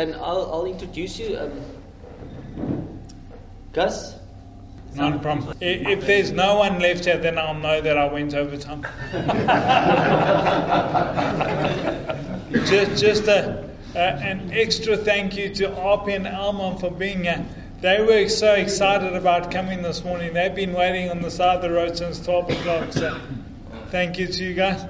And 0.00 0.14
I'll, 0.14 0.50
I'll 0.50 0.64
introduce 0.64 1.18
you. 1.18 1.36
Um, 1.36 2.98
Gus? 3.74 4.14
Not 4.94 5.16
a 5.16 5.18
problem. 5.18 5.54
I- 5.60 5.64
If 5.64 6.06
there's 6.06 6.32
no 6.32 6.56
one 6.56 6.78
left 6.78 7.04
here, 7.04 7.18
then 7.18 7.36
I'll 7.36 7.52
know 7.52 7.82
that 7.82 7.98
I 7.98 8.10
went 8.10 8.32
over 8.32 8.56
time. 8.56 8.80
just 12.64 13.02
just 13.02 13.28
a, 13.28 13.68
a, 13.94 13.98
an 13.98 14.50
extra 14.52 14.96
thank 14.96 15.36
you 15.36 15.54
to 15.56 15.68
RP 15.68 16.16
and 16.16 16.26
Alma 16.26 16.78
for 16.78 16.90
being 16.90 17.24
here. 17.24 17.44
They 17.82 18.00
were 18.00 18.26
so 18.30 18.54
excited 18.54 19.14
about 19.14 19.50
coming 19.50 19.82
this 19.82 20.02
morning. 20.02 20.32
They've 20.32 20.54
been 20.54 20.72
waiting 20.72 21.10
on 21.10 21.20
the 21.20 21.30
side 21.30 21.56
of 21.56 21.62
the 21.62 21.70
road 21.70 21.98
since 21.98 22.24
12 22.24 22.50
o'clock. 22.52 22.92
So 22.94 23.20
thank 23.90 24.18
you 24.18 24.28
to 24.28 24.44
you 24.44 24.54
guys. 24.54 24.82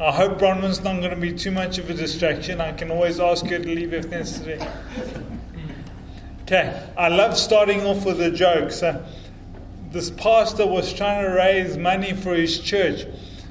I 0.00 0.12
hope 0.12 0.38
Bronwyn's 0.38 0.82
not 0.82 0.96
going 1.00 1.10
to 1.10 1.16
be 1.16 1.34
too 1.34 1.50
much 1.50 1.76
of 1.76 1.90
a 1.90 1.94
distraction. 1.94 2.58
I 2.58 2.72
can 2.72 2.90
always 2.90 3.20
ask 3.20 3.44
her 3.44 3.58
to 3.58 3.68
leave 3.68 3.92
if 3.92 4.08
necessary. 4.08 4.58
Okay, 6.42 6.88
I 6.96 7.08
love 7.08 7.36
starting 7.36 7.82
off 7.84 8.06
with 8.06 8.18
a 8.22 8.30
joke. 8.30 8.70
So, 8.70 9.04
this 9.90 10.08
pastor 10.08 10.66
was 10.66 10.94
trying 10.94 11.24
to 11.26 11.30
raise 11.32 11.76
money 11.76 12.14
for 12.14 12.34
his 12.34 12.58
church. 12.60 13.04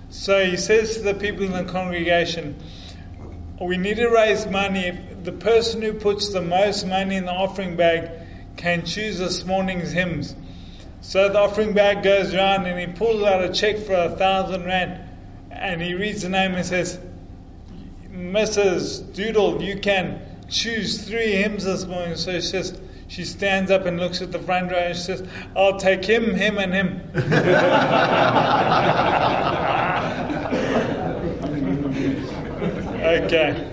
So 0.10 0.44
he 0.44 0.58
says 0.58 0.96
to 0.96 1.04
the 1.04 1.14
people 1.14 1.44
in 1.44 1.52
the 1.52 1.72
congregation, 1.72 2.56
We 3.62 3.78
need 3.78 3.98
to 3.98 4.10
raise 4.10 4.48
money. 4.48 5.00
The 5.22 5.34
person 5.34 5.84
who 5.84 5.94
puts 5.94 6.30
the 6.30 6.42
most 6.42 6.88
money 6.88 7.16
in 7.16 7.26
the 7.26 7.32
offering 7.32 7.76
bag 7.76 8.10
can 8.58 8.86
choose 8.86 9.20
this 9.20 9.46
morning's 9.46 9.92
hymns. 9.92 10.36
So 11.02 11.30
the 11.30 11.38
offering 11.38 11.74
bag 11.74 12.02
goes 12.02 12.34
around 12.34 12.66
and 12.66 12.80
he 12.80 12.88
pulls 12.88 13.22
out 13.22 13.44
a 13.44 13.54
check 13.54 13.78
for 13.78 13.94
a 13.94 14.10
thousand 14.10 14.66
rand 14.66 15.09
and 15.60 15.82
he 15.82 15.94
reads 15.94 16.22
the 16.22 16.30
name 16.30 16.56
and 16.56 16.66
says, 16.66 16.98
Mrs. 18.12 19.14
Doodle, 19.14 19.62
you 19.62 19.78
can 19.78 20.22
choose 20.50 21.06
three 21.06 21.34
hymns 21.34 21.66
this 21.66 21.86
morning. 21.86 22.16
So 22.16 22.34
she 22.34 22.42
says, 22.42 22.80
she 23.10 23.26
stands 23.26 23.70
up 23.70 23.86
and 23.86 24.00
looks 24.00 24.22
at 24.22 24.32
the 24.32 24.40
front 24.40 24.72
row 24.72 24.78
and 24.78 24.96
she 24.96 25.04
says, 25.04 25.28
I'll 25.56 25.78
take 25.78 26.06
him, 26.06 26.34
him, 26.34 26.58
and 26.60 26.74
him. 26.74 27.02
okay. 33.04 33.66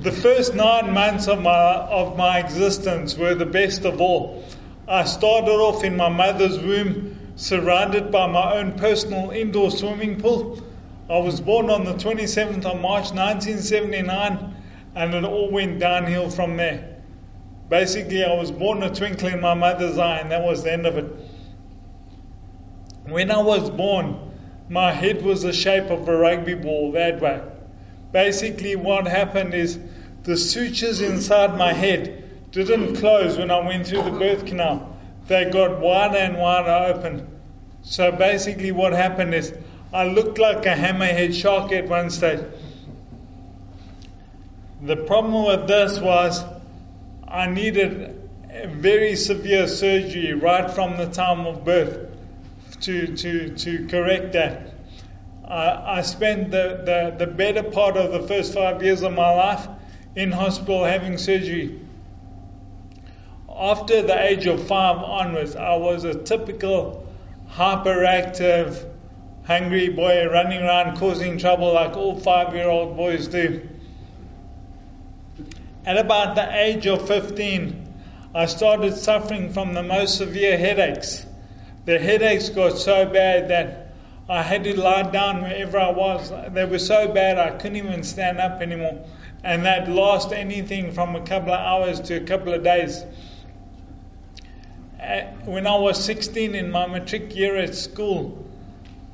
The 0.00 0.12
first 0.12 0.54
nine 0.54 0.92
months 0.92 1.28
of 1.28 1.42
my, 1.42 1.52
of 1.52 2.16
my 2.16 2.38
existence 2.38 3.16
were 3.16 3.34
the 3.34 3.46
best 3.46 3.84
of 3.84 4.00
all. 4.00 4.44
I 4.88 5.04
started 5.04 5.50
off 5.50 5.84
in 5.84 5.96
my 5.96 6.08
mother's 6.08 6.58
womb, 6.58 7.18
surrounded 7.36 8.10
by 8.10 8.26
my 8.26 8.54
own 8.54 8.72
personal 8.72 9.30
indoor 9.30 9.70
swimming 9.70 10.20
pool. 10.20 10.62
I 11.08 11.18
was 11.18 11.40
born 11.40 11.70
on 11.70 11.84
the 11.84 11.94
27th 11.94 12.64
of 12.64 12.80
March 12.80 13.12
1979, 13.12 14.54
and 14.94 15.14
it 15.14 15.24
all 15.24 15.50
went 15.50 15.78
downhill 15.78 16.30
from 16.30 16.56
there. 16.56 16.96
Basically, 17.68 18.24
I 18.24 18.34
was 18.34 18.50
born 18.50 18.82
a 18.82 18.94
twinkle 18.94 19.28
in 19.28 19.40
my 19.40 19.54
mother's 19.54 19.98
eye, 19.98 20.18
and 20.18 20.30
that 20.30 20.42
was 20.42 20.62
the 20.62 20.72
end 20.72 20.86
of 20.86 20.96
it. 20.96 21.06
When 23.04 23.30
I 23.30 23.42
was 23.42 23.70
born, 23.70 24.30
my 24.68 24.92
head 24.92 25.22
was 25.22 25.42
the 25.42 25.52
shape 25.52 25.90
of 25.90 26.06
a 26.08 26.16
rugby 26.16 26.54
ball 26.54 26.92
that 26.92 27.20
way. 27.20 27.42
Basically, 28.12 28.76
what 28.76 29.06
happened 29.06 29.54
is 29.54 29.78
the 30.24 30.36
sutures 30.36 31.00
inside 31.00 31.56
my 31.56 31.72
head 31.72 32.50
didn't 32.52 32.96
close 32.96 33.38
when 33.38 33.50
I 33.50 33.66
went 33.66 33.86
through 33.86 34.02
the 34.02 34.10
birth 34.10 34.46
canal. 34.46 34.91
They 35.26 35.50
got 35.50 35.80
wider 35.80 36.16
and 36.18 36.38
wider 36.38 36.94
open. 36.94 37.28
So 37.82 38.12
basically, 38.12 38.72
what 38.72 38.92
happened 38.92 39.34
is 39.34 39.54
I 39.92 40.04
looked 40.04 40.38
like 40.38 40.64
a 40.66 40.74
hammerhead 40.74 41.34
shark 41.34 41.72
at 41.72 41.88
one 41.88 42.10
stage. 42.10 42.40
The 44.82 44.96
problem 44.96 45.44
with 45.44 45.68
this 45.68 46.00
was 46.00 46.44
I 47.28 47.46
needed 47.46 48.18
very 48.68 49.16
severe 49.16 49.66
surgery 49.66 50.32
right 50.34 50.70
from 50.70 50.96
the 50.96 51.06
time 51.06 51.46
of 51.46 51.64
birth 51.64 52.08
to, 52.80 53.16
to, 53.16 53.56
to 53.56 53.86
correct 53.86 54.32
that. 54.32 54.74
I, 55.46 55.98
I 55.98 56.02
spent 56.02 56.50
the, 56.50 56.82
the, 56.84 57.26
the 57.26 57.30
better 57.30 57.62
part 57.62 57.96
of 57.96 58.12
the 58.12 58.26
first 58.26 58.54
five 58.54 58.82
years 58.82 59.02
of 59.02 59.12
my 59.12 59.30
life 59.30 59.68
in 60.14 60.32
hospital 60.32 60.84
having 60.84 61.16
surgery. 61.18 61.80
After 63.62 64.02
the 64.02 64.20
age 64.20 64.46
of 64.46 64.66
five 64.66 64.96
onwards, 64.96 65.54
I 65.54 65.76
was 65.76 66.02
a 66.02 66.14
typical 66.14 67.06
hyperactive, 67.48 68.90
hungry 69.46 69.88
boy 69.88 70.26
running 70.26 70.60
around 70.60 70.96
causing 70.96 71.38
trouble 71.38 71.72
like 71.72 71.96
all 71.96 72.18
five 72.18 72.56
year 72.56 72.68
old 72.68 72.96
boys 72.96 73.28
do. 73.28 73.68
At 75.86 75.96
about 75.96 76.34
the 76.34 76.52
age 76.60 76.88
of 76.88 77.06
15, 77.06 77.94
I 78.34 78.46
started 78.46 78.96
suffering 78.96 79.52
from 79.52 79.74
the 79.74 79.84
most 79.84 80.18
severe 80.18 80.58
headaches. 80.58 81.24
The 81.84 82.00
headaches 82.00 82.48
got 82.48 82.78
so 82.78 83.06
bad 83.06 83.46
that 83.50 83.94
I 84.28 84.42
had 84.42 84.64
to 84.64 84.76
lie 84.76 85.08
down 85.08 85.40
wherever 85.40 85.78
I 85.78 85.92
was. 85.92 86.32
They 86.52 86.64
were 86.64 86.80
so 86.80 87.06
bad 87.06 87.38
I 87.38 87.56
couldn't 87.58 87.76
even 87.76 88.02
stand 88.02 88.40
up 88.40 88.60
anymore. 88.60 89.06
And 89.44 89.64
that 89.66 89.88
lasted 89.88 90.36
anything 90.36 90.90
from 90.90 91.14
a 91.14 91.20
couple 91.20 91.52
of 91.52 91.60
hours 91.60 92.00
to 92.00 92.16
a 92.16 92.20
couple 92.24 92.52
of 92.52 92.64
days. 92.64 93.04
Uh, 95.02 95.22
When 95.44 95.66
I 95.66 95.74
was 95.76 96.02
16 96.04 96.54
in 96.54 96.70
my 96.70 96.86
matric 96.86 97.34
year 97.34 97.56
at 97.56 97.74
school, 97.74 98.46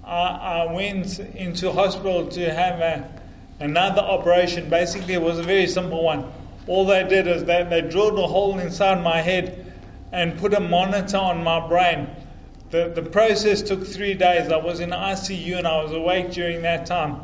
I, 0.04 0.66
I 0.66 0.72
went 0.72 1.18
into 1.18 1.72
hospital 1.72 2.26
to 2.26 2.52
have 2.52 2.80
a, 2.80 3.10
another 3.58 4.02
operation. 4.02 4.68
Basically, 4.68 5.14
it 5.14 5.22
was 5.22 5.38
a 5.38 5.42
very 5.42 5.66
simple 5.66 6.02
one. 6.04 6.30
All 6.66 6.84
they 6.84 7.04
did 7.08 7.26
is 7.26 7.44
they, 7.44 7.62
they 7.62 7.80
drilled 7.80 8.18
a 8.18 8.26
hole 8.26 8.58
inside 8.58 9.02
my 9.02 9.22
head 9.22 9.72
and 10.12 10.38
put 10.38 10.52
a 10.52 10.60
monitor 10.60 11.16
on 11.16 11.42
my 11.42 11.66
brain. 11.66 12.08
The, 12.70 12.92
the 12.94 13.02
process 13.02 13.62
took 13.62 13.86
three 13.86 14.12
days. 14.12 14.52
I 14.52 14.58
was 14.58 14.80
in 14.80 14.90
ICU 14.90 15.56
and 15.56 15.66
I 15.66 15.82
was 15.82 15.92
awake 15.92 16.32
during 16.32 16.60
that 16.62 16.84
time. 16.84 17.22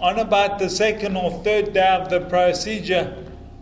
On 0.00 0.18
about 0.18 0.58
the 0.58 0.68
second 0.68 1.16
or 1.16 1.30
third 1.44 1.72
day 1.72 1.86
of 1.86 2.10
the 2.10 2.20
procedure, 2.22 3.16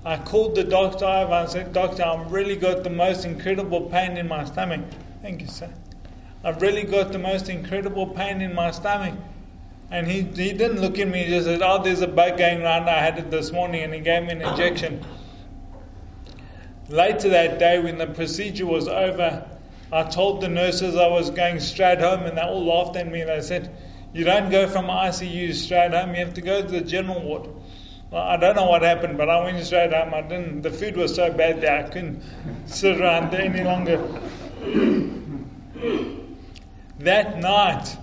I 0.04 0.16
called 0.16 0.56
the 0.56 0.64
doctor 0.64 1.04
over 1.04 1.32
and 1.32 1.48
said, 1.48 1.72
Doctor, 1.72 2.02
I've 2.02 2.32
really 2.32 2.56
got 2.56 2.82
the 2.82 2.90
most 2.90 3.24
incredible 3.24 3.82
pain 3.82 4.16
in 4.16 4.26
my 4.26 4.44
stomach. 4.44 4.80
Thank 5.22 5.42
you, 5.42 5.46
sir. 5.46 5.72
I've 6.42 6.60
really 6.60 6.82
got 6.82 7.12
the 7.12 7.20
most 7.20 7.48
incredible 7.48 8.08
pain 8.08 8.40
in 8.40 8.52
my 8.52 8.72
stomach. 8.72 9.14
And 9.92 10.08
he, 10.08 10.22
he 10.22 10.52
didn't 10.52 10.80
look 10.80 10.98
at 10.98 11.06
me, 11.06 11.24
he 11.24 11.30
just 11.30 11.46
said, 11.46 11.62
Oh, 11.62 11.82
there's 11.82 12.00
a 12.00 12.08
bug 12.08 12.38
going 12.38 12.62
around. 12.62 12.88
I 12.88 12.98
had 12.98 13.18
it 13.18 13.30
this 13.30 13.52
morning. 13.52 13.82
And 13.82 13.94
he 13.94 14.00
gave 14.00 14.24
me 14.24 14.32
an 14.32 14.42
injection. 14.42 15.04
Later 16.88 17.28
that 17.28 17.60
day, 17.60 17.78
when 17.78 17.98
the 17.98 18.08
procedure 18.08 18.66
was 18.66 18.88
over, 18.88 19.48
I 19.92 20.02
told 20.04 20.40
the 20.40 20.48
nurses 20.48 20.96
I 20.96 21.06
was 21.06 21.30
going 21.30 21.60
straight 21.60 22.00
home, 22.00 22.22
and 22.22 22.36
they 22.36 22.42
all 22.42 22.64
laughed 22.64 22.96
at 22.96 23.10
me. 23.10 23.22
They 23.22 23.40
said, 23.40 23.76
You 24.12 24.24
don't 24.24 24.50
go 24.50 24.66
from 24.66 24.86
ICU 24.86 25.54
straight 25.54 25.92
home, 25.92 26.14
you 26.14 26.24
have 26.24 26.34
to 26.34 26.40
go 26.40 26.62
to 26.62 26.68
the 26.68 26.80
general 26.80 27.20
ward. 27.22 27.48
I 28.14 28.36
don't 28.36 28.56
know 28.56 28.66
what 28.66 28.82
happened, 28.82 29.16
but 29.16 29.30
I 29.30 29.42
went 29.42 29.64
straight 29.64 29.92
home. 29.92 30.12
I 30.12 30.20
didn't. 30.20 30.62
The 30.62 30.70
food 30.70 30.96
was 30.96 31.14
so 31.14 31.32
bad 31.32 31.62
that 31.62 31.86
I 31.86 31.88
couldn't 31.88 32.22
sit 32.66 33.00
around 33.00 33.32
there 33.32 33.40
any 33.40 33.64
longer. 33.64 33.96
that 36.98 37.38
night, 37.38 37.96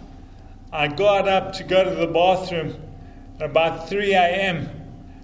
I 0.72 0.88
got 0.88 1.28
up 1.28 1.53
to 1.53 1.64
go 1.64 1.84
to 1.84 1.94
the 1.94 2.08
bathroom 2.08 2.75
at 3.40 3.52
about 3.52 3.88
3 3.88 4.14
a.m. 4.14 4.70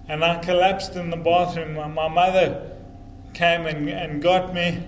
and 0.08 0.24
I 0.24 0.38
collapsed 0.38 0.94
in 0.94 1.10
the 1.10 1.16
bathroom. 1.16 1.74
My 1.74 2.08
mother 2.08 2.70
came 3.34 3.66
and, 3.66 3.88
and 3.88 4.22
got 4.22 4.54
me, 4.54 4.84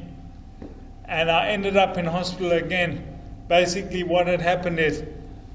and 1.07 1.29
I 1.29 1.49
ended 1.49 1.77
up 1.77 1.99
in 1.99 2.07
hospital 2.07 2.53
again. 2.53 3.19
Basically, 3.49 4.05
what 4.05 4.29
had 4.29 4.43
happened 4.43 4.79
is 4.79 5.03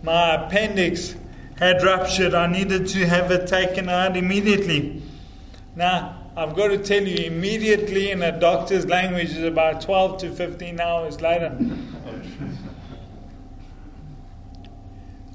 my 0.04 0.36
appendix 0.36 1.16
had 1.64 1.84
ruptured. 1.84 2.34
I 2.34 2.48
needed 2.48 2.88
to 2.90 3.06
have 3.06 3.32
it 3.32 3.48
taken 3.48 3.90
out 3.90 4.18
immediately. 4.18 5.02
Now, 5.76 6.20
I've 6.36 6.56
got 6.56 6.70
to 6.70 6.78
tell 6.78 7.04
you, 7.04 7.26
immediately 7.26 8.12
in 8.12 8.24
a 8.24 8.38
doctor's 8.38 8.88
language 8.88 9.32
is 9.32 9.44
about 9.44 9.82
12 9.82 10.18
to 10.20 10.32
15 10.32 10.80
hours 10.80 11.22
later. 11.22 11.56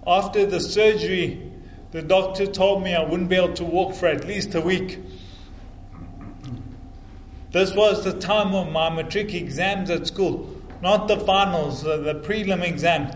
After 0.06 0.44
the 0.44 0.60
surgery, 0.60 1.52
the 1.92 2.02
doctor 2.02 2.46
told 2.46 2.82
me 2.82 2.94
I 2.94 3.02
wouldn't 3.02 3.28
be 3.28 3.36
able 3.36 3.54
to 3.54 3.64
walk 3.64 3.94
for 3.94 4.06
at 4.06 4.26
least 4.26 4.54
a 4.54 4.60
week. 4.60 4.98
This 7.52 7.72
was 7.74 8.04
the 8.04 8.12
time 8.12 8.54
of 8.54 8.70
my 8.70 8.90
matric 8.90 9.32
exams 9.32 9.88
at 9.88 10.06
school, 10.06 10.54
not 10.82 11.08
the 11.08 11.18
finals, 11.20 11.82
the 11.82 12.20
prelim 12.24 12.62
exam. 12.62 13.10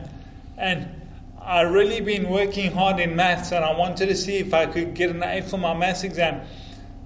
And 0.57 1.02
I 1.45 1.63
really 1.63 2.01
been 2.01 2.29
working 2.29 2.71
hard 2.71 3.01
in 3.01 3.17
maths 3.17 3.51
and 3.51 3.65
I 3.65 3.77
wanted 3.77 4.07
to 4.07 4.17
see 4.17 4.37
if 4.37 4.55
I 4.55 4.67
could 4.67 4.95
get 4.95 5.11
an 5.11 5.25
A 5.25 5.41
for 5.41 5.59
my 5.59 5.75
maths 5.75 6.05
exam. 6.05 6.43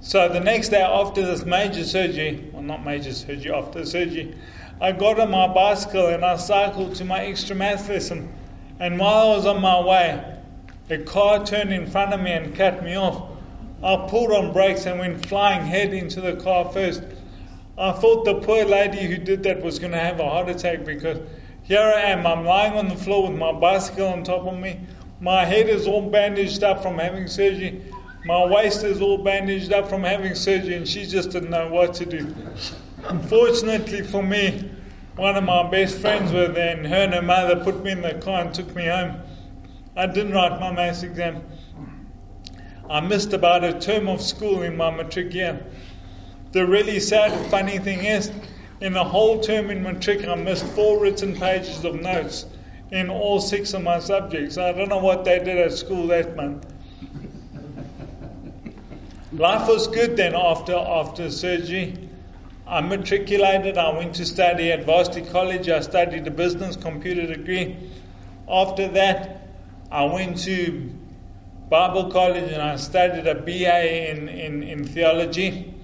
So 0.00 0.28
the 0.28 0.40
next 0.40 0.68
day 0.68 0.82
after 0.82 1.24
this 1.24 1.46
major 1.46 1.84
surgery, 1.84 2.44
well 2.52 2.62
not 2.62 2.84
major 2.84 3.14
surgery, 3.14 3.50
after 3.50 3.80
the 3.80 3.86
surgery, 3.86 4.36
I 4.78 4.92
got 4.92 5.18
on 5.18 5.30
my 5.30 5.48
bicycle 5.48 6.08
and 6.08 6.22
I 6.22 6.36
cycled 6.36 6.96
to 6.96 7.04
my 7.06 7.24
extra 7.24 7.56
maths 7.56 7.88
lesson. 7.88 8.30
And 8.78 8.98
while 8.98 9.32
I 9.32 9.36
was 9.36 9.46
on 9.46 9.62
my 9.62 9.80
way, 9.80 10.38
a 10.90 10.98
car 10.98 11.44
turned 11.46 11.72
in 11.72 11.86
front 11.86 12.12
of 12.12 12.20
me 12.20 12.32
and 12.32 12.54
cut 12.54 12.84
me 12.84 12.94
off. 12.94 13.30
I 13.82 14.06
pulled 14.06 14.32
on 14.32 14.52
brakes 14.52 14.84
and 14.84 14.98
went 14.98 15.24
flying 15.24 15.62
head 15.62 15.94
into 15.94 16.20
the 16.20 16.36
car 16.36 16.70
first. 16.70 17.02
I 17.78 17.92
thought 17.92 18.26
the 18.26 18.34
poor 18.34 18.66
lady 18.66 19.06
who 19.06 19.16
did 19.16 19.44
that 19.44 19.62
was 19.62 19.78
going 19.78 19.92
to 19.92 19.98
have 19.98 20.20
a 20.20 20.28
heart 20.28 20.50
attack 20.50 20.84
because 20.84 21.20
here 21.66 21.80
I 21.80 22.00
am, 22.02 22.26
I'm 22.26 22.44
lying 22.44 22.74
on 22.74 22.88
the 22.88 22.94
floor 22.94 23.28
with 23.28 23.38
my 23.38 23.52
bicycle 23.52 24.06
on 24.06 24.22
top 24.22 24.46
of 24.46 24.56
me. 24.56 24.80
My 25.20 25.44
head 25.44 25.68
is 25.68 25.86
all 25.86 26.08
bandaged 26.10 26.62
up 26.62 26.82
from 26.82 26.98
having 26.98 27.26
surgery. 27.26 27.82
My 28.24 28.44
waist 28.46 28.84
is 28.84 29.00
all 29.00 29.18
bandaged 29.18 29.72
up 29.72 29.88
from 29.88 30.04
having 30.04 30.34
surgery, 30.34 30.74
and 30.74 30.86
she 30.86 31.06
just 31.06 31.30
didn't 31.30 31.50
know 31.50 31.68
what 31.68 31.94
to 31.94 32.06
do. 32.06 32.34
Unfortunately 33.04 34.02
for 34.02 34.22
me, 34.22 34.70
one 35.16 35.34
of 35.34 35.42
my 35.42 35.68
best 35.68 35.98
friends 35.98 36.32
were 36.32 36.48
there, 36.48 36.76
and 36.76 36.86
her 36.86 36.96
and 36.96 37.14
her 37.14 37.22
mother 37.22 37.56
put 37.64 37.82
me 37.82 37.90
in 37.92 38.02
the 38.02 38.14
car 38.14 38.42
and 38.42 38.54
took 38.54 38.74
me 38.76 38.86
home. 38.86 39.20
I 39.96 40.06
didn't 40.06 40.32
write 40.32 40.60
my 40.60 40.70
maths 40.70 41.02
exam. 41.02 41.42
I 42.88 43.00
missed 43.00 43.32
about 43.32 43.64
a 43.64 43.78
term 43.80 44.08
of 44.08 44.20
school 44.20 44.62
in 44.62 44.76
my 44.76 44.90
matric 44.90 45.34
year. 45.34 45.66
The 46.52 46.64
really 46.64 47.00
sad 47.00 47.50
funny 47.50 47.78
thing 47.78 48.04
is, 48.04 48.30
in 48.80 48.92
the 48.92 49.04
whole 49.04 49.40
term 49.40 49.70
in 49.70 49.82
matric, 49.82 50.26
I 50.26 50.34
missed 50.34 50.66
four 50.66 51.00
written 51.00 51.34
pages 51.34 51.84
of 51.84 52.00
notes 52.00 52.46
in 52.90 53.10
all 53.10 53.40
six 53.40 53.74
of 53.74 53.82
my 53.82 53.98
subjects. 53.98 54.58
I 54.58 54.72
don't 54.72 54.88
know 54.88 54.98
what 54.98 55.24
they 55.24 55.38
did 55.38 55.58
at 55.58 55.72
school 55.72 56.06
that 56.08 56.36
month. 56.36 56.72
Life 59.32 59.68
was 59.68 59.86
good 59.88 60.16
then 60.16 60.34
after 60.34 60.74
after 60.74 61.30
surgery. 61.30 62.08
I 62.66 62.80
matriculated. 62.80 63.78
I 63.78 63.96
went 63.96 64.14
to 64.16 64.24
study 64.24 64.72
at 64.72 64.84
Varsity 64.84 65.22
College. 65.22 65.68
I 65.68 65.80
studied 65.80 66.26
a 66.26 66.30
business 66.30 66.76
computer 66.76 67.26
degree. 67.26 67.76
After 68.48 68.88
that, 68.88 69.48
I 69.90 70.04
went 70.04 70.38
to 70.44 70.92
Bible 71.68 72.10
college 72.10 72.50
and 72.50 72.62
I 72.62 72.76
studied 72.76 73.26
a 73.26 73.34
BA 73.34 74.10
in, 74.10 74.28
in, 74.28 74.62
in 74.62 74.84
theology. 74.84 75.74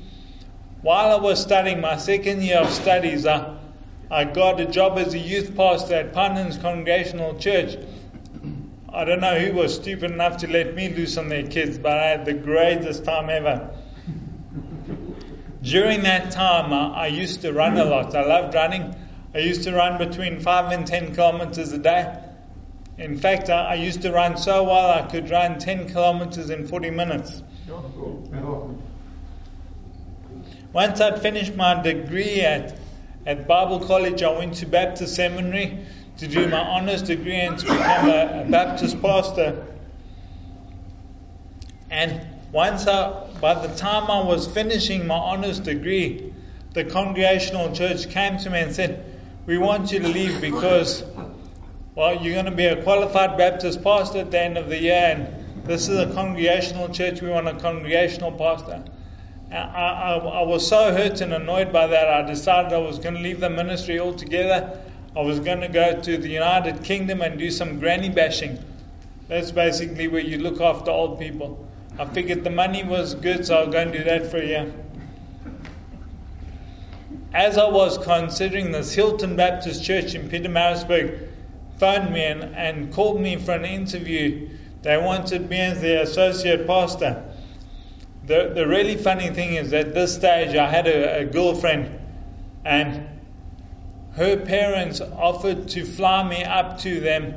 While 0.82 1.12
I 1.12 1.22
was 1.22 1.40
studying 1.40 1.80
my 1.80 1.96
second 1.96 2.42
year 2.42 2.58
of 2.58 2.68
studies, 2.68 3.24
I, 3.24 3.56
I 4.10 4.24
got 4.24 4.60
a 4.60 4.66
job 4.66 4.98
as 4.98 5.14
a 5.14 5.18
youth 5.18 5.56
pastor 5.56 5.94
at 5.94 6.12
Pinehurst 6.12 6.60
Congregational 6.60 7.38
Church. 7.38 7.76
I 8.88 9.04
don't 9.04 9.20
know 9.20 9.38
who 9.38 9.52
was 9.52 9.76
stupid 9.76 10.10
enough 10.10 10.38
to 10.38 10.48
let 10.48 10.74
me 10.74 10.88
loose 10.88 11.16
on 11.16 11.28
their 11.28 11.46
kids, 11.46 11.78
but 11.78 11.92
I 11.92 12.06
had 12.06 12.24
the 12.24 12.34
greatest 12.34 13.04
time 13.04 13.30
ever. 13.30 13.70
During 15.62 16.02
that 16.02 16.32
time, 16.32 16.72
I, 16.72 17.04
I 17.04 17.06
used 17.06 17.42
to 17.42 17.52
run 17.52 17.78
a 17.78 17.84
lot. 17.84 18.12
I 18.16 18.26
loved 18.26 18.52
running. 18.52 18.92
I 19.36 19.38
used 19.38 19.62
to 19.62 19.72
run 19.72 19.98
between 19.98 20.40
5 20.40 20.72
and 20.72 20.84
10 20.84 21.14
kilometers 21.14 21.70
a 21.70 21.78
day. 21.78 22.12
In 22.98 23.16
fact, 23.16 23.50
I, 23.50 23.66
I 23.66 23.74
used 23.74 24.02
to 24.02 24.10
run 24.10 24.36
so 24.36 24.64
well 24.64 24.90
I 24.90 25.02
could 25.08 25.30
run 25.30 25.60
10 25.60 25.90
kilometers 25.90 26.50
in 26.50 26.66
40 26.66 26.90
minutes. 26.90 27.44
Once 30.72 31.02
I'd 31.02 31.20
finished 31.20 31.54
my 31.54 31.80
degree 31.82 32.40
at, 32.40 32.78
at 33.26 33.46
Bible 33.46 33.78
College, 33.80 34.22
I 34.22 34.36
went 34.38 34.54
to 34.54 34.66
Baptist 34.66 35.14
Seminary 35.14 35.78
to 36.16 36.26
do 36.26 36.48
my 36.48 36.60
honors 36.60 37.02
degree 37.02 37.36
and 37.36 37.58
to 37.58 37.66
become 37.66 38.08
a, 38.08 38.44
a 38.46 38.50
Baptist 38.50 39.00
pastor. 39.02 39.66
And 41.90 42.26
once 42.52 42.86
I, 42.86 43.26
by 43.40 43.54
the 43.66 43.74
time 43.76 44.10
I 44.10 44.24
was 44.24 44.46
finishing 44.46 45.06
my 45.06 45.14
honors 45.16 45.60
degree, 45.60 46.32
the 46.72 46.84
Congregational 46.84 47.74
Church 47.74 48.08
came 48.08 48.38
to 48.38 48.48
me 48.48 48.60
and 48.60 48.74
said, 48.74 49.04
We 49.44 49.58
want 49.58 49.92
you 49.92 49.98
to 49.98 50.08
leave 50.08 50.40
because, 50.40 51.04
well, 51.94 52.14
you're 52.14 52.32
going 52.32 52.46
to 52.46 52.50
be 52.50 52.64
a 52.64 52.82
qualified 52.82 53.36
Baptist 53.36 53.82
pastor 53.82 54.20
at 54.20 54.30
the 54.30 54.40
end 54.40 54.56
of 54.56 54.70
the 54.70 54.80
year, 54.80 55.16
and 55.16 55.66
this 55.66 55.88
is 55.88 55.98
a 55.98 56.10
Congregational 56.14 56.88
Church. 56.88 57.20
We 57.20 57.28
want 57.28 57.46
a 57.46 57.54
Congregational 57.60 58.32
pastor. 58.32 58.82
I, 59.52 60.14
I, 60.16 60.42
was 60.42 60.66
so 60.66 60.92
hurt 60.94 61.20
and 61.20 61.32
annoyed 61.34 61.72
by 61.72 61.86
that, 61.86 62.08
I 62.08 62.22
decided 62.22 62.72
I 62.72 62.78
was 62.78 62.98
going 62.98 63.14
to 63.16 63.20
leave 63.20 63.40
the 63.40 63.50
ministry 63.50 64.00
altogether. 64.00 64.80
I 65.14 65.20
was 65.20 65.40
going 65.40 65.60
to 65.60 65.68
go 65.68 66.00
to 66.00 66.16
the 66.16 66.28
United 66.28 66.82
Kingdom 66.82 67.20
and 67.20 67.38
do 67.38 67.50
some 67.50 67.78
granny 67.78 68.08
bashing. 68.08 68.58
That's 69.28 69.50
basically 69.50 70.08
where 70.08 70.22
you 70.22 70.38
look 70.38 70.60
after 70.60 70.90
old 70.90 71.18
people. 71.18 71.68
I 71.98 72.06
figured 72.06 72.44
the 72.44 72.50
money 72.50 72.82
was 72.82 73.14
good, 73.14 73.46
so 73.46 73.56
I'll 73.56 73.70
go 73.70 73.78
and 73.78 73.92
do 73.92 74.02
that 74.04 74.30
for 74.30 74.38
a 74.38 74.46
year. 74.46 74.72
As 77.34 77.58
I 77.58 77.68
was 77.68 77.98
considering 77.98 78.72
this, 78.72 78.94
Hilton 78.94 79.36
Baptist 79.36 79.84
Church 79.84 80.14
in 80.14 80.30
Pietermaritzburg 80.30 81.28
phoned 81.78 82.12
me 82.12 82.24
and, 82.24 82.44
and 82.56 82.92
called 82.92 83.20
me 83.20 83.36
for 83.36 83.52
an 83.52 83.66
interview. 83.66 84.48
They 84.80 84.96
wanted 84.96 85.50
me 85.50 85.60
as 85.60 85.80
their 85.82 86.02
associate 86.02 86.66
pastor. 86.66 87.22
The, 88.26 88.52
the 88.54 88.66
really 88.66 88.96
funny 88.96 89.30
thing 89.30 89.54
is, 89.54 89.72
at 89.72 89.94
this 89.94 90.14
stage, 90.14 90.54
I 90.54 90.68
had 90.68 90.86
a, 90.86 91.20
a 91.20 91.24
girlfriend, 91.24 91.98
and 92.64 93.08
her 94.14 94.36
parents 94.36 95.00
offered 95.00 95.68
to 95.70 95.84
fly 95.84 96.28
me 96.28 96.44
up 96.44 96.78
to 96.80 97.00
them 97.00 97.34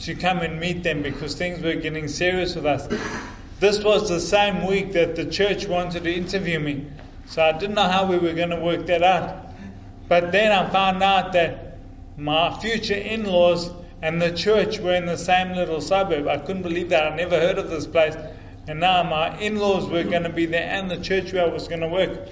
to 0.00 0.14
come 0.14 0.38
and 0.40 0.60
meet 0.60 0.82
them 0.82 1.02
because 1.02 1.34
things 1.34 1.62
were 1.62 1.74
getting 1.74 2.08
serious 2.08 2.54
with 2.54 2.66
us. 2.66 2.86
This 3.60 3.82
was 3.82 4.08
the 4.08 4.20
same 4.20 4.66
week 4.66 4.92
that 4.92 5.16
the 5.16 5.24
church 5.24 5.66
wanted 5.66 6.04
to 6.04 6.12
interview 6.12 6.60
me, 6.60 6.86
so 7.26 7.42
I 7.42 7.52
didn't 7.52 7.74
know 7.74 7.88
how 7.88 8.06
we 8.06 8.18
were 8.18 8.34
going 8.34 8.50
to 8.50 8.60
work 8.60 8.86
that 8.86 9.02
out. 9.02 9.46
But 10.08 10.30
then 10.30 10.52
I 10.52 10.68
found 10.70 11.02
out 11.02 11.32
that 11.32 11.78
my 12.16 12.58
future 12.60 12.94
in 12.94 13.24
laws 13.24 13.70
and 14.02 14.20
the 14.22 14.30
church 14.30 14.78
were 14.78 14.94
in 14.94 15.06
the 15.06 15.18
same 15.18 15.54
little 15.54 15.80
suburb. 15.80 16.28
I 16.28 16.38
couldn't 16.38 16.62
believe 16.62 16.88
that. 16.90 17.12
I 17.12 17.16
never 17.16 17.38
heard 17.38 17.58
of 17.58 17.70
this 17.70 17.86
place. 17.86 18.14
And 18.68 18.80
now 18.80 19.02
my 19.02 19.38
in 19.38 19.56
laws 19.56 19.88
were 19.88 20.04
going 20.04 20.24
to 20.24 20.28
be 20.28 20.44
there 20.44 20.68
and 20.68 20.90
the 20.90 21.00
church 21.00 21.32
where 21.32 21.46
I 21.46 21.48
was 21.48 21.66
going 21.68 21.80
to 21.80 21.88
work. 21.88 22.28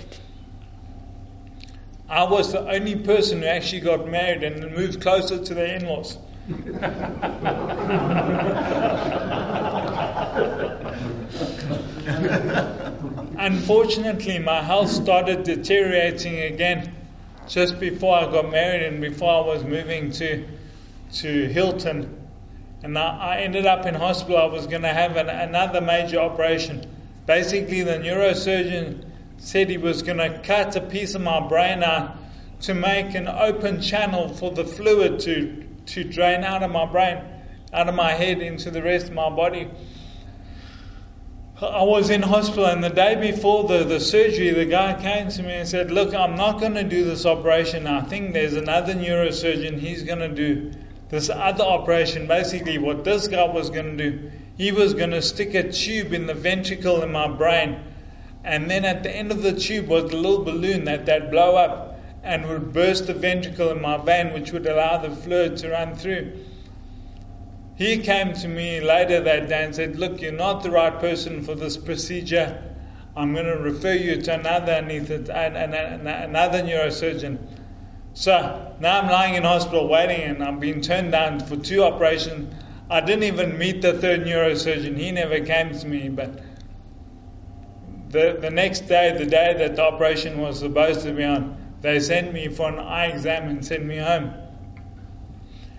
I 2.10 2.24
was 2.24 2.52
the 2.52 2.60
only 2.60 2.94
person 2.94 3.40
who 3.40 3.46
actually 3.46 3.80
got 3.80 4.06
married 4.06 4.42
and 4.42 4.70
moved 4.76 5.00
closer 5.00 5.42
to 5.42 5.54
their 5.54 5.74
in 5.76 5.86
laws. 5.86 6.18
Unfortunately, 13.38 14.38
my 14.38 14.62
health 14.62 14.90
started 14.90 15.42
deteriorating 15.42 16.52
again 16.52 16.94
just 17.48 17.80
before 17.80 18.14
I 18.18 18.30
got 18.30 18.50
married 18.50 18.82
and 18.82 19.00
before 19.00 19.42
I 19.42 19.46
was 19.46 19.64
moving 19.64 20.12
to, 20.12 20.46
to 21.14 21.48
Hilton. 21.48 22.25
And 22.86 22.96
I, 22.96 23.38
ended 23.38 23.66
up 23.66 23.84
in 23.84 23.96
hospital. 23.96 24.38
I 24.38 24.44
was 24.44 24.68
going 24.68 24.82
to 24.82 24.92
have 24.92 25.16
an, 25.16 25.28
another 25.28 25.80
major 25.80 26.20
operation. 26.20 26.86
Basically, 27.26 27.82
the 27.82 27.98
neurosurgeon 27.98 29.04
said 29.38 29.68
he 29.68 29.76
was 29.76 30.02
going 30.02 30.18
to 30.18 30.38
cut 30.44 30.76
a 30.76 30.80
piece 30.80 31.16
of 31.16 31.20
my 31.22 31.40
brain 31.48 31.82
out 31.82 32.16
to 32.60 32.74
make 32.74 33.16
an 33.16 33.26
open 33.26 33.80
channel 33.80 34.28
for 34.28 34.52
the 34.52 34.64
fluid 34.64 35.18
to, 35.22 35.66
to 35.86 36.04
drain 36.04 36.44
out 36.44 36.62
of 36.62 36.70
my 36.70 36.86
brain, 36.86 37.24
out 37.72 37.88
of 37.88 37.96
my 37.96 38.12
head 38.12 38.38
into 38.40 38.70
the 38.70 38.84
rest 38.84 39.08
of 39.08 39.14
my 39.14 39.30
body. 39.30 39.68
I 41.60 41.82
was 41.82 42.08
in 42.08 42.22
hospital, 42.22 42.66
and 42.66 42.84
the 42.84 42.90
day 42.90 43.16
before 43.16 43.66
the, 43.66 43.82
the 43.82 43.98
surgery, 43.98 44.50
the 44.50 44.64
guy 44.64 44.94
came 45.02 45.28
to 45.30 45.42
me 45.42 45.54
and 45.54 45.68
said, 45.68 45.90
Look, 45.90 46.14
I'm 46.14 46.36
not 46.36 46.60
going 46.60 46.74
to 46.74 46.84
do 46.84 47.04
this 47.04 47.26
operation. 47.26 47.88
I 47.88 48.02
think 48.02 48.32
there's 48.32 48.54
another 48.54 48.94
neurosurgeon, 48.94 49.80
he's 49.80 50.04
going 50.04 50.20
to 50.20 50.28
do 50.28 50.70
this 51.08 51.30
other 51.30 51.64
operation. 51.64 52.26
Basically, 52.26 52.78
what 52.78 53.04
this 53.04 53.28
guy 53.28 53.44
was 53.44 53.70
going 53.70 53.96
to 53.96 54.10
do, 54.10 54.30
he 54.56 54.72
was 54.72 54.94
going 54.94 55.10
to 55.10 55.22
stick 55.22 55.54
a 55.54 55.70
tube 55.70 56.12
in 56.12 56.26
the 56.26 56.34
ventricle 56.34 57.02
in 57.02 57.12
my 57.12 57.28
brain, 57.28 57.78
and 58.44 58.70
then 58.70 58.84
at 58.84 59.02
the 59.02 59.10
end 59.14 59.30
of 59.30 59.42
the 59.42 59.52
tube 59.52 59.88
was 59.88 60.04
a 60.04 60.16
little 60.16 60.44
balloon 60.44 60.84
that 60.84 61.06
that 61.06 61.30
blow 61.30 61.56
up 61.56 61.98
and 62.22 62.48
would 62.48 62.72
burst 62.72 63.06
the 63.06 63.14
ventricle 63.14 63.70
in 63.70 63.80
my 63.80 63.96
vein, 63.96 64.32
which 64.32 64.52
would 64.52 64.66
allow 64.66 64.98
the 64.98 65.14
fluid 65.14 65.56
to 65.58 65.70
run 65.70 65.94
through. 65.94 66.32
He 67.76 67.98
came 67.98 68.32
to 68.32 68.48
me 68.48 68.80
later 68.80 69.20
that 69.20 69.48
day 69.48 69.64
and 69.64 69.74
said, 69.74 69.96
Look, 69.96 70.20
you're 70.20 70.32
not 70.32 70.62
the 70.62 70.70
right 70.70 70.98
person 70.98 71.42
for 71.44 71.54
this 71.54 71.76
procedure. 71.76 72.62
I'm 73.14 73.32
going 73.32 73.46
to 73.46 73.56
refer 73.56 73.92
you 73.92 74.20
to 74.22 74.34
another, 74.34 74.72
another 74.72 76.62
neurosurgeon. 76.62 77.38
So 78.16 78.74
now 78.80 79.02
I'm 79.02 79.10
lying 79.10 79.34
in 79.34 79.42
hospital 79.42 79.88
waiting, 79.88 80.22
and 80.22 80.42
I'm 80.42 80.58
being 80.58 80.80
turned 80.80 81.12
down 81.12 81.38
for 81.38 81.54
two 81.54 81.82
operations. 81.82 82.50
I 82.88 83.02
didn't 83.02 83.24
even 83.24 83.58
meet 83.58 83.82
the 83.82 83.92
third 83.92 84.24
neurosurgeon. 84.24 84.96
He 84.96 85.12
never 85.12 85.38
came 85.40 85.78
to 85.78 85.86
me. 85.86 86.08
But 86.08 86.40
the, 88.08 88.38
the 88.40 88.48
next 88.48 88.88
day, 88.88 89.14
the 89.18 89.26
day 89.26 89.52
that 89.58 89.76
the 89.76 89.82
operation 89.82 90.40
was 90.40 90.60
supposed 90.60 91.02
to 91.02 91.12
be 91.12 91.24
on, 91.24 91.58
they 91.82 92.00
sent 92.00 92.32
me 92.32 92.48
for 92.48 92.70
an 92.70 92.78
eye 92.78 93.08
exam 93.08 93.50
and 93.50 93.62
sent 93.62 93.84
me 93.84 93.98
home. 93.98 94.32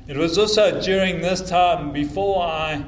It 0.08 0.16
was 0.16 0.38
also 0.38 0.80
during 0.80 1.22
this 1.22 1.42
time, 1.42 1.92
before 1.92 2.44
I, 2.44 2.86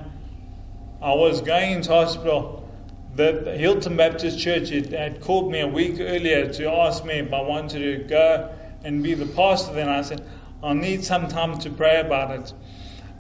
I 1.01 1.15
was 1.15 1.41
going 1.41 1.72
into 1.72 1.89
hospital, 1.89 2.70
that 3.15 3.46
the 3.46 3.58
Hilton 3.58 3.98
Baptist 3.98 4.38
Church 4.38 4.70
had, 4.70 4.94
had 4.94 5.22
called 5.22 5.51
me 5.51 5.62
a 5.62 5.68
week 5.68 5.96
earlier 6.00 6.53
to 6.53 6.70
ask 6.70 7.03
me 7.03 7.15
if 7.15 7.34
I 7.34 7.41
wanted 7.41 7.79
to 7.79 8.03
go 8.03 8.53
and 8.84 9.04
be 9.04 9.14
the 9.14 9.26
pastor. 9.26 9.74
Then 9.74 9.90
I 9.90 10.02
said, 10.02 10.26
I'll 10.64 10.76
need 10.76 11.04
some 11.04 11.28
time 11.28 11.58
to 11.60 11.70
pray 11.70 12.00
about 12.00 12.32
it. 12.32 12.54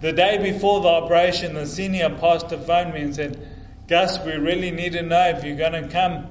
The 0.01 0.13
day 0.13 0.37
before 0.37 0.81
the 0.81 0.87
operation, 0.87 1.53
the 1.53 1.65
senior 1.65 2.09
pastor 2.09 2.57
phoned 2.57 2.93
me 2.93 3.01
and 3.01 3.15
said, 3.15 3.47
Gus, 3.87 4.23
we 4.23 4.33
really 4.33 4.71
need 4.71 4.93
to 4.93 5.01
know 5.01 5.29
if 5.29 5.43
you're 5.43 5.57
going 5.57 5.83
to 5.83 5.89
come. 5.89 6.27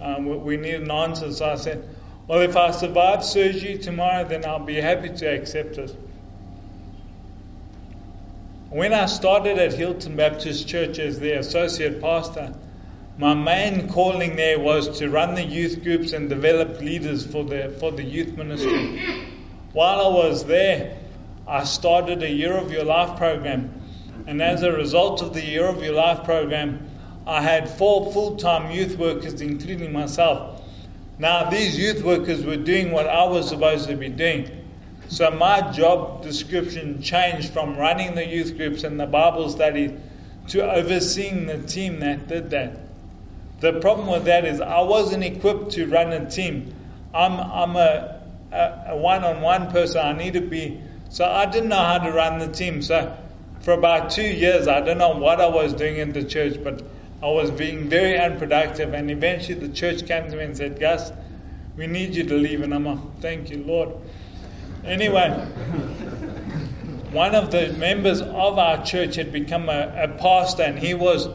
Um, 0.00 0.26
we, 0.26 0.36
we 0.36 0.56
need 0.56 0.74
an 0.74 0.90
answer. 0.90 1.32
So 1.32 1.50
I 1.50 1.54
said, 1.54 1.88
Well, 2.26 2.40
if 2.40 2.56
I 2.56 2.72
survive 2.72 3.24
surgery 3.24 3.78
tomorrow, 3.78 4.24
then 4.24 4.44
I'll 4.44 4.58
be 4.58 4.74
happy 4.74 5.08
to 5.08 5.26
accept 5.26 5.78
it. 5.78 5.96
When 8.68 8.92
I 8.92 9.06
started 9.06 9.58
at 9.58 9.72
Hilton 9.72 10.16
Baptist 10.16 10.66
Church 10.66 10.98
as 10.98 11.20
the 11.20 11.38
associate 11.38 12.00
pastor, 12.00 12.52
my 13.18 13.32
main 13.32 13.88
calling 13.88 14.36
there 14.36 14.58
was 14.58 14.98
to 14.98 15.08
run 15.08 15.34
the 15.34 15.42
youth 15.42 15.82
groups 15.82 16.12
and 16.12 16.28
develop 16.28 16.80
leaders 16.80 17.24
for 17.24 17.44
the, 17.44 17.74
for 17.80 17.90
the 17.90 18.02
youth 18.02 18.36
ministry. 18.36 19.30
While 19.72 20.00
I 20.00 20.08
was 20.08 20.44
there, 20.44 20.98
I 21.46 21.64
started 21.64 22.22
a 22.22 22.30
Year 22.30 22.56
of 22.56 22.70
Your 22.70 22.84
Life 22.84 23.16
program. 23.16 23.72
And 24.26 24.42
as 24.42 24.62
a 24.62 24.72
result 24.72 25.22
of 25.22 25.32
the 25.32 25.44
Year 25.44 25.64
of 25.64 25.82
Your 25.82 25.94
Life 25.94 26.24
program, 26.24 26.90
I 27.26 27.40
had 27.40 27.70
four 27.70 28.12
full 28.12 28.36
time 28.36 28.70
youth 28.70 28.98
workers, 28.98 29.40
including 29.40 29.92
myself. 29.92 30.62
Now, 31.18 31.48
these 31.48 31.78
youth 31.78 32.02
workers 32.02 32.44
were 32.44 32.56
doing 32.56 32.90
what 32.90 33.06
I 33.06 33.24
was 33.24 33.48
supposed 33.48 33.88
to 33.88 33.96
be 33.96 34.10
doing. 34.10 34.50
So, 35.08 35.30
my 35.30 35.70
job 35.72 36.22
description 36.22 37.00
changed 37.00 37.52
from 37.52 37.76
running 37.76 38.14
the 38.14 38.26
youth 38.26 38.56
groups 38.56 38.84
and 38.84 39.00
the 39.00 39.06
Bible 39.06 39.48
study 39.48 39.96
to 40.48 40.70
overseeing 40.70 41.46
the 41.46 41.58
team 41.62 42.00
that 42.00 42.28
did 42.28 42.50
that. 42.50 42.85
The 43.60 43.80
problem 43.80 44.08
with 44.08 44.24
that 44.24 44.44
is 44.44 44.60
I 44.60 44.80
wasn't 44.80 45.24
equipped 45.24 45.72
to 45.72 45.86
run 45.86 46.12
a 46.12 46.30
team. 46.30 46.74
I'm, 47.14 47.40
I'm 47.40 47.76
a, 47.76 48.20
a 48.52 48.96
one-on-one 48.96 49.70
person. 49.70 50.04
I 50.04 50.12
need 50.12 50.34
to 50.34 50.42
be. 50.42 50.80
So 51.08 51.24
I 51.24 51.46
didn't 51.46 51.70
know 51.70 51.76
how 51.82 51.98
to 51.98 52.12
run 52.12 52.38
the 52.38 52.48
team. 52.48 52.82
So 52.82 53.16
for 53.60 53.72
about 53.72 54.10
two 54.10 54.26
years, 54.26 54.68
I 54.68 54.80
don't 54.80 54.98
know 54.98 55.16
what 55.16 55.40
I 55.40 55.48
was 55.48 55.72
doing 55.72 55.96
in 55.96 56.12
the 56.12 56.24
church, 56.24 56.62
but 56.62 56.82
I 57.22 57.26
was 57.30 57.50
being 57.50 57.88
very 57.88 58.18
unproductive. 58.18 58.92
And 58.92 59.10
eventually 59.10 59.54
the 59.54 59.72
church 59.72 60.06
came 60.06 60.30
to 60.30 60.36
me 60.36 60.44
and 60.44 60.56
said, 60.56 60.78
Gus, 60.78 61.10
we 61.76 61.86
need 61.86 62.14
you 62.14 62.24
to 62.24 62.34
leave. 62.34 62.60
And 62.60 62.74
I'm 62.74 62.84
like, 62.84 62.98
thank 63.20 63.48
you, 63.50 63.64
Lord. 63.64 63.94
Anyway, 64.84 65.30
one 67.12 67.34
of 67.34 67.50
the 67.50 67.72
members 67.72 68.20
of 68.20 68.58
our 68.58 68.84
church 68.84 69.14
had 69.16 69.32
become 69.32 69.70
a, 69.70 69.92
a 69.96 70.08
pastor, 70.08 70.64
and 70.64 70.78
he 70.78 70.92
was 70.92 71.28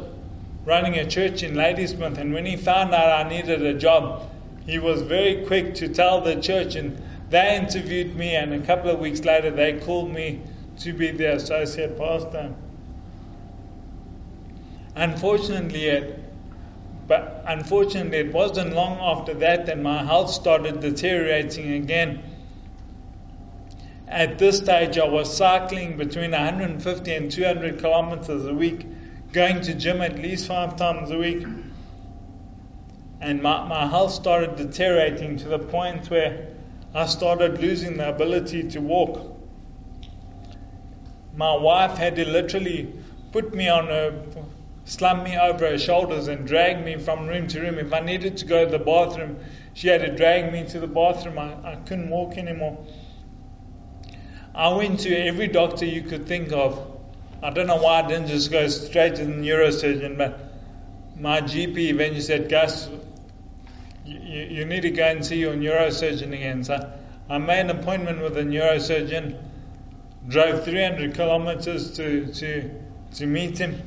running 0.66 0.96
a 0.96 1.06
church 1.06 1.44
in 1.44 1.56
Ladysmith, 1.56 2.18
and 2.18 2.34
when 2.34 2.46
he 2.46 2.56
found 2.56 2.94
out 2.94 3.26
I 3.26 3.28
needed 3.28 3.64
a 3.64 3.74
job, 3.74 4.30
he 4.66 4.78
was 4.78 5.02
very 5.02 5.44
quick 5.46 5.74
to 5.76 5.88
tell 5.88 6.22
the 6.22 6.36
church, 6.36 6.76
and 6.76 7.02
they 7.30 7.56
interviewed 7.56 8.16
me, 8.16 8.36
and 8.36 8.54
a 8.54 8.60
couple 8.60 8.92
of 8.92 9.00
weeks 9.00 9.22
later, 9.24 9.50
they 9.50 9.80
called 9.80 10.14
me 10.14 10.42
to 10.80 10.94
be 10.94 11.12
their 11.12 11.36
associate 11.36 11.98
pastor. 11.98 12.54
Unfortunately, 14.96 15.86
it, 15.86 16.24
but 17.08 17.44
unfortunately, 17.48 18.20
it 18.20 18.34
wasn't 18.34 18.74
long 18.74 18.98
after 19.00 19.34
that 19.36 19.66
that 19.66 19.80
my 19.80 20.04
health 20.04 20.30
started 20.30 20.80
deteriorating 20.80 21.72
again. 21.72 22.24
At 24.08 24.38
this 24.38 24.58
stage, 24.58 24.98
I 24.98 25.08
was 25.08 25.36
cycling 25.36 25.98
between 25.98 26.32
150 26.32 27.14
and 27.14 27.32
200 27.32 27.80
kilometers 27.80 28.46
a 28.46 28.54
week 28.54 28.86
going 29.32 29.62
to 29.62 29.74
gym 29.74 30.02
at 30.02 30.20
least 30.20 30.48
five 30.48 30.76
times 30.76 31.10
a 31.12 31.18
week. 31.18 31.46
And 33.22 33.42
my, 33.42 33.68
my 33.68 33.88
health 33.88 34.12
started 34.12 34.56
deteriorating 34.56 35.38
to 35.38 35.48
the 35.48 35.60
point 35.60 36.10
where 36.10 36.48
I 36.94 37.06
started 37.06 37.62
losing 37.62 37.98
the 37.98 38.10
ability 38.10 38.64
to 38.70 38.82
walk. 38.82 39.38
My 41.36 41.56
wife 41.56 41.98
had 41.98 42.16
to 42.18 42.28
literally 42.28 42.94
put 43.32 43.54
me 43.54 43.70
on 43.70 43.90
a, 43.90 44.22
slump 44.84 45.24
me 45.24 45.38
over 45.38 45.66
her 45.70 45.78
shoulders 45.78 46.28
and 46.28 46.46
drag 46.46 46.84
me 46.84 46.98
from 46.98 47.28
room 47.28 47.48
to 47.48 47.62
room. 47.62 47.80
If 47.80 47.94
I 47.94 48.02
needed 48.02 48.36
to 48.38 48.46
go 48.46 48.66
to 48.66 48.72
the 48.72 48.84
bathroom, 48.84 49.38
she 49.74 49.88
had 49.88 50.02
to 50.02 50.14
drag 50.14 50.52
me 50.52 50.68
to 50.70 50.80
the 50.80 50.88
bathroom. 50.88 51.40
I, 51.40 51.54
I 51.64 51.76
couldn't 51.86 52.10
walk 52.10 52.38
anymore. 52.38 52.86
I 54.54 54.74
went 54.74 55.00
to 55.02 55.16
every 55.16 55.48
doctor 55.48 55.86
you 55.86 56.02
could 56.02 56.28
think 56.28 56.52
of 56.52 56.91
I 57.44 57.50
don't 57.50 57.68
know 57.68 57.78
why 57.78 58.02
I 58.02 58.08
didn't 58.08 58.28
just 58.28 58.52
go 58.52 58.68
straight 58.68 59.16
to 59.16 59.26
the 59.26 59.32
neurosurgeon, 59.32 60.18
but 60.18 60.54
my 61.18 61.42
GP 61.42 61.78
eventually 61.78 62.22
said, 62.22 62.50
Gus, 62.50 62.90
you, 64.06 64.20
you 64.42 64.66
need 64.66 64.82
to 64.82 64.92
go 64.92 65.04
and 65.04 65.26
see 65.26 65.40
your 65.40 65.54
neurosurgeon 65.54 66.34
again. 66.34 66.64
So 66.64 66.92
I 67.30 67.38
made 67.40 67.62
an 67.62 67.72
appointment 67.72 68.22
with 68.22 68.38
a 68.38 68.44
neurosurgeon, 68.44 69.42
drove 70.28 70.64
300 70.64 71.16
kilometers 71.16 71.92
to, 71.98 72.32
to, 72.34 72.70
to 73.16 73.26
meet 73.26 73.58
him. 73.58 73.82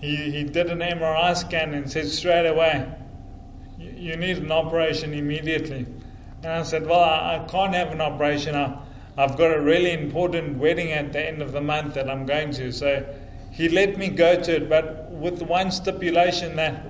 He, 0.00 0.16
he 0.30 0.44
did 0.44 0.66
an 0.70 0.80
MRI 0.80 1.34
scan 1.36 1.72
and 1.72 1.90
said 1.90 2.08
straight 2.08 2.46
away, 2.46 2.92
you 3.78 4.16
need 4.16 4.38
an 4.38 4.52
operation 4.52 5.14
immediately. 5.14 5.86
And 6.42 6.52
I 6.52 6.62
said, 6.62 6.86
Well, 6.86 7.00
I, 7.00 7.36
I 7.36 7.48
can't 7.50 7.74
have 7.74 7.92
an 7.92 8.00
operation. 8.00 8.54
I, 8.54 8.78
I've 9.18 9.36
got 9.38 9.56
a 9.56 9.60
really 9.60 9.92
important 9.92 10.58
wedding 10.58 10.92
at 10.92 11.12
the 11.12 11.26
end 11.26 11.40
of 11.40 11.52
the 11.52 11.60
month 11.60 11.94
that 11.94 12.10
I'm 12.10 12.26
going 12.26 12.52
to. 12.52 12.70
So 12.70 13.06
he 13.50 13.68
let 13.70 13.96
me 13.96 14.08
go 14.08 14.40
to 14.40 14.56
it, 14.56 14.68
but 14.68 15.10
with 15.10 15.40
one 15.42 15.70
stipulation 15.70 16.56
that 16.56 16.84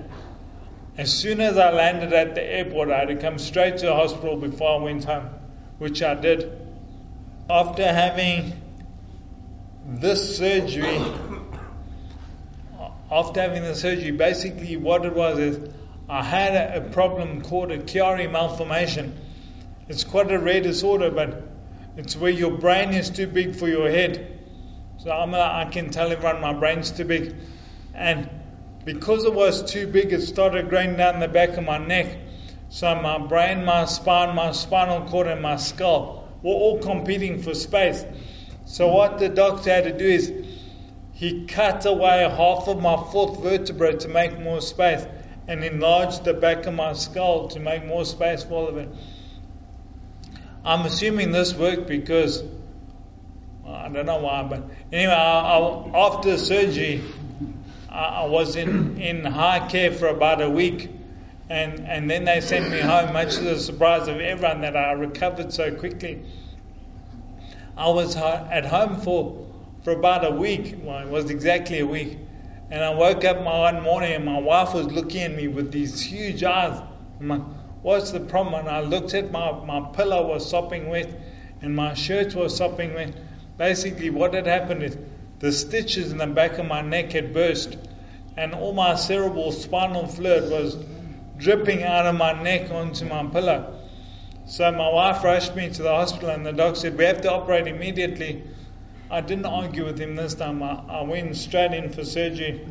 as 0.97 1.13
soon 1.13 1.39
as 1.39 1.57
I 1.57 1.71
landed 1.71 2.11
at 2.11 2.35
the 2.35 2.43
airport, 2.43 2.89
I 2.89 2.99
had 2.99 3.07
to 3.09 3.15
come 3.15 3.37
straight 3.37 3.77
to 3.77 3.85
the 3.85 3.93
hospital 3.93 4.35
before 4.35 4.79
I 4.79 4.83
went 4.83 5.05
home, 5.05 5.29
which 5.77 6.01
I 6.01 6.15
did. 6.15 6.51
After 7.49 7.85
having 7.85 8.59
this 9.85 10.37
surgery, 10.37 10.99
after 13.09 13.41
having 13.41 13.63
the 13.63 13.75
surgery, 13.75 14.11
basically 14.11 14.75
what 14.75 15.05
it 15.05 15.13
was 15.13 15.39
is 15.39 15.69
I 16.09 16.23
had 16.23 16.55
a, 16.55 16.77
a 16.77 16.89
problem 16.89 17.41
called 17.41 17.71
a 17.71 17.77
Chiari 17.77 18.29
malformation. 18.29 19.17
It's 19.87 20.03
quite 20.03 20.31
a 20.31 20.39
rare 20.39 20.61
disorder, 20.61 21.11
but 21.11 21.56
it's 21.97 22.15
where 22.15 22.31
your 22.31 22.51
brain 22.51 22.93
is 22.93 23.09
too 23.09 23.27
big 23.27 23.55
for 23.55 23.67
your 23.67 23.89
head. 23.89 24.39
So 24.97 25.11
I'm 25.11 25.71
can 25.71 25.89
tell 25.89 26.11
everyone 26.11 26.41
my 26.41 26.53
brain's 26.53 26.91
too 26.91 27.05
big. 27.05 27.35
And 27.95 28.29
because 28.85 29.25
it 29.25 29.33
was 29.33 29.69
too 29.69 29.87
big, 29.87 30.13
it 30.13 30.21
started 30.21 30.69
growing 30.69 30.95
down 30.95 31.19
the 31.19 31.27
back 31.27 31.57
of 31.57 31.63
my 31.63 31.79
neck. 31.79 32.19
So 32.69 32.93
my 32.95 33.17
brain, 33.17 33.65
my 33.65 33.85
spine, 33.85 34.35
my 34.35 34.51
spinal 34.51 35.07
cord, 35.09 35.27
and 35.27 35.41
my 35.41 35.55
skull 35.55 36.27
were 36.43 36.53
all 36.53 36.79
competing 36.79 37.41
for 37.41 37.53
space. 37.53 38.05
So 38.65 38.87
what 38.89 39.17
the 39.17 39.29
doctor 39.29 39.71
had 39.71 39.85
to 39.85 39.97
do 39.97 40.05
is 40.05 40.31
he 41.13 41.45
cut 41.47 41.85
away 41.85 42.29
half 42.29 42.67
of 42.67 42.79
my 42.79 42.95
fourth 43.11 43.41
vertebra 43.41 43.97
to 43.97 44.07
make 44.07 44.39
more 44.39 44.61
space 44.61 45.07
and 45.47 45.63
enlarged 45.63 46.25
the 46.25 46.33
back 46.33 46.65
of 46.67 46.75
my 46.75 46.93
skull 46.93 47.47
to 47.47 47.59
make 47.59 47.85
more 47.85 48.05
space 48.05 48.43
for 48.43 48.53
all 48.53 48.67
of 48.67 48.77
it. 48.77 48.89
I'm 50.67 50.85
assuming 50.85 51.31
this 51.31 51.53
worked 51.53 51.87
because 51.87 52.43
I 53.65 53.87
don't 53.87 54.05
know 54.05 54.19
why, 54.19 54.43
but 54.43 54.63
anyway, 54.91 55.13
I, 55.13 55.59
I, 55.59 56.07
after 56.07 56.37
surgery, 56.37 57.01
I, 57.89 58.03
I, 58.03 58.25
was 58.25 58.57
in, 58.57 58.99
in 58.99 59.23
high 59.23 59.65
care 59.69 59.93
for 59.93 60.09
about 60.09 60.41
a 60.41 60.49
week, 60.49 60.89
and, 61.49 61.79
and 61.87 62.11
then 62.11 62.25
they 62.25 62.41
sent 62.41 62.69
me 62.69 62.81
home, 62.81 63.13
much 63.13 63.35
to 63.35 63.45
the 63.45 63.57
surprise 63.57 64.09
of 64.09 64.19
everyone 64.19 64.59
that 64.59 64.75
I 64.75 64.91
recovered 64.91 65.53
so 65.53 65.73
quickly. 65.73 66.21
I 67.77 67.87
was 67.87 68.17
at 68.17 68.65
home 68.65 68.99
for, 68.99 69.47
for 69.83 69.91
about 69.91 70.25
a 70.25 70.31
week, 70.31 70.75
well, 70.81 70.99
it 70.99 71.07
was 71.07 71.29
exactly 71.29 71.79
a 71.79 71.87
week, 71.87 72.17
and 72.69 72.83
I 72.83 72.93
woke 72.93 73.23
up 73.23 73.41
one 73.41 73.83
morning 73.83 74.11
and 74.11 74.25
my 74.25 74.37
wife 74.37 74.73
was 74.73 74.87
looking 74.87 75.21
at 75.21 75.33
me 75.33 75.47
with 75.47 75.71
these 75.71 76.01
huge 76.01 76.43
eyes. 76.43 76.81
What's 77.87 78.11
the 78.11 78.19
problem? 78.19 78.67
And 78.67 78.67
I 78.67 78.81
looked 78.81 79.13
at 79.13 79.31
my, 79.31 79.49
my 79.63 79.79
pillow 79.79 80.27
was 80.27 80.49
sopping 80.49 80.89
wet 80.89 81.07
and 81.61 81.73
my 81.73 81.93
shirt 81.93 82.35
was 82.35 82.53
sopping 82.53 82.93
wet. 82.93 83.13
Basically, 83.57 84.09
what 84.09 84.33
had 84.33 84.45
happened 84.45 84.83
is 84.83 84.97
the 85.39 85.53
stitches 85.53 86.11
in 86.11 86.17
the 86.17 86.27
back 86.27 86.57
of 86.57 86.65
my 86.65 86.81
neck 86.81 87.13
had 87.13 87.33
burst 87.33 87.77
and 88.35 88.53
all 88.53 88.73
my 88.73 88.95
cerebral 88.95 89.53
spinal 89.53 90.05
fluid 90.05 90.51
was 90.51 90.75
dripping 91.37 91.83
out 91.83 92.05
of 92.05 92.15
my 92.15 92.33
neck 92.43 92.69
onto 92.71 93.05
my 93.05 93.25
pillow. 93.27 93.79
So 94.47 94.69
my 94.73 94.89
wife 94.89 95.23
rushed 95.23 95.55
me 95.55 95.69
to 95.69 95.81
the 95.81 95.95
hospital 95.95 96.31
and 96.31 96.45
the 96.45 96.51
doctor 96.51 96.81
said, 96.81 96.97
We 96.97 97.05
have 97.05 97.21
to 97.21 97.31
operate 97.31 97.67
immediately. 97.67 98.43
I 99.09 99.21
didn't 99.21 99.45
argue 99.45 99.85
with 99.85 99.97
him 99.97 100.17
this 100.17 100.35
time. 100.35 100.61
I, 100.61 100.83
I 100.89 101.03
went 101.03 101.37
straight 101.37 101.71
in 101.71 101.89
for 101.93 102.03
surgery. 102.03 102.67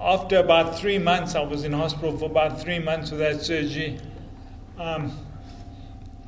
After 0.00 0.38
about 0.38 0.78
three 0.78 0.98
months, 0.98 1.34
I 1.34 1.40
was 1.40 1.64
in 1.64 1.72
hospital 1.72 2.16
for 2.16 2.26
about 2.26 2.60
three 2.60 2.78
months 2.78 3.10
with 3.10 3.20
that 3.20 3.42
surgery. 3.42 3.98
Um, 4.78 5.12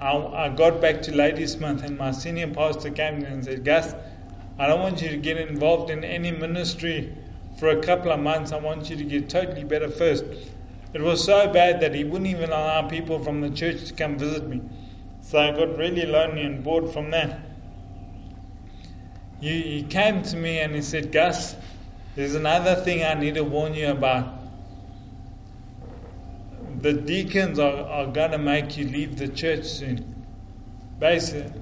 I, 0.01 0.17
I, 0.17 0.49
got 0.49 0.81
back 0.81 1.03
to 1.03 1.15
Ladysmith, 1.15 1.85
and 1.85 1.97
my 1.97 2.11
senior 2.11 2.49
pastor 2.49 2.91
came 2.91 3.23
and 3.23 3.45
said, 3.45 3.65
Gus, 3.65 3.95
I 4.59 4.67
don't 4.67 4.81
want 4.81 5.01
you 5.01 5.09
to 5.11 5.17
get 5.17 5.37
involved 5.37 5.91
in 5.91 6.03
any 6.03 6.33
ministry 6.33 7.17
for 7.59 7.69
a 7.69 7.81
couple 7.81 8.11
of 8.11 8.19
months. 8.19 8.51
I 8.51 8.59
want 8.59 8.91
you 8.91 8.97
to 8.97 9.05
get 9.05 9.29
totally 9.29 9.65
better 9.65 9.89
first. 9.89 10.25
It 10.93 11.01
was 11.01 11.23
so 11.23 11.53
bad 11.53 11.81
that 11.81 11.95
he 11.95 12.03
wouldn't 12.03 12.29
even 12.29 12.51
allow 12.51 12.89
people 12.89 13.23
from 13.23 13.41
the 13.41 13.51
church 13.51 13.85
to 13.87 13.95
come 13.95 14.19
visit 14.19 14.49
me. 14.49 14.63
So 15.23 15.39
I 15.39 15.53
got 15.53 15.77
really 15.79 16.07
lonely 16.07 16.43
and 16.43 16.65
bored 16.65 16.91
from 16.91 17.11
that. 17.13 17.39
He, 19.41 19.63
he 19.63 19.83
came 19.85 20.23
to 20.25 20.37
me 20.37 20.59
and 20.59 20.75
he 20.75 20.83
said, 20.83 21.13
Gus, 21.13 21.55
There's 22.17 22.35
another 22.35 22.75
thing 22.75 23.05
I 23.05 23.15
need 23.15 23.35
to 23.35 23.45
warn 23.45 23.75
you 23.75 23.91
about. 23.91 24.39
The 26.83 26.93
deacons 26.93 27.59
are, 27.59 27.85
are 27.85 28.07
going 28.07 28.33
to 28.33 28.39
make 28.39 28.77
you 28.77 28.87
leave 28.87 29.19
the 29.19 29.29
church 29.29 29.65
soon. 29.65 30.25
Basically, 30.99 31.53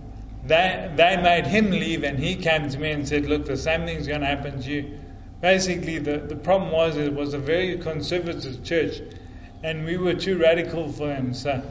they, 0.45 0.91
they 0.97 1.17
made 1.17 1.47
him 1.47 1.71
leave, 1.71 2.05
and 2.05 2.19
he 2.19 2.35
came 2.37 2.69
to 2.71 2.79
me 2.79 2.93
and 2.93 3.07
said, 3.07 3.27
Look, 3.27 3.45
the 3.47 3.57
same 3.57 3.85
thing's 3.85 4.07
going 4.07 4.21
to 4.21 4.27
happen 4.27 4.63
to 4.63 4.71
you. 4.71 4.99
Basically, 5.41 5.99
the, 5.99 6.19
the 6.19 6.37
problem 6.37 6.73
was 6.73 6.97
it 6.97 7.13
was 7.13 7.35
a 7.35 7.39
very 7.39 7.79
conservative 7.79 8.65
church, 8.65 9.01
and 9.63 9.85
we 9.85 9.97
were 9.97 10.15
too 10.15 10.39
radical 10.39 10.91
for 10.91 11.13
him. 11.15 11.35
So, 11.35 11.63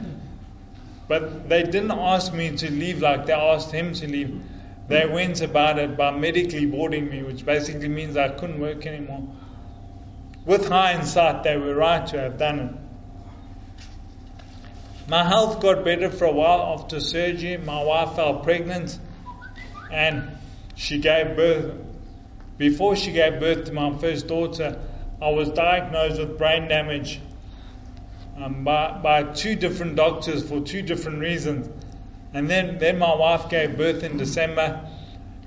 but 1.08 1.50
they 1.50 1.64
didn't 1.64 1.92
ask 1.92 2.34
me 2.34 2.56
to 2.58 2.72
leave 2.72 3.02
like 3.02 3.26
they 3.26 3.34
asked 3.34 3.72
him 3.72 3.94
to 3.94 4.08
leave. 4.08 4.42
They 4.88 5.06
went 5.06 5.42
about 5.42 5.80
it 5.80 5.98
by 5.98 6.12
medically 6.12 6.66
boarding 6.66 7.10
me, 7.10 7.24
which 7.24 7.46
basically 7.46 7.90
means 7.90 8.16
I 8.16 8.30
couldn't 8.30 8.60
work 8.60 8.86
anymore. 8.86 9.28
With 10.46 10.70
hindsight, 10.70 11.44
they 11.44 11.58
were 11.58 11.76
right 11.76 12.08
to 12.08 12.20
have 12.20 12.38
done 12.38 12.60
it. 12.60 12.74
My 15.10 15.24
health 15.24 15.62
got 15.62 15.84
better 15.84 16.10
for 16.10 16.26
a 16.26 16.32
while 16.32 16.78
after 16.80 17.00
surgery. 17.00 17.58
My 17.58 17.84
wife 17.84 18.16
fell 18.16 18.40
pregnant 18.40 19.00
and 19.92 20.38
she 20.76 21.00
gave 21.00 21.36
birth. 21.36 21.74
Before 22.58 22.96
she 22.96 23.12
gave 23.12 23.40
birth 23.40 23.66
to 23.66 23.74
my 23.74 23.98
first 23.98 24.28
daughter, 24.28 24.82
I 25.22 25.30
was 25.30 25.50
diagnosed 25.50 26.20
with 26.20 26.38
brain 26.38 26.68
damage 26.68 27.22
um, 28.38 28.64
by, 28.64 29.00
by 29.02 29.24
two 29.24 29.56
different 29.56 29.96
doctors 29.96 30.48
for 30.48 30.60
two 30.60 30.82
different 30.82 31.20
reasons. 31.20 31.70
And 32.34 32.50
then, 32.50 32.78
then 32.78 32.98
my 32.98 33.16
wife 33.16 33.50
gave 33.50 33.78
birth 33.78 34.04
in 34.04 34.18
December, 34.18 34.88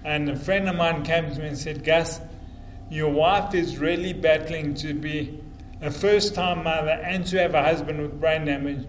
and 0.05 0.29
a 0.31 0.37
friend 0.37 0.69
of 0.69 0.77
mine 0.77 1.03
came 1.05 1.31
to 1.33 1.41
me 1.41 1.49
and 1.49 1.59
said, 1.59 1.85
Gus, 1.85 2.21
your 2.89 3.11
wife 3.11 3.55
is 3.55 3.79
really 3.79 4.13
battling 4.13 4.75
to 4.77 4.95
be 4.95 5.41
a 5.83 5.91
first 5.91 6.35
time 6.35 6.65
mother 6.65 6.91
and 6.91 7.27
to 7.27 7.39
have 7.39 7.55
a 7.55 7.63
husband 7.63 8.01
with 8.01 8.21
brain 8.21 8.45
damage. 8.45 8.87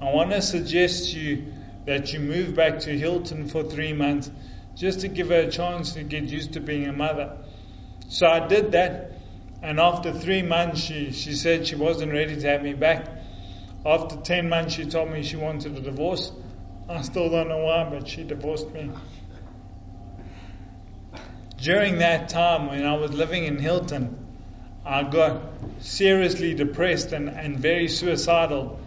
I 0.00 0.12
want 0.12 0.30
to 0.30 0.42
suggest 0.42 1.12
to 1.12 1.18
you 1.18 1.52
that 1.86 2.12
you 2.12 2.20
move 2.20 2.54
back 2.54 2.78
to 2.80 2.96
Hilton 2.96 3.48
for 3.48 3.62
three 3.62 3.92
months 3.92 4.30
just 4.74 5.00
to 5.00 5.08
give 5.08 5.28
her 5.28 5.40
a 5.40 5.50
chance 5.50 5.92
to 5.92 6.02
get 6.02 6.24
used 6.24 6.52
to 6.54 6.60
being 6.60 6.86
a 6.86 6.92
mother. 6.92 7.36
So 8.08 8.26
I 8.26 8.46
did 8.46 8.72
that, 8.72 9.12
and 9.62 9.80
after 9.80 10.12
three 10.12 10.42
months, 10.42 10.80
she, 10.80 11.10
she 11.12 11.34
said 11.34 11.66
she 11.66 11.74
wasn't 11.74 12.12
ready 12.12 12.38
to 12.38 12.48
have 12.48 12.62
me 12.62 12.74
back. 12.74 13.06
After 13.86 14.16
10 14.16 14.48
months, 14.48 14.74
she 14.74 14.86
told 14.86 15.10
me 15.10 15.22
she 15.22 15.36
wanted 15.36 15.76
a 15.76 15.80
divorce. 15.80 16.32
I 16.88 17.00
still 17.00 17.30
don't 17.30 17.48
know 17.48 17.64
why, 17.64 17.84
but 17.84 18.06
she 18.06 18.24
divorced 18.24 18.70
me. 18.72 18.90
During 21.56 21.98
that 21.98 22.28
time, 22.28 22.66
when 22.66 22.84
I 22.84 22.94
was 22.94 23.12
living 23.12 23.44
in 23.44 23.58
Hilton, 23.58 24.18
I 24.84 25.02
got 25.02 25.40
seriously 25.78 26.52
depressed 26.52 27.12
and, 27.12 27.30
and 27.30 27.58
very 27.58 27.88
suicidal. 27.88 28.78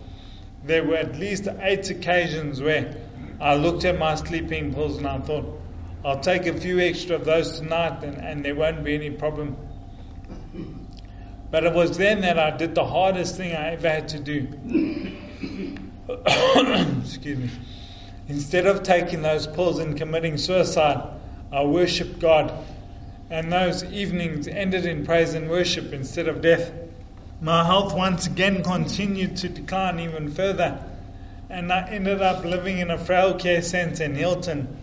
There 0.64 0.84
were 0.84 0.98
at 0.98 1.16
least 1.18 1.48
eight 1.60 1.90
occasions 1.90 2.62
where 2.62 2.96
I 3.42 3.56
looked 3.56 3.84
at 3.84 3.98
my 3.98 4.14
sleeping 4.14 4.74
pills 4.76 4.98
and 4.98 5.08
I 5.08 5.18
thought, 5.20 5.60
I'll 6.06 6.20
take 6.20 6.46
a 6.46 6.54
few 6.54 6.80
extra 6.80 7.16
of 7.16 7.26
those 7.26 7.60
tonight 7.60 8.04
and, 8.04 8.18
and 8.18 8.46
there 8.46 8.54
won't 8.54 8.84
be 8.84 8.94
any 8.94 9.10
problem. 9.10 9.58
But 11.50 11.64
it 11.64 11.74
was 11.74 11.98
then 11.98 12.22
that 12.22 12.38
I 12.38 12.56
did 12.56 12.76
the 12.76 12.86
hardest 12.86 13.38
thing 13.38 13.56
I 13.56 13.72
ever 13.72 13.90
had 13.90 14.08
to 14.10 14.20
do. 14.20 14.48
Excuse 17.02 17.38
me. 17.40 17.50
Instead 18.30 18.66
of 18.68 18.84
taking 18.84 19.22
those 19.22 19.48
pills 19.48 19.80
and 19.80 19.96
committing 19.96 20.38
suicide, 20.38 21.02
I 21.52 21.64
worshiped 21.64 22.20
God. 22.20 22.54
And 23.30 23.52
those 23.52 23.84
evenings 23.86 24.48
ended 24.48 24.86
in 24.86 25.06
praise 25.06 25.34
and 25.34 25.50
worship 25.50 25.94
instead 25.94 26.28
of 26.28 26.42
death. 26.42 26.72
My 27.42 27.64
health 27.64 27.94
once 27.94 28.28
again 28.28 28.64
continued 28.64 29.38
to 29.38 29.50
decline 29.50 30.00
even 30.00 30.32
further. 30.32 30.84
And 31.50 31.72
I 31.72 31.88
ended 31.90 32.22
up 32.22 32.44
living 32.44 32.80
in 32.80 32.92
a 32.92 32.98
frail 32.98 33.36
care 33.36 33.62
centre 33.62 34.04
in 34.04 34.16
Hilton. 34.16 34.78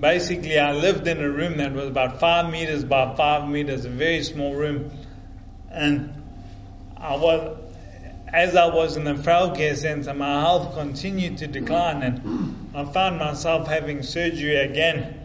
Basically, 0.00 0.58
I 0.58 0.72
lived 0.72 1.06
in 1.06 1.22
a 1.22 1.28
room 1.28 1.58
that 1.58 1.72
was 1.72 1.88
about 1.88 2.18
five 2.18 2.50
meters 2.50 2.84
by 2.84 3.14
five 3.14 3.48
meters, 3.48 3.84
a 3.84 3.90
very 3.90 4.22
small 4.24 4.54
room. 4.54 4.90
And 5.70 6.12
I 6.96 7.16
was 7.16 7.59
as 8.32 8.54
I 8.54 8.66
was 8.66 8.96
in 8.96 9.04
the 9.04 9.16
frail 9.16 9.50
care 9.50 9.74
center, 9.74 10.14
my 10.14 10.40
health 10.40 10.74
continued 10.74 11.38
to 11.38 11.46
decline, 11.46 12.02
and 12.02 12.70
I 12.74 12.84
found 12.84 13.18
myself 13.18 13.66
having 13.66 14.02
surgery 14.02 14.56
again. 14.56 15.16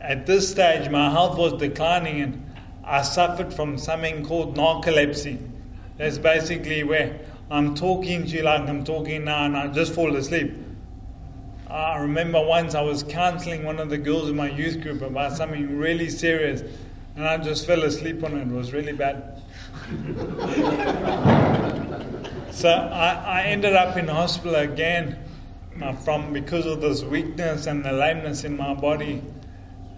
At 0.00 0.26
this 0.26 0.50
stage, 0.50 0.90
my 0.90 1.10
health 1.10 1.38
was 1.38 1.54
declining, 1.54 2.20
and 2.20 2.54
I 2.82 3.02
suffered 3.02 3.52
from 3.52 3.78
something 3.78 4.24
called 4.24 4.56
narcolepsy. 4.56 5.38
That's 5.98 6.18
basically 6.18 6.82
where 6.82 7.20
I'm 7.50 7.74
talking 7.74 8.24
to 8.24 8.28
you 8.28 8.42
like 8.42 8.68
I'm 8.68 8.84
talking 8.84 9.24
now, 9.24 9.44
and 9.44 9.56
I 9.56 9.68
just 9.68 9.94
fall 9.94 10.16
asleep. 10.16 10.52
I 11.68 11.98
remember 11.98 12.40
once 12.42 12.74
I 12.74 12.82
was 12.82 13.02
counseling 13.02 13.64
one 13.64 13.78
of 13.78 13.90
the 13.90 13.98
girls 13.98 14.28
in 14.30 14.36
my 14.36 14.50
youth 14.50 14.80
group 14.80 15.02
about 15.02 15.36
something 15.36 15.76
really 15.76 16.08
serious, 16.08 16.62
and 17.16 17.26
I 17.26 17.36
just 17.38 17.66
fell 17.66 17.82
asleep 17.82 18.22
on 18.24 18.36
it. 18.36 18.42
It 18.42 18.48
was 18.48 18.72
really 18.72 18.92
bad. 18.92 19.42
so 22.52 22.70
I, 22.70 23.22
I, 23.26 23.42
ended 23.46 23.74
up 23.74 23.96
in 23.96 24.08
hospital 24.08 24.54
again 24.54 25.18
uh, 25.82 25.92
from 25.92 26.32
because 26.32 26.66
of 26.66 26.80
this 26.80 27.02
weakness 27.02 27.66
and 27.66 27.84
the 27.84 27.92
lameness 27.92 28.44
in 28.44 28.56
my 28.56 28.74
body, 28.74 29.22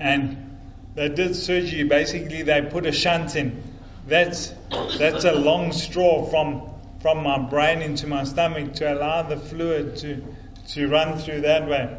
and 0.00 0.58
they 0.94 1.08
did 1.08 1.36
surgery. 1.36 1.84
Basically, 1.84 2.42
they 2.42 2.62
put 2.62 2.86
a 2.86 2.92
shunt 2.92 3.36
in. 3.36 3.62
That's 4.06 4.54
that's 4.98 5.24
a 5.24 5.32
long 5.32 5.72
straw 5.72 6.24
from 6.30 6.70
from 7.00 7.22
my 7.22 7.38
brain 7.38 7.82
into 7.82 8.06
my 8.06 8.24
stomach 8.24 8.72
to 8.74 8.94
allow 8.94 9.22
the 9.22 9.36
fluid 9.36 9.96
to 9.98 10.24
to 10.68 10.88
run 10.88 11.18
through 11.18 11.42
that 11.42 11.68
way. 11.68 11.96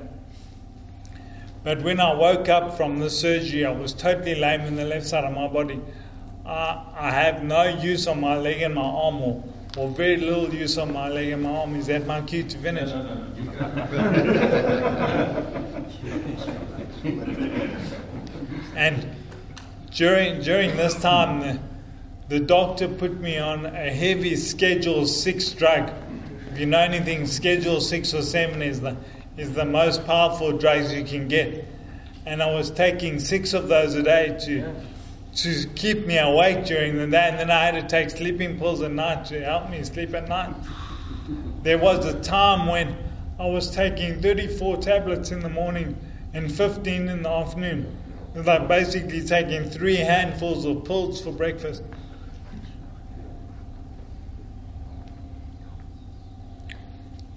But 1.63 1.83
when 1.83 1.99
I 1.99 2.13
woke 2.13 2.49
up 2.49 2.77
from 2.77 2.99
the 2.99 3.09
surgery, 3.09 3.65
I 3.65 3.71
was 3.71 3.93
totally 3.93 4.35
lame 4.35 4.61
in 4.61 4.75
the 4.75 4.85
left 4.85 5.05
side 5.05 5.23
of 5.23 5.33
my 5.33 5.47
body. 5.47 5.81
Uh, 6.47 6.81
I 6.95 7.12
have 7.12 7.43
no 7.43 7.63
use 7.63 8.07
on 8.07 8.21
my 8.21 8.38
leg 8.38 8.62
and 8.62 8.73
my 8.73 8.81
arm, 8.81 9.21
or, 9.21 9.43
or 9.75 9.89
very 9.89 10.15
little 10.15 10.47
use 10.53 10.77
on 10.77 10.93
my 10.93 11.10
leg 11.10 11.27
and 11.33 11.43
my 11.43 11.49
arm. 11.49 11.75
Is 11.75 11.88
that 11.88 12.07
my 12.07 12.21
cue 12.21 12.43
to 12.43 12.57
finish? 12.60 12.89
No, 12.89 13.03
no, 13.03 13.15
no. 13.15 13.43
and 18.77 19.13
during 19.91 20.39
during 20.41 20.77
this 20.77 20.95
time, 21.01 21.41
the, 21.41 21.60
the 22.29 22.39
doctor 22.39 22.88
put 22.88 23.19
me 23.19 23.38
on 23.38 23.65
a 23.65 23.91
heavy 23.91 24.38
Schedule 24.38 25.05
Six 25.05 25.51
drug. 25.51 25.91
If 26.53 26.60
you 26.60 26.65
know 26.65 26.79
anything, 26.79 27.27
Schedule 27.27 27.81
Six 27.81 28.13
or 28.13 28.21
Seven 28.21 28.62
is 28.62 28.79
the 28.79 28.95
is 29.36 29.53
the 29.53 29.65
most 29.65 30.05
powerful 30.05 30.57
drugs 30.57 30.93
you 30.93 31.03
can 31.03 31.27
get, 31.27 31.67
and 32.25 32.41
I 32.41 32.53
was 32.53 32.71
taking 32.71 33.19
six 33.19 33.51
of 33.53 33.67
those 33.67 33.95
a 33.95 34.03
day 34.03 34.38
to 34.45 34.73
to 35.38 35.67
keep 35.76 36.08
me 36.08 36.17
awake 36.17 36.65
during 36.65 36.97
the 36.97 37.06
day, 37.06 37.30
and 37.30 37.38
then 37.38 37.52
I 37.52 37.65
had 37.65 37.76
to 37.76 37.88
take 37.88 38.10
sleeping 38.10 38.58
pills 38.58 38.82
at 38.82 38.91
night 38.91 39.26
to 39.26 39.43
help 39.43 39.69
me 39.69 39.84
sleep 39.84 40.15
at 40.15 40.28
night. 40.28 40.56
There 41.62 41.78
was 41.78 42.06
a 42.06 42.19
time 42.21 42.65
when 42.65 42.97
I 43.39 43.45
was 43.45 43.69
taking 43.69 44.19
34 44.19 44.78
tablets 44.78 45.32
in 45.32 45.41
the 45.41 45.50
morning 45.50 45.95
and 46.34 46.52
15 46.52 47.08
in 47.08 47.21
the 47.21 47.30
afternoon. 47.30 47.95
It 48.34 48.39
was 48.39 48.47
like 48.47 48.67
basically 48.67 49.23
taking 49.23 49.69
three 49.69 49.97
handfuls 49.97 50.65
of 50.65 50.84
pills 50.86 51.21
for 51.21 51.32
breakfast. 51.32 51.84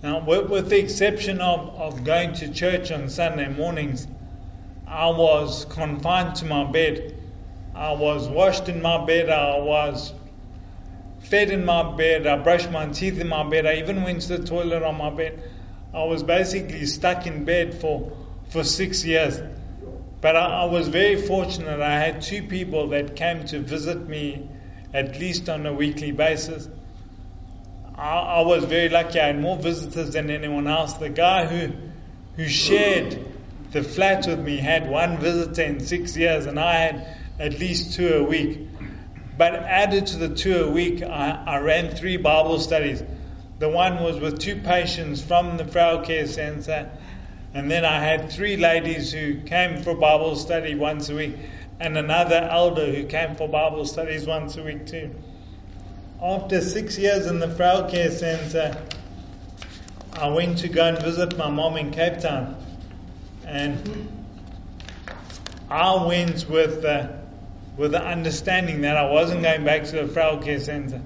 Now, 0.03 0.25
with, 0.25 0.49
with 0.49 0.71
the 0.71 0.79
exception 0.79 1.43
of, 1.43 1.79
of 1.79 2.03
going 2.05 2.33
to 2.35 2.51
church 2.51 2.91
on 2.91 3.11
Sunday 3.11 3.49
mornings, 3.49 4.07
I 4.87 5.11
was 5.11 5.67
confined 5.67 6.35
to 6.37 6.47
my 6.47 6.65
bed 6.65 7.20
I 7.75 7.93
was 7.93 8.29
washed 8.29 8.69
in 8.69 8.83
my 8.83 9.05
bed, 9.05 9.31
I 9.31 9.59
was 9.59 10.13
fed 11.21 11.51
in 11.51 11.65
my 11.65 11.97
bed, 11.97 12.27
I 12.27 12.37
brushed 12.37 12.71
my 12.71 12.87
teeth 12.87 13.21
in 13.21 13.29
my 13.29 13.49
bed, 13.49 13.67
I 13.67 13.75
even 13.75 14.03
went 14.03 14.23
to 14.23 14.39
the 14.39 14.45
toilet 14.45 14.83
on 14.83 14.99
my 14.99 15.11
bed. 15.11 15.43
I 15.93 16.05
was 16.05 16.23
basically 16.23 16.87
stuck 16.87 17.27
in 17.27 17.45
bed 17.45 17.81
for, 17.81 18.13
for 18.49 18.65
six 18.65 19.05
years. 19.05 19.41
But 20.21 20.37
I, 20.37 20.63
I 20.63 20.65
was 20.65 20.89
very 20.89 21.21
fortunate. 21.21 21.81
I 21.81 21.99
had 21.99 22.23
two 22.23 22.43
people 22.43 22.89
that 22.89 23.17
came 23.17 23.45
to 23.47 23.61
visit 23.61 24.09
me 24.09 24.49
at 24.93 25.19
least 25.19 25.49
on 25.49 25.67
a 25.67 25.73
weekly 25.73 26.13
basis. 26.13 26.69
I, 27.97 28.19
I 28.19 28.41
was 28.43 28.65
very 28.65 28.89
lucky. 28.89 29.21
I 29.21 29.29
had 29.29 29.41
more 29.41 29.57
visitors 29.57 30.11
than 30.13 30.31
anyone 30.31 30.67
else. 30.67 30.95
The 30.95 31.09
guy 31.09 31.47
who, 31.47 31.73
who 32.37 32.49
shared 32.49 33.19
the 33.73 33.83
flat 33.83 34.27
with 34.27 34.41
me 34.41 34.57
had 34.59 34.89
one 34.91 35.19
visitor 35.19 35.63
in 35.63 35.81
six 35.81 36.17
years, 36.17 36.47
and 36.47 36.59
I 36.59 36.75
had 36.75 37.17
at 37.41 37.59
least 37.59 37.95
two 37.95 38.15
a 38.15 38.23
week. 38.23 38.69
But 39.37 39.55
added 39.55 40.07
to 40.09 40.17
the 40.19 40.29
two 40.29 40.65
a 40.65 40.71
week, 40.71 41.03
I, 41.03 41.43
I 41.47 41.59
ran 41.59 41.97
three 41.97 42.17
Bible 42.19 42.61
studies. 42.61 43.03
The 43.59 43.69
one 43.69 44.03
was 44.03 44.21
with 44.21 44.39
two 44.39 44.57
patients 44.57 45.21
from 45.23 45.57
the 45.57 45.65
Frail 45.65 46.03
Care 46.03 46.27
Center, 46.27 46.91
and 47.53 47.71
then 47.71 47.85
I 47.85 47.99
had 47.99 48.31
three 48.31 48.57
ladies 48.57 49.13
who 49.13 49.41
came 49.41 49.83
for 49.83 49.95
Bible 49.95 50.37
study 50.37 50.75
once 50.75 51.09
a 51.09 51.17
week. 51.17 51.35
and 51.81 51.97
another 51.97 52.47
elder 52.51 52.93
who 52.93 53.05
came 53.05 53.35
for 53.35 53.49
Bible 53.49 53.87
studies 53.87 54.27
once 54.27 54.57
a 54.59 54.63
week 54.63 54.87
too. 54.87 55.11
After 56.23 56.61
six 56.61 56.99
years 56.99 57.27
in 57.27 57.39
the 57.39 57.49
Frail 57.49 57.89
Care 57.89 58.11
Center, 58.11 58.77
I 60.13 60.29
went 60.29 60.59
to 60.59 60.69
go 60.69 60.85
and 60.85 60.99
visit 60.99 61.39
my 61.39 61.49
mom 61.49 61.79
in 61.79 61.91
Cape 61.91 62.19
Town. 62.19 62.55
And 63.47 64.13
I 65.71 66.05
went 66.05 66.47
with 66.51 66.83
the, 66.83 67.20
with 67.77 67.93
the 67.93 68.05
understanding 68.05 68.81
that 68.83 68.97
I 68.97 69.11
wasn't 69.11 69.43
going 69.43 69.65
back 69.65 69.85
to 69.85 70.03
the 70.03 70.09
Frail 70.09 70.39
Care 70.39 70.61
Center. 70.61 71.01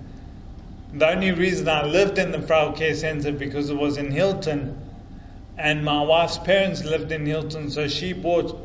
The 0.93 1.09
only 1.09 1.33
reason 1.33 1.69
I 1.69 1.85
lived 1.85 2.19
in 2.19 2.33
the 2.33 2.41
Frail 2.41 2.73
Care 2.73 2.95
Center 2.95 3.33
because 3.33 3.71
it 3.71 3.77
was 3.77 3.97
in 3.97 4.11
Hilton, 4.11 4.81
and 5.57 5.85
my 5.85 6.03
wife's 6.03 6.39
parents 6.39 6.85
lived 6.85 7.13
in 7.13 7.27
Hilton, 7.27 7.71
so 7.71 7.89
she 7.89 8.13
brought 8.13 8.61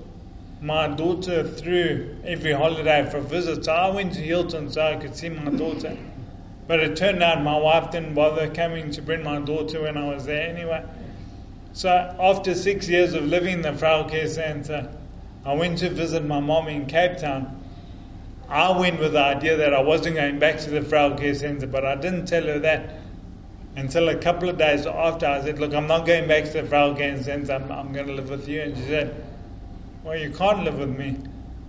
my 0.62 0.88
daughter 0.88 1.48
through 1.48 2.18
every 2.26 2.52
holiday 2.52 3.08
for 3.10 3.18
a 3.18 3.22
visit. 3.22 3.66
So 3.66 3.72
I 3.72 3.90
went 3.90 4.14
to 4.14 4.20
Hilton 4.20 4.70
so 4.70 4.82
I 4.82 4.96
could 4.96 5.16
see 5.16 5.30
my 5.30 5.52
daughter. 5.52 5.98
But 6.68 6.82
it 6.82 6.96
turned 6.98 7.24
out 7.24 7.42
my 7.42 7.58
wife 7.58 7.92
didn't 7.92 8.14
bother 8.14 8.50
coming 8.50 8.92
to 8.92 9.02
bring 9.02 9.24
my 9.24 9.40
daughter 9.40 9.84
when 9.84 9.98
I 9.98 10.14
was 10.14 10.26
there 10.26 10.48
anyway. 10.48 10.86
So 11.74 11.90
after 11.90 12.54
six 12.54 12.90
years 12.90 13.14
of 13.14 13.26
living 13.26 13.54
in 13.54 13.62
the 13.62 13.74
Frail 13.74 14.04
Care 14.08 14.28
Center, 14.28 14.92
I 15.46 15.54
went 15.54 15.78
to 15.80 15.90
visit 15.90 16.26
my 16.26 16.40
mom 16.40 16.68
in 16.68 16.86
Cape 16.86 17.18
Town. 17.18 17.59
I 18.50 18.78
went 18.78 19.00
with 19.00 19.14
the 19.14 19.20
idea 19.20 19.58
that 19.58 19.74
I 19.74 19.82
wasn't 19.82 20.16
going 20.16 20.40
back 20.40 20.60
to 20.60 20.70
the 20.70 20.82
Frail 20.82 21.16
Care 21.16 21.36
Center, 21.36 21.68
but 21.68 21.86
I 21.86 21.96
didn't 21.96 22.26
tell 22.26 22.44
her 22.44 22.60
that 22.60 22.96
until 23.76 24.10
a 24.10 24.16
couple 24.16 24.50
of 24.50 24.58
days 24.58 24.86
after. 24.86 25.28
I 25.28 25.42
said, 25.42 25.60
Look, 25.60 25.74
I'm 25.74 25.88
not 25.88 26.06
going 26.06 26.28
back 26.28 26.46
to 26.46 26.62
the 26.62 26.64
Frail 26.64 26.96
Care 26.96 27.22
Center, 27.22 27.54
I'm, 27.54 27.72
I'm 27.72 27.94
going 27.94 28.08
to 28.08 28.14
live 28.14 28.30
with 28.30 28.48
you. 28.48 28.62
And 28.62 28.76
she 28.78 28.84
said, 28.84 29.24
Well, 30.04 30.18
you 30.18 30.32
can't 30.32 30.64
live 30.64 30.80
with 30.80 30.98
me. 30.98 31.18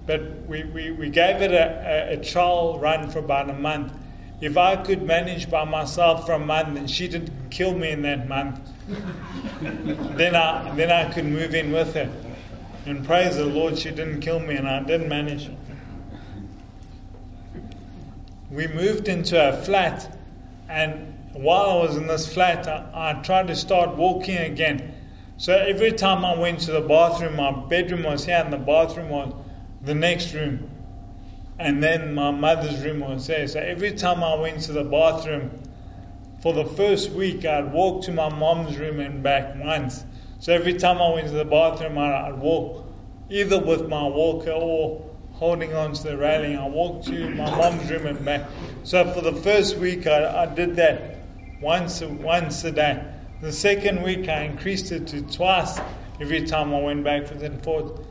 But 0.06 0.46
we, 0.48 0.64
we, 0.64 0.90
we 0.90 1.10
gave 1.10 1.42
it 1.42 1.52
a, 1.52 2.12
a, 2.12 2.14
a 2.14 2.24
trial 2.24 2.78
run 2.78 3.10
for 3.10 3.18
about 3.18 3.50
a 3.50 3.54
month 3.54 3.92
if 4.40 4.56
I 4.56 4.76
could 4.76 5.02
manage 5.02 5.50
by 5.50 5.64
myself 5.64 6.24
for 6.26 6.32
a 6.32 6.38
month 6.38 6.78
and 6.78 6.90
she 6.90 7.08
didn't 7.08 7.50
kill 7.50 7.74
me 7.74 7.90
in 7.90 8.02
that 8.02 8.28
month, 8.28 8.58
then 9.60 10.34
I 10.34 10.74
then 10.74 10.90
I 10.90 11.12
could 11.12 11.26
move 11.26 11.54
in 11.54 11.72
with 11.72 11.94
her. 11.94 12.10
And 12.86 13.04
praise 13.04 13.36
the 13.36 13.44
Lord, 13.44 13.78
she 13.78 13.90
didn't 13.90 14.20
kill 14.20 14.40
me 14.40 14.56
and 14.56 14.66
I 14.66 14.82
didn't 14.82 15.08
manage. 15.08 15.50
We 18.50 18.66
moved 18.66 19.08
into 19.08 19.40
a 19.40 19.62
flat, 19.62 20.18
and 20.68 21.14
while 21.32 21.70
I 21.70 21.74
was 21.76 21.96
in 21.96 22.06
this 22.06 22.32
flat, 22.32 22.66
I, 22.66 23.10
I 23.10 23.22
tried 23.22 23.48
to 23.48 23.56
start 23.56 23.96
walking 23.96 24.36
again. 24.38 24.94
So 25.36 25.56
every 25.56 25.92
time 25.92 26.24
I 26.24 26.36
went 26.36 26.60
to 26.60 26.72
the 26.72 26.80
bathroom, 26.80 27.36
my 27.36 27.52
bedroom 27.52 28.02
was 28.02 28.26
here 28.26 28.42
and 28.44 28.52
the 28.52 28.58
bathroom 28.58 29.08
was 29.08 29.32
the 29.80 29.94
next 29.94 30.34
room 30.34 30.70
and 31.60 31.82
then 31.82 32.14
my 32.14 32.30
mother's 32.30 32.82
room 32.82 33.00
was 33.00 33.26
there. 33.26 33.46
So 33.46 33.60
every 33.60 33.92
time 33.92 34.24
I 34.24 34.34
went 34.34 34.62
to 34.62 34.72
the 34.72 34.82
bathroom, 34.82 35.50
for 36.42 36.54
the 36.54 36.64
first 36.64 37.10
week, 37.10 37.44
I'd 37.44 37.70
walk 37.70 38.02
to 38.04 38.12
my 38.12 38.30
mom's 38.30 38.78
room 38.78 38.98
and 38.98 39.22
back 39.22 39.54
once. 39.62 40.06
So 40.38 40.54
every 40.54 40.72
time 40.72 41.02
I 41.02 41.10
went 41.12 41.28
to 41.28 41.34
the 41.34 41.44
bathroom, 41.44 41.98
I'd 41.98 42.38
walk 42.38 42.86
either 43.28 43.60
with 43.60 43.88
my 43.88 44.06
walker 44.06 44.52
or 44.52 45.04
holding 45.40 45.72
on 45.72 45.94
to 45.94 46.02
the 46.02 46.18
railing. 46.18 46.54
I 46.54 46.68
walked 46.68 47.06
to 47.06 47.30
my 47.30 47.50
mom's 47.50 47.90
room 47.90 48.06
and 48.06 48.22
back. 48.22 48.42
So 48.84 49.10
for 49.10 49.22
the 49.22 49.32
first 49.32 49.78
week, 49.78 50.06
I, 50.06 50.42
I 50.42 50.46
did 50.54 50.76
that 50.76 51.16
once, 51.62 52.02
once 52.02 52.62
a 52.64 52.70
day. 52.70 53.02
The 53.40 53.50
second 53.50 54.02
week, 54.02 54.28
I 54.28 54.42
increased 54.42 54.92
it 54.92 55.06
to 55.08 55.22
twice 55.22 55.80
every 56.20 56.46
time 56.46 56.74
I 56.74 56.80
went 56.80 57.04
backwards 57.04 57.42
and 57.42 57.64
forth. 57.64 58.06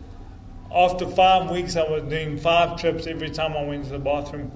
After 0.74 1.08
five 1.08 1.52
weeks, 1.52 1.76
I 1.76 1.84
was 1.88 2.02
doing 2.10 2.36
five 2.36 2.82
trips 2.82 3.06
every 3.06 3.30
time 3.30 3.56
I 3.56 3.64
went 3.64 3.84
to 3.84 3.92
the 3.92 4.00
bathroom. 4.00 4.52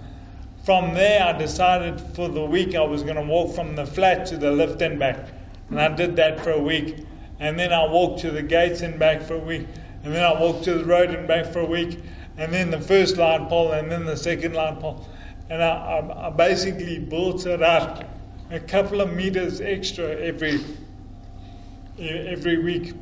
From 0.64 0.96
there, 0.96 1.24
I 1.24 1.38
decided 1.38 2.02
for 2.16 2.28
the 2.28 2.44
week 2.44 2.74
I 2.74 2.82
was 2.82 3.04
going 3.04 3.18
to 3.18 3.22
walk 3.22 3.54
from 3.54 3.76
the 3.76 3.86
flat 3.86 4.26
to 4.28 4.38
the 4.38 4.52
lift 4.52 4.82
and 4.82 4.98
back. 4.98 5.28
And 5.70 5.80
I 5.80 5.90
did 5.90 6.16
that 6.16 6.40
for 6.44 6.50
a 6.50 6.62
week. 6.62 7.06
And 7.40 7.60
then 7.60 7.72
I 7.72 7.86
walked 7.86 8.22
to 8.22 8.32
the 8.32 8.42
gates 8.42 8.82
and 8.82 8.98
back 8.98 9.22
for 9.22 9.36
a 9.36 9.40
week. 9.40 9.68
And 10.04 10.16
then 10.16 10.24
I 10.24 10.40
walked 10.40 10.64
to 10.64 10.74
the 10.74 10.86
road 10.86 11.12
and 11.12 11.28
back 11.28 11.46
for 11.54 11.60
a 11.60 11.66
week. 11.66 12.00
And 12.38 12.54
then 12.54 12.72
the 12.72 12.82
first 12.82 13.18
light 13.18 13.48
pole 13.50 13.72
and 13.72 13.92
then 13.92 14.06
the 14.06 14.18
second 14.18 14.54
light 14.54 14.80
pole. 14.80 15.08
And 15.50 15.62
I, 15.64 15.70
I, 15.70 16.28
I 16.28 16.30
basically 16.30 17.00
built 17.00 17.46
it 17.46 17.62
up 17.62 18.04
a 18.50 18.60
couple 18.60 19.02
of 19.02 19.14
meters 19.14 19.62
extra 19.62 20.06
every 20.06 20.60
every 22.00 22.58
week 22.58 22.94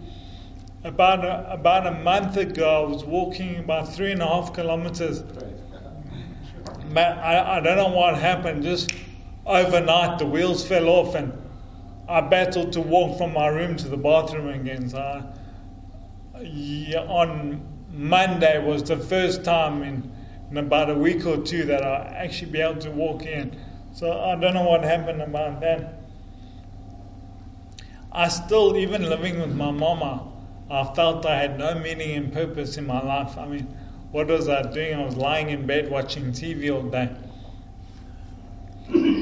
about 0.84 1.24
a, 1.24 1.52
about 1.52 1.86
a 1.86 1.91
month 1.91 2.38
ago, 2.38 2.86
I 2.86 2.89
was 2.89 3.04
walking 3.04 3.58
about 3.58 3.94
three 3.94 4.12
and 4.12 4.22
a 4.22 4.28
half 4.28 4.54
kilometers. 4.54 5.24
I, 6.96 7.58
I 7.58 7.60
don't 7.60 7.78
know 7.78 7.89
what 7.89 8.17
happened. 8.17 8.63
Just 8.63 8.91
overnight, 9.46 10.20
the 10.20 10.26
wheels 10.26 10.67
fell 10.67 10.89
off, 10.89 11.15
and 11.15 11.34
I 12.10 12.22
battled 12.22 12.74
to 12.74 12.82
walk 12.82 13.17
from 13.17 13.34
my 13.34 13.48
room 13.48 13.76
to 13.78 13.88
the 13.88 13.98
bathroom 13.98 14.48
again. 14.50 14.89
So, 14.89 15.00
I, 15.00 16.41
yeah, 16.41 17.02
on 17.02 17.67
Monday 17.94 18.64
was 18.64 18.84
the 18.84 18.98
first 18.98 19.44
time 19.44 19.84
in, 19.84 20.12
in 20.50 20.58
about 20.58 20.90
a 20.90 20.96
week 20.96 21.26
or 21.26 21.38
two 21.38 21.64
that 21.66 21.84
I 21.84 22.16
actually 22.18 22.52
be 22.52 22.62
able 22.62 22.80
to 22.82 22.92
walk 22.92 23.24
in. 23.24 23.58
So 23.94 24.20
I 24.20 24.36
don't 24.36 24.54
know 24.54 24.64
what 24.64 24.84
happened 24.84 25.22
about 25.22 25.60
that. 25.62 25.96
I 28.12 28.28
still, 28.28 28.76
even 28.78 29.04
living 29.04 29.40
with 29.40 29.56
my 29.56 29.72
mama, 29.72 30.28
I 30.70 30.84
felt 30.94 31.26
I 31.26 31.38
had 31.38 31.58
no 31.60 31.76
meaning 31.76 32.12
and 32.16 32.34
purpose 32.34 32.78
in 32.78 32.88
my 32.88 33.02
life. 33.02 33.38
I 33.38 33.46
mean, 33.48 33.68
what 34.12 34.28
was 34.28 34.50
I 34.50 34.62
doing? 34.64 34.96
I 34.96 35.04
was 35.04 35.16
lying 35.16 35.50
in 35.50 35.66
bed 35.66 35.90
watching 35.90 36.32
TV 36.32 36.74
all 36.74 36.84
day. 36.84 37.10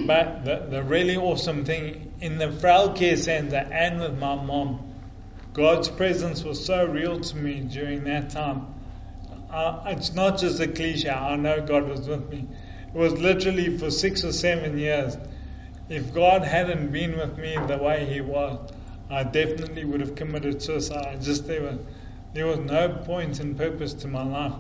But 0.08 0.46
the, 0.46 0.66
the 0.70 0.84
really 0.84 1.16
awesome 1.16 1.66
thing 1.66 2.12
in 2.22 2.40
the 2.40 2.52
frail 2.52 2.94
care 2.94 3.16
center 3.16 3.68
and 3.72 4.00
with 4.00 4.18
my 4.18 4.36
mom, 4.36 4.88
God's 5.60 5.89
presence 5.89 6.45
was 6.45 6.63
so 6.63 6.86
real 6.86 7.19
to 7.19 7.36
me 7.36 7.60
during 7.60 8.06
that 8.06 8.30
time. 8.30 8.65
Uh, 9.52 9.84
it's 9.88 10.13
not 10.13 10.39
just 10.39 10.62
a 10.62 10.69
cliche, 10.69 11.10
I 11.10 11.36
know 11.36 11.60
God 11.60 11.86
was 11.86 12.08
with 12.08 12.30
me. 12.30 12.48
It 12.88 12.98
was 12.98 13.12
literally 13.19 13.78
for 13.78 13.91
six 13.91 14.24
or 14.24 14.32
seven 14.32 14.78
years. 14.78 15.17
If 15.89 16.13
God 16.13 16.43
hadn't 16.43 16.93
been 16.93 17.17
with 17.17 17.38
me 17.38 17.58
the 17.67 17.78
way 17.78 18.06
He 18.06 18.22
was, 18.22 18.72
I 19.10 19.24
definitely 19.24 19.84
would 19.84 20.00
have 20.00 20.15
committed 20.15 20.62
suicide. 20.62 21.22
Just 21.22 21.45
there 21.45 21.63
was, 21.63 21.80
there 22.34 22.48
was 22.48 22.60
no 22.60 22.88
point 23.04 23.41
and 23.41 23.58
purpose 23.58 23.93
to 23.95 24.08
my 24.08 24.24
life. 24.24 24.54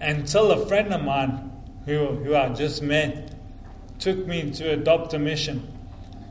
Until 0.00 0.50
a 0.50 0.66
friend 0.66 0.92
of 0.92 1.04
mine, 1.04 1.52
who, 1.86 2.16
who 2.16 2.34
I 2.34 2.48
just 2.48 2.82
met, 2.82 3.32
took 4.00 4.26
me 4.26 4.50
to 4.50 4.72
adopt 4.72 5.14
a 5.14 5.20
mission. 5.20 5.73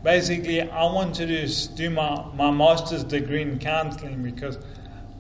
Basically, 0.04 0.62
I 0.62 0.84
wanted 0.84 1.28
to 1.28 1.74
do 1.76 1.90
my, 1.90 2.26
my 2.36 2.52
master's 2.52 3.06
degree 3.06 3.42
in 3.42 3.58
counseling 3.60 4.22
because 4.22 4.58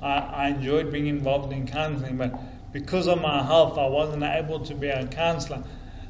I, 0.01 0.17
I 0.17 0.47
enjoyed 0.49 0.91
being 0.91 1.07
involved 1.07 1.53
in 1.53 1.65
counseling, 1.65 2.17
but 2.17 2.37
because 2.73 3.07
of 3.07 3.21
my 3.21 3.41
health, 3.43 3.77
I 3.77 3.87
wasn't 3.87 4.23
able 4.23 4.59
to 4.59 4.75
be 4.75 4.89
a 4.89 5.07
counselor. 5.07 5.63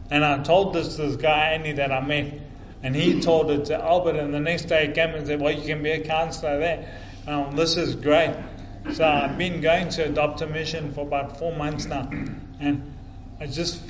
And 0.09 0.25
I 0.25 0.41
told 0.41 0.73
this 0.73 0.97
this 0.97 1.15
guy, 1.15 1.51
Andy, 1.51 1.73
that 1.73 1.91
I 1.91 2.01
met, 2.01 2.33
and 2.81 2.95
he 2.95 3.21
told 3.21 3.51
it 3.51 3.65
to 3.65 3.79
Albert, 3.79 4.15
and 4.15 4.33
the 4.33 4.39
next 4.39 4.65
day 4.65 4.87
he 4.87 4.93
came 4.93 5.11
and 5.11 5.25
said, 5.27 5.39
Well, 5.39 5.53
you 5.53 5.65
can 5.65 5.83
be 5.83 5.91
a 5.91 6.03
counselor 6.03 6.59
there. 6.59 6.99
Um, 7.27 7.55
this 7.55 7.77
is 7.77 7.95
great. 7.95 8.35
So 8.91 9.05
I've 9.05 9.37
been 9.37 9.61
going 9.61 9.89
to 9.89 10.05
adopt 10.05 10.41
a 10.41 10.47
mission 10.47 10.91
for 10.93 11.01
about 11.01 11.39
four 11.39 11.55
months 11.55 11.85
now. 11.85 12.09
And 12.59 12.93
I 13.39 13.47
just, 13.47 13.81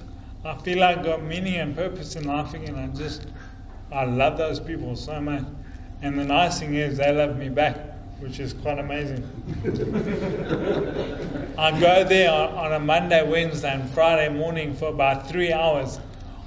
I 0.45 0.55
feel 0.57 0.79
like 0.79 0.99
I've 0.99 1.05
got 1.05 1.23
meaning 1.23 1.55
and 1.55 1.75
purpose 1.75 2.15
in 2.15 2.25
life 2.25 2.53
again. 2.53 2.75
I 2.75 2.87
just, 2.95 3.25
I 3.93 4.05
love 4.05 4.37
those 4.37 4.59
people 4.59 4.95
so 4.95 5.21
much. 5.21 5.43
And 6.01 6.17
the 6.19 6.25
nice 6.25 6.59
thing 6.59 6.75
is, 6.75 6.97
they 6.97 7.13
love 7.13 7.37
me 7.37 7.49
back, 7.49 7.77
which 8.19 8.39
is 8.39 8.53
quite 8.53 8.79
amazing. 8.79 9.23
I 11.57 11.79
go 11.79 12.03
there 12.03 12.31
on, 12.31 12.73
a 12.73 12.79
Monday, 12.79 13.25
Wednesday, 13.29 13.73
and 13.73 13.89
Friday 13.91 14.33
morning 14.33 14.75
for 14.75 14.89
about 14.89 15.29
three 15.29 15.53
hours 15.53 15.99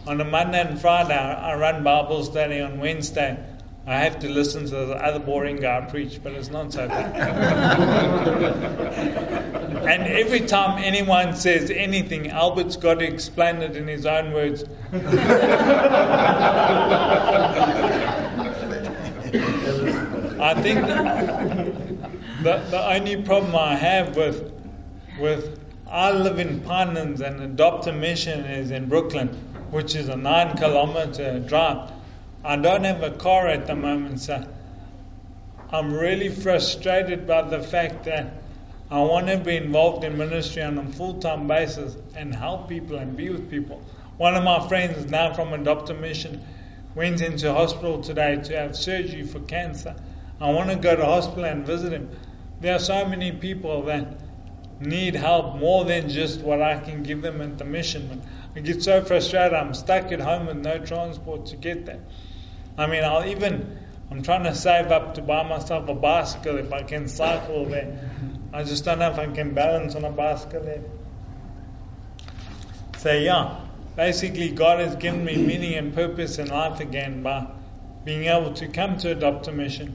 on 0.07 0.21
a 0.21 0.25
Monday 0.25 0.61
and 0.61 0.81
Friday, 0.81 1.19
I 1.19 1.57
run 1.57 1.83
Bible 1.83 2.23
study 2.23 2.61
on 2.61 2.79
Wednesday. 2.79 3.37
I 3.87 3.99
have 3.99 4.21
to 4.21 4.29
listen 4.29 4.65
to 4.67 4.71
the 4.87 4.95
other 5.05 5.19
boring 5.19 5.57
guy 5.57 5.81
preach, 5.81 6.21
but 6.23 6.33
it's 6.33 6.49
not 6.49 6.73
so 6.73 6.87
bad. 6.87 7.13
and 9.85 10.03
every 10.03 10.41
time 10.41 10.83
anyone 10.83 11.35
says 11.35 11.71
anything, 11.71 12.31
Albert's 12.31 12.77
got 12.77 13.01
to 13.01 13.05
explain 13.07 13.63
it 13.63 13.77
in 13.77 13.87
his 13.87 14.07
own 14.07 14.33
words. 14.33 14.65
I 20.39 20.55
think 20.63 20.87
the, 22.43 22.65
the 22.71 22.95
only 22.95 23.23
problem 23.23 23.57
I 23.57 23.75
have 23.75 24.17
with 24.17 24.53
with 25.19 25.61
I 25.89 26.13
live 26.13 26.39
in 26.39 26.61
Pinelands 26.61 27.21
and 27.21 27.41
Adopt 27.41 27.87
a 27.87 27.93
Mission 27.93 28.45
is 28.45 28.71
in 28.71 28.89
Brooklyn 28.89 29.29
which 29.71 29.95
is 29.95 30.09
a 30.09 30.17
nine 30.17 30.57
kilometer 30.57 31.39
drive. 31.41 31.91
I 32.45 32.57
don't 32.57 32.85
have 32.85 33.03
a 33.03 33.11
car 33.11 33.49
at 33.49 33.67
the 33.67 33.75
moment, 33.75 34.21
so 34.21 34.47
I'm 35.71 35.93
really 35.93 36.29
frustrated 36.29 37.27
by 37.27 37.43
the 37.43 37.63
fact 37.63 38.05
that 38.05 38.43
I 38.89 39.01
want 39.01 39.27
to 39.27 39.39
be 39.39 39.57
involved 39.57 40.05
in 40.05 40.17
ministry 40.17 40.63
on 40.63 40.79
a 40.79 40.87
full 40.93 41.15
time 41.15 41.49
basis 41.49 41.97
and 42.15 42.35
help 42.35 42.69
people 42.69 42.99
and 42.99 43.17
be 43.17 43.31
with 43.31 43.51
people. 43.51 43.83
One 44.17 44.35
of 44.35 44.45
my 44.45 44.67
friends 44.69 44.97
is 44.97 45.07
now 45.07 45.35
from 45.35 45.53
Adopt 45.53 45.91
a 45.91 45.95
Mission 45.95 46.45
went 46.95 47.21
into 47.21 47.53
hospital 47.53 48.01
today 48.01 48.37
to 48.37 48.57
have 48.57 48.75
surgery 48.75 49.23
for 49.23 49.41
cancer. 49.41 49.95
I 50.41 50.51
want 50.51 50.71
to 50.71 50.77
go 50.77 50.97
to 50.97 51.05
hospital 51.05 51.45
and 51.45 51.67
visit 51.67 51.93
him. 51.93 52.11
There 52.61 52.75
are 52.75 52.79
so 52.79 53.05
many 53.05 53.33
people 53.33 53.83
that 53.83 54.19
need 54.81 55.15
help 55.15 55.57
more 55.57 55.85
than 55.85 56.09
just 56.09 56.41
what 56.41 56.63
I 56.63 56.79
can 56.79 57.03
give 57.03 57.21
them 57.23 57.41
at 57.43 57.59
the 57.59 57.65
mission. 57.65 58.23
I 58.55 58.61
get 58.61 58.83
so 58.83 59.05
frustrated. 59.05 59.53
I'm 59.53 59.75
stuck 59.75 60.11
at 60.13 60.21
home 60.21 60.47
with 60.47 60.59
no 60.59 60.79
transport 60.79 61.47
to 61.47 61.57
get 61.57 61.85
there. 61.85 62.01
I 62.79 62.87
mean, 62.87 63.05
I'll 63.05 63.27
even, 63.27 63.79
I'm 64.11 64.23
trying 64.23 64.45
to 64.45 64.55
save 64.55 64.91
up 64.91 65.15
to 65.17 65.23
buy 65.23 65.47
myself 65.47 65.89
a 65.89 65.95
bicycle 65.95 66.57
if 66.57 66.73
I 66.73 66.83
can 66.83 67.09
cycle 67.09 67.67
there. 67.67 68.11
I 68.57 68.65
just 68.65 68.87
don't 68.87 69.01
know 69.01 69.11
if 69.11 69.19
I 69.19 69.27
can 69.27 69.53
balance 69.53 69.95
on 69.97 70.05
a 70.07 70.11
bicycle 70.11 70.63
there. 70.63 70.81
So, 72.97 73.13
yeah, 73.13 73.61
basically, 73.97 74.49
God 74.49 74.81
has 74.81 74.97
given 74.97 75.27
me 75.27 75.37
meaning 75.37 75.75
and 75.75 75.95
purpose 75.95 76.39
in 76.39 76.49
life 76.49 76.81
again 76.81 77.23
by 77.23 77.49
being 78.07 78.25
able 78.25 78.55
to 78.55 78.67
come 78.67 78.97
to 78.97 79.11
adopt 79.11 79.47
a 79.47 79.53
mission. 79.53 79.95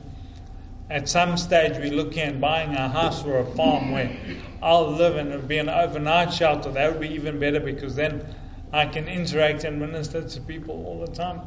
At 0.91 1.09
some 1.09 1.37
stage, 1.37 1.79
we're 1.79 1.91
looking 1.91 2.21
at 2.21 2.39
buying 2.39 2.75
a 2.75 2.87
house 2.87 3.25
or 3.25 3.39
a 3.39 3.45
farm 3.55 3.93
where 3.93 4.15
I'll 4.61 4.91
live 4.91 5.15
and 5.15 5.29
it'll 5.29 5.41
be 5.41 5.57
an 5.57 5.67
overnight 5.67 6.31
shelter. 6.31 6.71
That 6.71 6.91
would 6.91 7.01
be 7.01 7.15
even 7.15 7.39
better 7.39 7.61
because 7.61 7.95
then 7.95 8.23
I 8.71 8.85
can 8.85 9.07
interact 9.07 9.63
and 9.63 9.79
minister 9.79 10.21
to 10.21 10.39
people 10.41 10.85
all 10.85 11.03
the 11.03 11.11
time. 11.11 11.41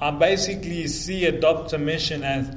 I 0.00 0.10
basically 0.10 0.88
see 0.88 1.26
adopt 1.26 1.72
a 1.72 1.78
mission 1.78 2.24
as 2.24 2.52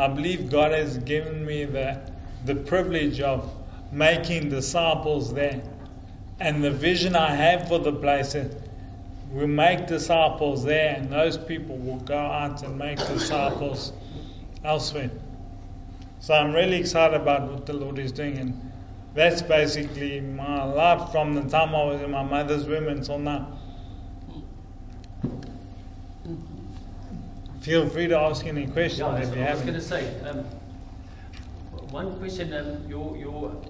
I 0.00 0.08
believe 0.08 0.50
God 0.50 0.72
has 0.72 0.96
given 0.96 1.44
me 1.44 1.66
the, 1.66 2.00
the 2.46 2.54
privilege 2.54 3.20
of 3.20 3.52
making 3.92 4.48
disciples 4.48 5.34
there. 5.34 5.62
And 6.40 6.64
the 6.64 6.70
vision 6.70 7.14
I 7.14 7.34
have 7.34 7.68
for 7.68 7.78
the 7.78 7.92
place 7.92 8.34
is 8.34 8.54
we'll 9.30 9.46
make 9.46 9.86
disciples 9.86 10.64
there, 10.64 10.96
and 10.96 11.10
those 11.10 11.36
people 11.36 11.76
will 11.76 12.00
go 12.00 12.16
out 12.16 12.62
and 12.62 12.78
make 12.78 12.96
disciples 12.96 13.92
elsewhere. 14.64 15.10
So 16.20 16.32
I'm 16.32 16.54
really 16.54 16.78
excited 16.78 17.20
about 17.20 17.52
what 17.52 17.66
the 17.66 17.74
Lord 17.74 17.98
is 17.98 18.10
doing, 18.10 18.38
and 18.38 18.72
that's 19.12 19.42
basically 19.42 20.22
my 20.22 20.64
life 20.64 21.12
from 21.12 21.34
the 21.34 21.42
time 21.42 21.74
I 21.74 21.84
was 21.84 22.00
in 22.00 22.10
my 22.10 22.22
mother's 22.22 22.64
womb 22.64 22.88
until 22.88 23.18
now. 23.18 23.59
Feel 27.60 27.88
free 27.88 28.06
to 28.08 28.18
ask 28.18 28.46
any 28.46 28.66
questions 28.66 29.00
Yeah, 29.00 29.20
if 29.20 29.36
you 29.36 29.42
I 29.42 29.52
was 29.52 29.60
going 29.60 29.74
to 29.74 29.80
say, 29.82 30.20
um, 30.22 30.44
one 31.90 32.18
question, 32.18 32.54
um, 32.54 32.88
your, 32.88 33.16
your, 33.18 33.62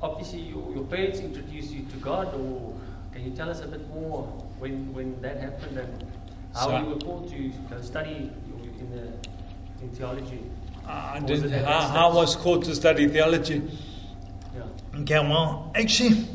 obviously 0.00 0.40
your, 0.40 0.72
your 0.72 0.84
parents 0.84 1.18
introduced 1.18 1.72
you 1.72 1.84
to 1.86 1.96
God, 1.96 2.32
or 2.34 2.72
can 3.12 3.24
you 3.24 3.32
tell 3.32 3.50
us 3.50 3.60
a 3.60 3.66
bit 3.66 3.88
more 3.88 4.22
when, 4.58 4.92
when 4.94 5.20
that 5.22 5.38
happened 5.38 5.76
and 5.78 6.04
how 6.54 6.68
So- 6.68 6.78
you 6.78 6.86
were 6.86 6.98
called 6.98 7.28
to 7.30 7.48
go 7.68 7.80
study 7.82 8.30
in, 8.78 8.90
the, 8.90 9.84
in 9.84 9.90
theology? 9.90 10.40
I 10.86 11.18
Was 11.18 11.42
did, 11.42 11.52
I, 11.64 12.06
I 12.06 12.14
was 12.14 12.36
called 12.36 12.64
to 12.66 12.74
study 12.76 13.08
theology. 13.08 13.60
Yeah. 14.54 15.00
Okay, 15.00 15.18
well, 15.18 15.72
actually, 15.74 16.28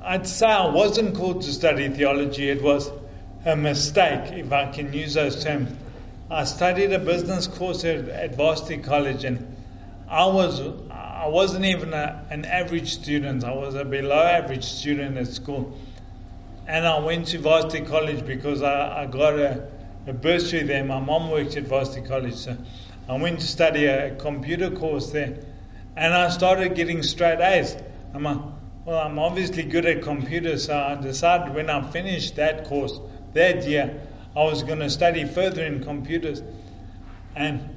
I'd 0.00 0.26
say 0.26 0.46
I 0.46 0.70
wasn't 0.70 1.14
called 1.14 1.42
to 1.42 1.52
study 1.52 1.90
theology. 1.90 2.48
It 2.48 2.62
was 2.62 2.90
a 3.46 3.54
mistake, 3.54 4.32
if 4.32 4.52
I 4.52 4.72
can 4.72 4.92
use 4.92 5.14
those 5.14 5.42
terms. 5.42 5.70
I 6.28 6.42
studied 6.42 6.92
a 6.92 6.98
business 6.98 7.46
course 7.46 7.84
at, 7.84 8.08
at 8.08 8.34
Varsity 8.34 8.78
College, 8.78 9.22
and 9.22 9.56
I 10.08 10.26
was 10.26 10.60
I 10.90 11.28
wasn't 11.28 11.64
even 11.64 11.94
a, 11.94 12.26
an 12.28 12.44
average 12.44 12.92
student. 12.92 13.44
I 13.44 13.52
was 13.54 13.76
a 13.76 13.84
below 13.84 14.20
average 14.20 14.64
student 14.64 15.16
at 15.16 15.28
school, 15.28 15.78
and 16.66 16.84
I 16.84 16.98
went 16.98 17.28
to 17.28 17.38
Varsity 17.38 17.82
College 17.82 18.26
because 18.26 18.62
I, 18.62 19.04
I 19.04 19.06
got 19.06 19.38
a, 19.38 19.68
a 20.08 20.12
bursary 20.12 20.64
there. 20.64 20.84
My 20.84 20.98
mom 20.98 21.30
worked 21.30 21.56
at 21.56 21.68
Varsity 21.68 22.04
College, 22.04 22.34
so 22.34 22.56
I 23.08 23.16
went 23.16 23.38
to 23.38 23.46
study 23.46 23.86
a 23.86 24.16
computer 24.16 24.72
course 24.72 25.12
there. 25.12 25.38
And 25.96 26.12
I 26.12 26.30
started 26.30 26.74
getting 26.74 27.02
straight 27.04 27.38
A's. 27.38 27.76
I'm 28.12 28.24
like, 28.24 28.40
well, 28.84 28.98
I'm 28.98 29.20
obviously 29.20 29.62
good 29.62 29.86
at 29.86 30.02
computers, 30.02 30.64
so 30.66 30.76
I 30.76 31.00
decided 31.00 31.54
when 31.54 31.70
I 31.70 31.88
finished 31.92 32.34
that 32.36 32.64
course 32.64 32.98
that 33.36 33.66
year, 33.66 34.00
I 34.34 34.44
was 34.44 34.62
going 34.62 34.80
to 34.80 34.90
study 34.90 35.24
further 35.24 35.64
in 35.64 35.82
computers. 35.82 36.42
And 37.34 37.70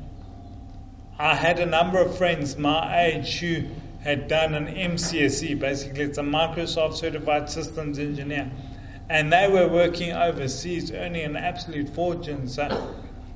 I 1.18 1.36
had 1.36 1.60
a 1.60 1.66
number 1.66 2.00
of 2.00 2.18
friends 2.18 2.58
my 2.58 3.06
age 3.06 3.40
who 3.40 3.64
had 4.02 4.28
done 4.28 4.54
an 4.54 4.68
MCSE, 4.68 5.60
basically, 5.60 6.06
it's 6.06 6.18
a 6.18 6.22
Microsoft 6.24 6.96
Certified 6.96 7.50
Systems 7.50 8.00
Engineer. 8.00 8.52
And 9.10 9.32
they 9.32 9.48
were 9.50 9.68
working 9.68 10.14
overseas, 10.14 10.92
earning 10.92 11.24
an 11.24 11.36
absolute 11.36 11.90
fortune. 11.90 12.48
So 12.48 12.96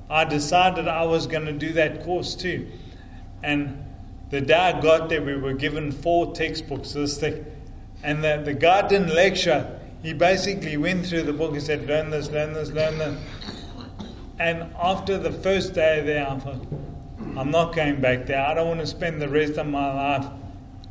I 0.10 0.24
decided 0.24 0.88
I 0.88 1.04
was 1.04 1.28
going 1.28 1.46
to 1.46 1.54
do 1.54 1.74
that 1.74 2.04
course 2.04 2.36
too. 2.36 2.70
And 3.42 3.84
the 4.30 4.40
day 4.42 4.54
I 4.54 4.80
got 4.80 5.10
there, 5.10 5.22
we 5.22 5.36
were 5.36 5.54
given 5.54 5.92
four 5.92 6.34
textbooks 6.34 6.94
this 6.94 7.20
thick. 7.20 7.44
And 8.04 8.24
the, 8.24 8.42
the 8.44 8.54
guy 8.54 8.88
didn't 8.88 9.14
lecture. 9.14 9.80
He 10.04 10.12
basically 10.12 10.76
went 10.76 11.06
through 11.06 11.24
the 11.24 11.34
book 11.34 11.54
and 11.54 11.64
said, 11.64 11.88
Learn 11.88 12.10
this, 12.10 12.30
learn 12.30 12.54
this, 12.54 12.72
learn 12.72 12.98
this. 12.98 13.18
And 14.38 14.74
after 14.78 15.18
the 15.18 15.32
first 15.32 15.74
day 15.74 16.02
there, 16.02 16.30
I 16.30 16.38
thought, 16.38 16.68
I'm 17.38 17.50
not 17.50 17.74
going 17.74 18.02
back 18.02 18.26
there. 18.26 18.42
I 18.46 18.54
don't 18.54 18.68
want 18.68 18.82
to 18.82 18.88
spend 18.88 19.22
the 19.22 19.30
rest 19.30 19.54
of 19.58 19.66
my 19.66 19.94
life 19.94 20.30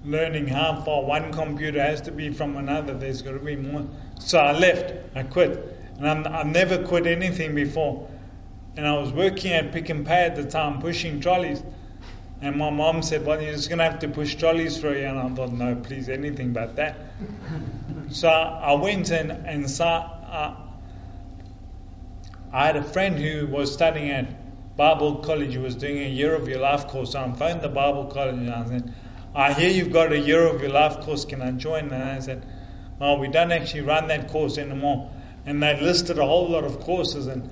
learning 0.03 0.48
how 0.48 0.81
far 0.81 1.05
one 1.05 1.31
computer 1.31 1.81
has 1.81 2.01
to 2.03 2.11
be 2.11 2.31
from 2.31 2.57
another. 2.57 2.94
There's 2.94 3.20
got 3.20 3.33
to 3.33 3.38
be 3.38 3.55
more. 3.55 3.87
So 4.18 4.38
I 4.38 4.53
left. 4.53 4.94
I 5.14 5.25
quit. 5.25 5.79
And 5.98 6.09
I'm, 6.09 6.27
I've 6.27 6.46
never 6.46 6.83
quit 6.83 7.07
anything 7.07 7.55
before. 7.55 8.09
And 8.77 8.87
I 8.87 8.96
was 8.96 9.12
working 9.12 9.53
at 9.53 9.72
Pick 9.72 9.90
n 9.90 10.07
Pay 10.07 10.25
at 10.25 10.37
the 10.37 10.44
time, 10.44 10.81
pushing 10.81 11.20
trolleys. 11.20 11.62
And 12.42 12.57
my 12.57 12.70
mom 12.70 13.02
said, 13.02 13.24
Well, 13.24 13.40
you're 13.40 13.52
just 13.52 13.68
going 13.68 13.78
to 13.78 13.85
have 13.85 14.00
to 14.00 14.09
push 14.09 14.35
trolleys 14.35 14.76
for 14.78 14.92
you. 14.92 15.07
And 15.07 15.18
I 15.18 15.28
thought, 15.31 15.52
No, 15.52 15.76
please, 15.76 16.09
anything 16.09 16.52
but 16.52 16.74
that. 16.74 16.96
so 18.11 18.28
I 18.28 18.74
went 18.74 19.11
and, 19.11 19.31
and 19.46 19.70
saw. 19.70 20.00
Uh, 20.00 20.57
I 22.52 22.66
had 22.66 22.76
a 22.76 22.83
friend 22.83 23.16
who 23.16 23.46
was 23.46 23.72
studying 23.72 24.11
at 24.11 24.76
Bible 24.76 25.16
College, 25.16 25.55
who 25.55 25.61
was 25.61 25.76
doing 25.76 25.98
a 25.98 26.09
year 26.09 26.35
of 26.35 26.48
your 26.48 26.59
life 26.59 26.88
course. 26.88 27.12
So 27.12 27.20
I 27.20 27.33
phoned 27.33 27.62
the 27.62 27.68
Bible 27.68 28.07
College 28.07 28.35
and 28.35 28.50
I 28.50 28.66
said, 28.66 28.92
I 29.35 29.52
hear 29.55 29.70
you've 29.70 29.92
got 29.92 30.12
a 30.12 30.18
year 30.18 30.46
of 30.46 30.61
your 30.61 30.70
life 30.70 31.00
course, 31.00 31.24
can 31.24 31.40
I 31.40 31.52
join? 31.52 31.90
And 31.90 32.02
I 32.02 32.18
said, 32.18 32.44
Well, 32.98 33.18
we 33.18 33.28
don't 33.28 33.52
actually 33.52 33.83
run 33.83 34.09
that 34.09 34.28
course 34.28 34.59
anymore. 34.59 35.11
And 35.46 35.62
they 35.62 35.81
listed 35.81 36.18
a 36.18 36.26
whole 36.26 36.48
lot 36.48 36.64
of 36.64 36.81
courses. 36.81 37.28
And 37.28 37.48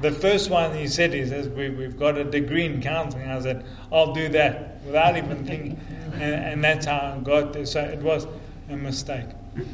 the 0.00 0.10
first 0.10 0.50
one 0.50 0.76
he 0.76 0.88
said, 0.88 1.12
He 1.12 1.24
says, 1.26 1.48
we, 1.48 1.70
We've 1.70 1.98
got 1.98 2.18
a 2.18 2.24
degree 2.24 2.66
in 2.66 2.80
counseling. 2.80 3.28
I 3.28 3.40
said, 3.40 3.64
I'll 3.92 4.12
do 4.12 4.28
that 4.30 4.80
without 4.84 5.16
even 5.16 5.46
thinking. 5.46 5.80
And, 6.14 6.22
and 6.22 6.64
that's 6.64 6.86
how 6.86 7.16
I 7.16 7.20
got 7.22 7.52
there. 7.52 7.66
So 7.66 7.80
it 7.80 8.00
was 8.00 8.26
a 8.68 8.76
mistake. 8.76 9.26
Um, 9.54 9.66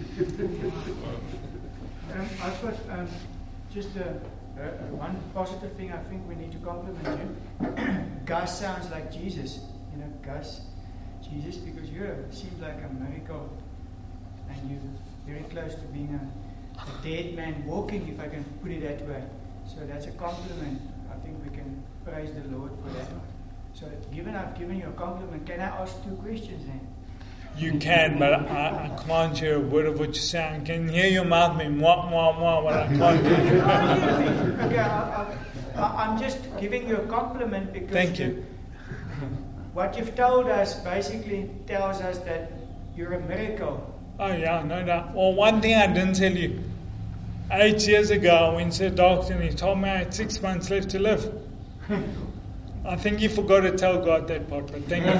I've 2.42 2.62
got 2.62 2.74
um, 2.98 3.09
just 3.72 3.96
a 3.96 4.20
one 4.90 5.16
positive 5.35 5.72
thing 5.74 5.92
I 5.92 5.98
think 6.04 6.26
we 6.28 6.35
need 6.35 6.52
to 6.52 6.59
compliment 6.59 7.37
you. 7.61 7.68
Gus 8.26 8.59
sounds 8.59 8.90
like 8.90 9.12
Jesus, 9.12 9.61
you 9.92 9.98
know, 9.98 10.11
Gus, 10.22 10.62
Jesus, 11.22 11.57
because 11.57 11.88
you 11.90 12.02
seem 12.31 12.61
like 12.61 12.78
a 12.83 12.92
miracle 12.92 13.50
and 14.50 14.70
you're 14.70 14.81
very 15.26 15.44
close 15.50 15.74
to 15.74 15.83
being 15.92 16.18
a, 16.18 16.81
a 16.81 17.02
dead 17.04 17.37
man 17.37 17.64
walking, 17.66 18.09
if 18.09 18.18
I 18.20 18.28
can 18.28 18.44
put 18.62 18.72
it 18.72 18.83
that 18.83 19.07
way. 19.09 19.22
So 19.68 19.85
that's 19.87 20.07
a 20.07 20.11
compliment. 20.12 20.81
I 21.12 21.16
think 21.24 21.37
we 21.44 21.50
can 21.57 21.83
praise 22.04 22.31
the 22.33 22.57
Lord 22.57 22.72
for 22.83 22.90
that. 22.98 23.09
So, 23.74 23.87
given 24.12 24.35
I've 24.35 24.59
given 24.59 24.78
you 24.78 24.87
a 24.88 24.92
compliment, 24.92 25.46
can 25.46 25.61
I 25.61 25.66
ask 25.83 26.02
two 26.02 26.16
questions 26.16 26.66
then? 26.66 26.81
You 27.57 27.78
can, 27.78 28.18
but 28.18 28.33
I, 28.33 28.90
I 28.96 29.02
can't 29.07 29.37
hear 29.37 29.57
a 29.57 29.61
word 29.61 29.87
of 29.87 29.98
what 29.98 30.09
you're 30.09 30.14
saying. 30.14 30.62
I 30.62 30.64
can 30.64 30.88
hear 30.88 31.07
your 31.07 31.24
mouth 31.24 31.57
me 31.57 31.64
mwah, 31.64 32.11
mwah, 32.11 32.35
mwah, 32.38 32.64
but 32.64 32.72
I 32.74 32.87
can't 32.96 33.26
hear 33.26 34.59
okay, 34.66 34.78
I, 34.78 35.22
I, 35.22 35.37
I- 35.76 36.04
I'm 36.04 36.18
just 36.20 36.38
giving 36.59 36.88
you 36.88 36.96
a 36.96 37.07
compliment 37.07 37.72
because 37.72 37.90
Thank 37.92 38.18
you. 38.18 38.44
what 39.74 39.96
you've 39.98 40.14
told 40.14 40.46
us 40.46 40.74
basically 40.81 41.50
tells 41.66 42.00
us 42.00 42.18
that 42.20 42.52
you're 42.96 43.14
a 43.14 43.20
miracle. 43.20 43.94
Oh, 44.20 44.33
yeah, 44.33 44.62
no 44.62 44.85
doubt. 44.85 45.14
Well, 45.14 45.33
one 45.35 45.61
thing 45.61 45.74
I 45.74 45.87
didn't 45.87 46.14
tell 46.14 46.33
you. 46.33 46.61
Eight 47.50 47.87
years 47.88 48.11
ago, 48.11 48.34
I 48.34 48.54
went 48.54 48.74
to 48.74 48.87
a 48.87 48.90
doctor 48.90 49.32
and 49.32 49.42
he 49.42 49.50
told 49.50 49.78
me 49.78 49.88
I 49.88 49.98
had 49.98 50.12
six 50.14 50.42
months 50.42 50.68
left 50.70 50.90
to 50.90 50.98
live. 50.98 51.32
I 52.84 52.96
think 52.96 53.20
you 53.20 53.28
forgot 53.28 53.61
to 53.61 53.72
tell 53.76 54.04
God 54.04 54.28
that 54.28 54.48
part, 54.48 54.70
but 54.70 54.84
thank 54.84 55.06
you. 55.06 55.12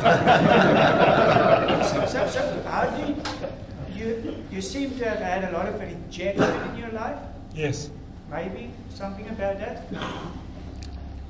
So, 1.89 2.07
so, 2.07 2.29
so 2.29 2.63
how 2.67 2.89
do 2.91 3.07
you, 3.07 4.05
you, 4.07 4.45
you 4.51 4.61
seem 4.61 4.97
to 4.99 5.09
have 5.09 5.19
had 5.19 5.45
a 5.45 5.53
lot 5.57 5.69
of 5.69 5.81
rejection 5.81 6.71
in 6.71 6.77
your 6.79 6.91
life? 6.91 7.19
yes. 7.55 7.91
Maybe 8.31 8.71
something 8.91 9.27
about 9.29 9.59
that? 9.59 9.87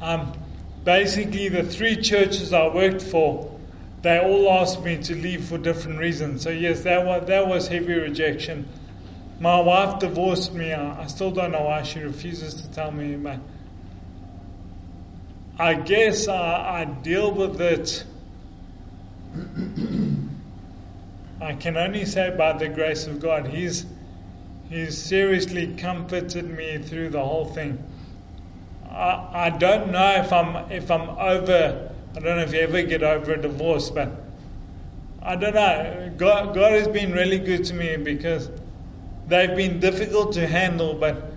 Um, 0.02 0.32
basically 0.84 1.48
the 1.48 1.62
three 1.62 1.94
churches 1.96 2.52
I 2.52 2.66
worked 2.68 3.02
for, 3.02 3.56
they 4.02 4.18
all 4.18 4.50
asked 4.50 4.82
me 4.82 4.96
to 5.04 5.14
leave 5.14 5.44
for 5.44 5.58
different 5.58 5.98
reasons. 6.00 6.42
So 6.42 6.50
yes, 6.50 6.82
that 6.82 7.04
was 7.04 7.26
that 7.28 7.46
was 7.46 7.68
heavy 7.68 7.94
rejection. 7.94 8.68
My 9.40 9.60
wife 9.60 10.00
divorced 10.00 10.52
me. 10.52 10.72
I, 10.72 11.02
I 11.02 11.06
still 11.06 11.30
don't 11.30 11.52
know 11.52 11.62
why 11.62 11.82
she 11.82 12.00
refuses 12.00 12.54
to 12.54 12.70
tell 12.70 12.90
me, 12.90 13.16
but 13.16 13.38
I 15.58 15.74
guess 15.74 16.28
I, 16.28 16.80
I 16.80 16.84
deal 16.84 17.32
with 17.32 17.60
it. 17.60 18.04
I 21.40 21.54
can 21.54 21.76
only 21.76 22.04
say 22.04 22.34
by 22.36 22.52
the 22.52 22.68
grace 22.68 23.06
of 23.06 23.20
God. 23.20 23.46
He's 23.46 23.86
He's 24.68 24.98
seriously 24.98 25.74
comforted 25.78 26.50
me 26.50 26.76
through 26.76 27.08
the 27.08 27.24
whole 27.24 27.46
thing. 27.46 27.82
I, 28.90 29.46
I 29.46 29.50
don't 29.50 29.90
know 29.90 30.16
if 30.16 30.32
I'm 30.32 30.70
if 30.70 30.90
I'm 30.90 31.08
over. 31.08 31.90
I 32.14 32.20
don't 32.20 32.36
know 32.36 32.42
if 32.42 32.52
you 32.52 32.60
ever 32.60 32.82
get 32.82 33.02
over 33.02 33.32
a 33.32 33.40
divorce, 33.40 33.88
but 33.88 34.10
I 35.22 35.36
don't 35.36 35.54
know. 35.54 36.12
God, 36.18 36.54
God 36.54 36.72
has 36.72 36.88
been 36.88 37.12
really 37.12 37.38
good 37.38 37.64
to 37.66 37.74
me 37.74 37.96
because 37.96 38.50
they've 39.28 39.54
been 39.54 39.80
difficult 39.80 40.32
to 40.32 40.46
handle, 40.46 40.94
but 40.94 41.32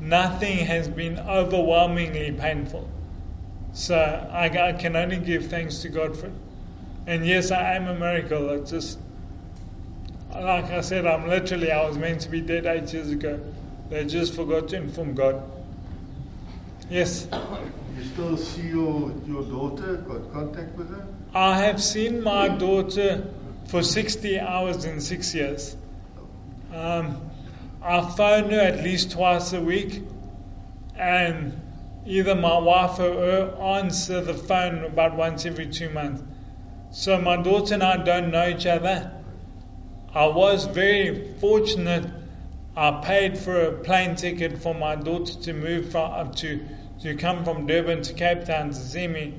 nothing 0.00 0.58
has 0.58 0.88
been 0.88 1.18
overwhelmingly 1.18 2.32
painful. 2.32 2.88
So 3.72 3.96
I, 3.96 4.68
I 4.68 4.72
can 4.72 4.96
only 4.96 5.18
give 5.18 5.46
thanks 5.48 5.78
to 5.78 5.88
God 5.88 6.16
for 6.16 6.26
it. 6.26 6.32
And 7.06 7.26
yes, 7.26 7.50
I 7.50 7.74
am 7.74 7.88
a 7.88 7.94
miracle. 7.94 8.50
It's 8.50 8.70
just 8.70 8.98
like 10.30 10.64
I 10.64 10.80
said, 10.80 11.06
I'm 11.06 11.28
literally 11.28 11.70
I 11.70 11.86
was 11.86 11.96
meant 11.96 12.20
to 12.22 12.28
be 12.28 12.40
dead 12.40 12.66
eight 12.66 12.92
years 12.92 13.10
ago. 13.10 13.40
They 13.90 14.04
just 14.04 14.34
forgot 14.34 14.68
to 14.68 14.76
inform 14.76 15.14
God. 15.14 15.42
Yes. 16.90 17.28
You 17.96 18.04
still 18.04 18.36
see 18.36 18.68
your, 18.68 19.12
your 19.26 19.42
daughter, 19.42 19.96
got 19.98 20.32
contact 20.32 20.76
with 20.76 20.90
her? 20.90 21.06
I 21.34 21.58
have 21.58 21.82
seen 21.82 22.22
my 22.22 22.48
daughter 22.48 23.26
for 23.66 23.82
60 23.82 24.40
hours 24.40 24.84
in 24.84 25.00
six 25.00 25.34
years. 25.34 25.76
Um, 26.72 27.30
I 27.84 28.00
phone 28.00 28.48
her 28.48 28.60
at 28.60 28.82
least 28.82 29.10
twice 29.10 29.52
a 29.52 29.60
week, 29.60 30.02
and 30.96 31.60
either 32.06 32.34
my 32.34 32.58
wife 32.58 32.98
or 32.98 33.12
her 33.12 33.56
answer 33.60 34.22
the 34.22 34.32
phone 34.32 34.84
about 34.84 35.16
once 35.16 35.44
every 35.44 35.66
two 35.66 35.90
months. 35.90 36.22
So 36.90 37.20
my 37.20 37.36
daughter 37.36 37.74
and 37.74 37.82
I 37.82 37.98
don't 38.02 38.30
know 38.30 38.48
each 38.48 38.64
other. 38.64 39.12
I 40.14 40.26
was 40.28 40.64
very 40.64 41.34
fortunate. 41.34 42.10
I 42.74 43.02
paid 43.04 43.36
for 43.36 43.60
a 43.60 43.72
plane 43.72 44.16
ticket 44.16 44.56
for 44.62 44.74
my 44.74 44.96
daughter 44.96 45.34
to 45.34 45.52
move 45.52 45.90
from 45.90 46.10
uh, 46.10 46.32
to 46.36 46.66
to 47.02 47.14
come 47.16 47.44
from 47.44 47.66
Durban 47.66 48.00
to 48.02 48.14
Cape 48.14 48.44
Town 48.46 48.70
to 48.70 48.74
see 48.74 49.08
me 49.08 49.34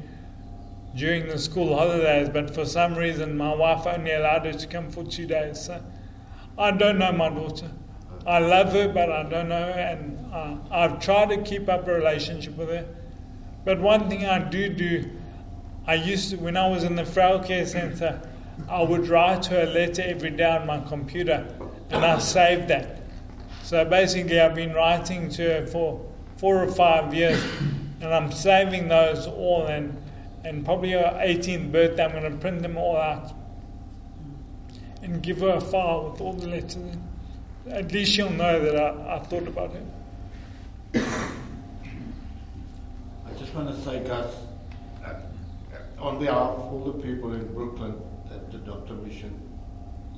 during 0.96 1.28
the 1.28 1.40
school 1.40 1.76
holidays, 1.76 2.30
but 2.30 2.54
for 2.54 2.64
some 2.66 2.94
reason 2.96 3.38
my 3.38 3.56
wife 3.56 3.88
only 3.88 4.12
allowed 4.12 4.46
her 4.46 4.54
to 4.54 4.68
come 4.68 4.92
for 4.92 5.04
two 5.04 5.26
days. 5.26 5.66
So 5.66 5.82
I 6.60 6.70
don't 6.70 7.00
know 7.00 7.12
my 7.12 7.30
daughter. 7.30 7.72
I 8.26 8.40
love 8.40 8.74
her, 8.74 8.88
but 8.88 9.12
I 9.12 9.24
don't 9.24 9.50
know 9.50 9.72
her, 9.72 9.80
and 9.80 10.34
uh, 10.34 10.56
I've 10.72 11.00
tried 11.00 11.30
to 11.30 11.42
keep 11.44 11.70
up 11.70 11.88
a 11.88 11.94
relationship 11.94 12.58
with 12.58 12.70
her. 12.70 12.88
But 13.64 13.80
one 13.80 14.10
thing 14.10 14.26
I 14.26 14.40
do 14.40 14.70
do, 14.70 15.12
I 15.86 15.96
used 15.96 16.32
to, 16.32 16.38
when 16.38 16.58
I 16.58 16.68
was 16.68 16.84
in 16.84 16.96
the 16.96 17.06
frail 17.06 17.40
care 17.40 17.66
center, 17.68 18.22
I 18.68 18.82
would 18.82 19.10
write 19.10 19.46
her 19.48 19.62
a 19.62 19.66
letter 19.66 20.02
every 20.04 20.32
day 20.32 20.50
on 20.50 20.66
my 20.66 20.80
computer, 20.80 21.48
and 21.92 22.04
I 22.04 22.18
saved 22.18 22.68
that. 22.70 23.02
So 23.62 23.86
basically, 23.86 24.40
I've 24.40 24.56
been 24.56 24.74
writing 24.74 25.30
to 25.32 25.44
her 25.44 25.68
for 25.68 26.04
four 26.38 26.64
or 26.64 26.72
five 26.72 27.14
years, 27.14 27.44
and 28.02 28.14
I'm 28.14 28.32
saving 28.32 28.88
those 28.88 29.28
all. 29.28 29.68
And, 29.68 30.02
and 30.44 30.66
probably 30.66 30.92
her 30.92 31.20
18th 31.24 31.72
birthday, 31.72 32.06
I'm 32.06 32.12
going 32.12 32.32
to 32.32 32.38
print 32.38 32.62
them 32.62 32.78
all 32.78 32.98
out 32.98 33.34
and 35.04 35.22
give 35.22 35.40
her 35.42 35.56
a 35.56 35.62
file 35.62 36.10
with 36.10 36.22
all 36.22 36.34
the 36.34 36.48
letters. 36.48 36.76
in. 36.76 37.15
At 37.70 37.92
least 37.92 38.12
she'll 38.12 38.30
know 38.30 38.60
that 38.64 38.76
I, 38.76 39.16
I 39.16 39.20
thought 39.20 39.48
about 39.48 39.72
her. 39.74 39.84
I 43.26 43.40
just 43.40 43.54
want 43.56 43.70
to 43.70 43.82
say, 43.82 44.04
Gus, 44.04 44.34
uh, 45.04 45.14
on 46.00 46.20
behalf 46.20 46.52
of 46.52 46.60
all 46.60 46.92
the 46.94 47.02
people 47.02 47.34
in 47.34 47.52
Brooklyn 47.54 48.00
at 48.30 48.52
the 48.52 48.60
Doctor 48.60 48.94
Mission, 48.94 49.34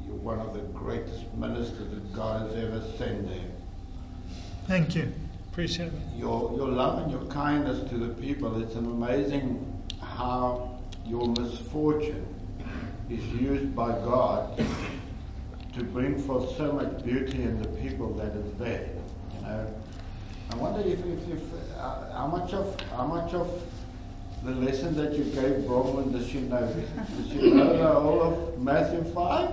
you're 0.06 0.16
one 0.16 0.40
of 0.40 0.54
the 0.54 0.60
greatest 0.78 1.34
ministers 1.36 1.90
that 1.90 2.14
God 2.14 2.50
has 2.50 2.64
ever 2.64 2.82
sent 2.98 3.28
there. 3.30 3.52
Thank 4.68 4.96
you. 4.96 5.14
Appreciate 5.52 5.88
it. 5.88 5.94
Your, 6.18 6.54
your 6.56 6.68
love 6.68 7.04
and 7.04 7.12
your 7.12 7.26
kindness 7.32 7.90
to 7.90 7.98
the 7.98 8.14
people, 8.22 8.62
it's 8.62 8.76
amazing 8.76 9.66
how 10.02 10.80
your 11.06 11.28
misfortune 11.30 12.26
is 13.10 13.26
used 13.28 13.74
by 13.74 13.92
God 13.92 14.62
to 15.78 15.84
bring 15.84 16.18
forth 16.24 16.58
so 16.58 16.72
much 16.72 17.04
beauty 17.04 17.44
in 17.44 17.62
the 17.62 17.68
people 17.80 18.14
that 18.16 18.36
is 18.36 18.54
there. 18.58 18.90
You 19.36 19.42
know, 19.42 19.74
I 20.52 20.56
wonder 20.56 20.80
if, 20.80 21.00
if, 21.06 21.30
if 21.30 21.42
uh, 21.78 22.12
how 22.14 22.28
much 22.28 22.54
of 22.54 22.80
how 22.92 23.06
much 23.06 23.34
of 23.34 23.64
the 24.44 24.52
lesson 24.52 24.96
that 24.96 25.14
you 25.14 25.26
gave 25.26 25.66
Bronwyn 25.66 26.12
does 26.12 26.28
she 26.28 26.40
know? 26.42 26.66
Does 27.18 27.30
she 27.30 27.52
know 27.52 27.78
the 27.78 28.00
whole 28.00 28.24
of 28.24 28.62
Matthew 28.62 29.04
five? 29.14 29.52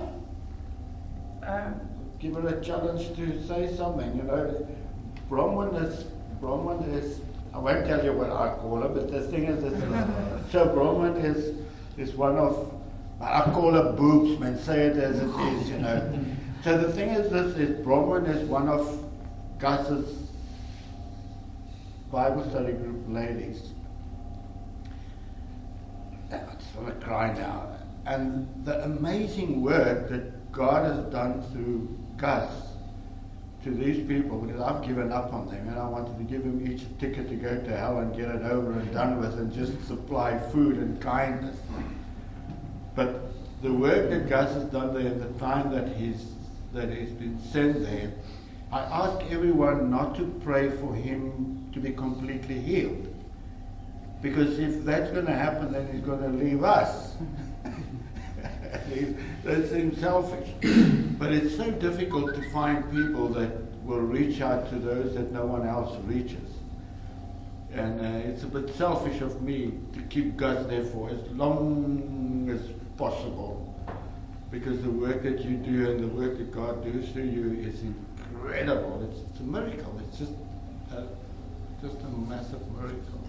Um, 1.43 1.75
Give 2.17 2.33
her 2.35 2.47
a 2.47 2.63
challenge 2.63 3.15
to 3.17 3.45
say 3.45 3.75
something. 3.75 4.15
You 4.15 4.23
know, 4.23 4.67
Bronwyn 5.29 5.83
is 5.83 6.05
Bronwyn 6.41 6.91
is. 6.93 7.19
I 7.53 7.59
won't 7.59 7.85
tell 7.85 8.03
you 8.03 8.13
what 8.13 8.31
I 8.31 8.55
call 8.55 8.81
her, 8.81 8.89
but 8.89 9.11
the 9.11 9.21
thing 9.21 9.45
is, 9.45 9.61
this, 9.61 9.79
so 10.51 10.67
Bronwyn 10.69 11.23
is 11.23 11.55
is 11.97 12.15
one 12.15 12.37
of 12.37 12.74
I 13.21 13.41
call 13.51 13.73
her 13.73 13.93
boobs, 13.93 14.39
man. 14.39 14.57
Say 14.59 14.87
it 14.87 14.97
as 14.97 15.19
it 15.19 15.29
is, 15.29 15.69
you 15.69 15.77
know. 15.77 16.25
So 16.63 16.77
the 16.77 16.91
thing 16.91 17.09
is, 17.09 17.31
this 17.31 17.55
is 17.57 17.85
Bronwyn 17.85 18.27
is 18.27 18.47
one 18.47 18.67
of 18.67 19.03
Gus's 19.59 20.29
Bible 22.11 22.49
study 22.49 22.73
group 22.73 23.03
ladies. 23.07 23.71
I 26.31 26.37
just 26.37 26.73
to 26.75 27.05
cry 27.05 27.33
now. 27.33 27.69
And 28.05 28.47
the 28.65 28.83
amazing 28.83 29.61
work 29.61 30.09
that 30.09 30.51
God 30.51 30.85
has 30.85 31.05
done 31.11 31.41
through 31.51 31.97
Gus 32.17 32.51
to 33.63 33.71
these 33.71 34.05
people, 34.07 34.39
because 34.39 34.61
I've 34.61 34.85
given 34.85 35.11
up 35.11 35.33
on 35.33 35.47
them, 35.47 35.67
and 35.67 35.79
I 35.79 35.87
wanted 35.87 36.17
to 36.17 36.23
give 36.23 36.43
them 36.43 36.71
each 36.71 36.83
a 36.83 36.89
ticket 36.99 37.29
to 37.29 37.35
go 37.35 37.57
to 37.57 37.77
hell 37.77 37.97
and 37.99 38.15
get 38.15 38.29
it 38.29 38.43
over 38.43 38.71
and 38.73 38.93
done 38.93 39.19
with, 39.19 39.33
and 39.39 39.51
just 39.51 39.87
supply 39.87 40.37
food 40.51 40.77
and 40.77 41.01
kindness. 41.01 41.57
But 42.95 43.31
the 43.61 43.71
work 43.71 44.09
that 44.09 44.29
Gus 44.29 44.53
has 44.53 44.63
done 44.65 44.93
there, 44.93 45.13
the 45.13 45.39
time 45.39 45.71
that 45.71 45.95
he's 45.95 46.31
that 46.73 46.89
he's 46.89 47.11
been 47.11 47.39
sent 47.51 47.83
there, 47.83 48.11
I 48.71 48.79
ask 48.79 49.31
everyone 49.31 49.89
not 49.89 50.15
to 50.17 50.25
pray 50.43 50.69
for 50.69 50.93
him 50.93 51.69
to 51.73 51.79
be 51.79 51.91
completely 51.91 52.59
healed. 52.59 53.13
Because 54.21 54.59
if 54.59 54.83
that's 54.83 55.11
going 55.11 55.25
to 55.27 55.35
happen, 55.35 55.71
then 55.71 55.87
he's 55.91 56.01
going 56.01 56.21
to 56.21 56.29
leave 56.29 56.63
us. 56.63 57.15
That 59.43 59.69
seems 59.69 59.99
selfish. 59.99 60.49
but 61.19 61.31
it's 61.31 61.55
so 61.55 61.69
difficult 61.71 62.33
to 62.35 62.51
find 62.51 62.89
people 62.91 63.27
that 63.29 63.51
will 63.83 63.99
reach 63.99 64.41
out 64.41 64.69
to 64.69 64.75
those 64.75 65.13
that 65.13 65.31
no 65.31 65.45
one 65.45 65.67
else 65.67 65.95
reaches. 66.05 66.49
And 67.71 68.01
uh, 68.01 68.27
it's 68.27 68.43
a 68.43 68.47
bit 68.47 68.73
selfish 68.75 69.21
of 69.21 69.41
me 69.41 69.73
to 69.93 70.01
keep 70.03 70.35
Gus 70.37 70.65
there 70.67 70.83
for 70.83 71.09
as 71.09 71.21
long 71.31 72.49
as 72.49 72.74
possible. 72.97 73.73
Because 74.51 74.81
the 74.81 74.91
work 74.91 75.23
that 75.23 75.41
you 75.41 75.57
do 75.57 75.91
and 75.91 75.99
the 76.03 76.07
work 76.07 76.37
that 76.37 76.51
God 76.51 76.83
does 76.83 77.09
through 77.09 77.23
you 77.23 77.67
is 77.67 77.81
incredible. 77.81 79.09
It's, 79.09 79.21
it's 79.29 79.39
a 79.39 79.43
miracle. 79.43 79.99
It's 80.07 80.19
just 80.19 80.31
a, 80.91 81.07
just 81.81 82.01
a 82.01 82.09
massive 82.29 82.61
miracle. 82.71 83.19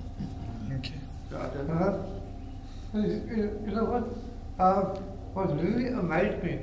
Thank 0.68 0.90
you. 0.90 1.36
I 1.36 1.48
don't 1.48 1.68
know. 1.68 2.22
Uh, 2.94 2.98
you 2.98 3.60
you 3.66 3.72
know 3.74 3.84
what? 3.84 4.04
Uh, 4.58 5.00
what 5.34 5.62
really 5.62 5.88
amazed 5.88 6.42
me, 6.42 6.60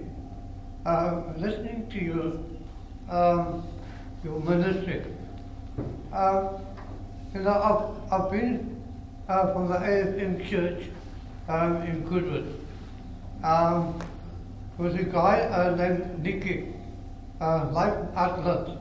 uh, 0.86 1.22
listening 1.38 1.88
to 1.91 1.99
you, 1.99 2.60
um, 3.10 3.68
your 4.24 4.39
ministry. 4.39 5.04
Uh, 6.12 6.58
you 7.34 7.41
know, 7.41 7.51
I've, 8.10 8.14
I've 8.14 8.32
been 8.32 8.82
uh, 9.30 9.54
from 9.54 9.68
the 9.68 9.76
AFM 9.76 10.49
church 10.49 10.86
um, 11.47 11.84
in 11.84 12.04
Goodwood. 12.08 12.62
Um, 13.44 14.00
was 14.78 14.96
a 14.96 15.04
guy 15.04 15.41
uh, 15.41 15.76
named 15.76 16.24
Nicky, 16.24 16.74
uh, 17.41 17.70
Life 17.72 17.94
Atlas. 18.16 18.78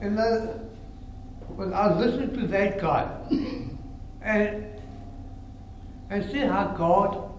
And 0.00 0.18
uh, 0.18 0.46
when 1.56 1.74
I 1.74 1.98
listened 1.98 2.34
to 2.34 2.46
that 2.46 2.80
guy, 2.80 3.10
and 4.22 4.66
and 6.10 6.30
see 6.30 6.38
how 6.38 6.74
God 6.76 7.32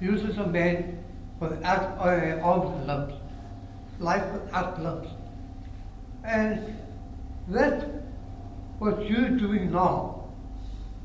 uses 0.00 0.36
a 0.38 0.46
man 0.46 0.98
without 1.38 1.98
uh, 1.98 2.40
arms 2.42 2.86
limbs, 2.86 3.14
life 4.00 4.32
without 4.32 4.82
limbs. 4.82 5.08
And 6.24 6.76
that, 7.48 7.88
what 8.78 9.08
you're 9.08 9.30
doing 9.30 9.72
now. 9.72 10.16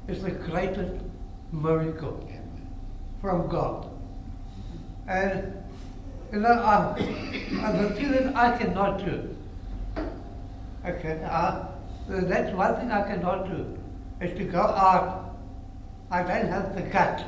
is 0.08 0.22
the 0.22 0.32
greatest 0.32 1.04
miracle 1.52 2.30
from 3.22 3.48
God. 3.48 3.95
And 5.08 5.54
you 6.32 6.40
know, 6.40 6.50
I, 6.50 6.96
the 6.98 7.90
thing 7.96 8.12
that 8.12 8.36
I 8.36 8.58
cannot 8.58 9.06
do. 9.06 9.36
Okay, 10.86 11.24
I, 11.24 11.68
that's 12.08 12.54
one 12.56 12.76
thing 12.76 12.92
I 12.92 13.04
cannot 13.04 13.48
do 13.48 13.78
is 14.22 14.38
to 14.38 14.44
go 14.44 14.62
out. 14.62 15.38
I 16.12 16.24
don't 16.24 16.48
have 16.48 16.76
the 16.76 16.82
gut. 16.82 17.24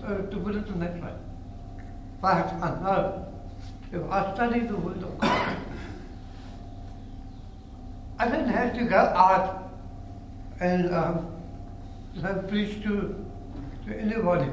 So 0.00 0.28
to 0.30 0.36
put 0.38 0.56
it 0.56 0.66
in 0.66 0.80
that 0.80 1.00
way. 1.02 1.12
But 2.20 2.52
I 2.54 2.80
know 2.80 3.26
if 3.92 4.02
I 4.10 4.34
study 4.34 4.60
the 4.60 4.76
Word 4.76 5.02
of 5.02 5.18
God, 5.18 5.56
I 8.18 8.28
don't 8.28 8.48
have 8.48 8.74
to 8.78 8.84
go 8.84 8.96
out 8.96 9.70
and 10.60 10.92
um, 10.94 11.42
preach 12.48 12.82
to, 12.82 13.24
to 13.86 13.98
anybody. 13.98 14.50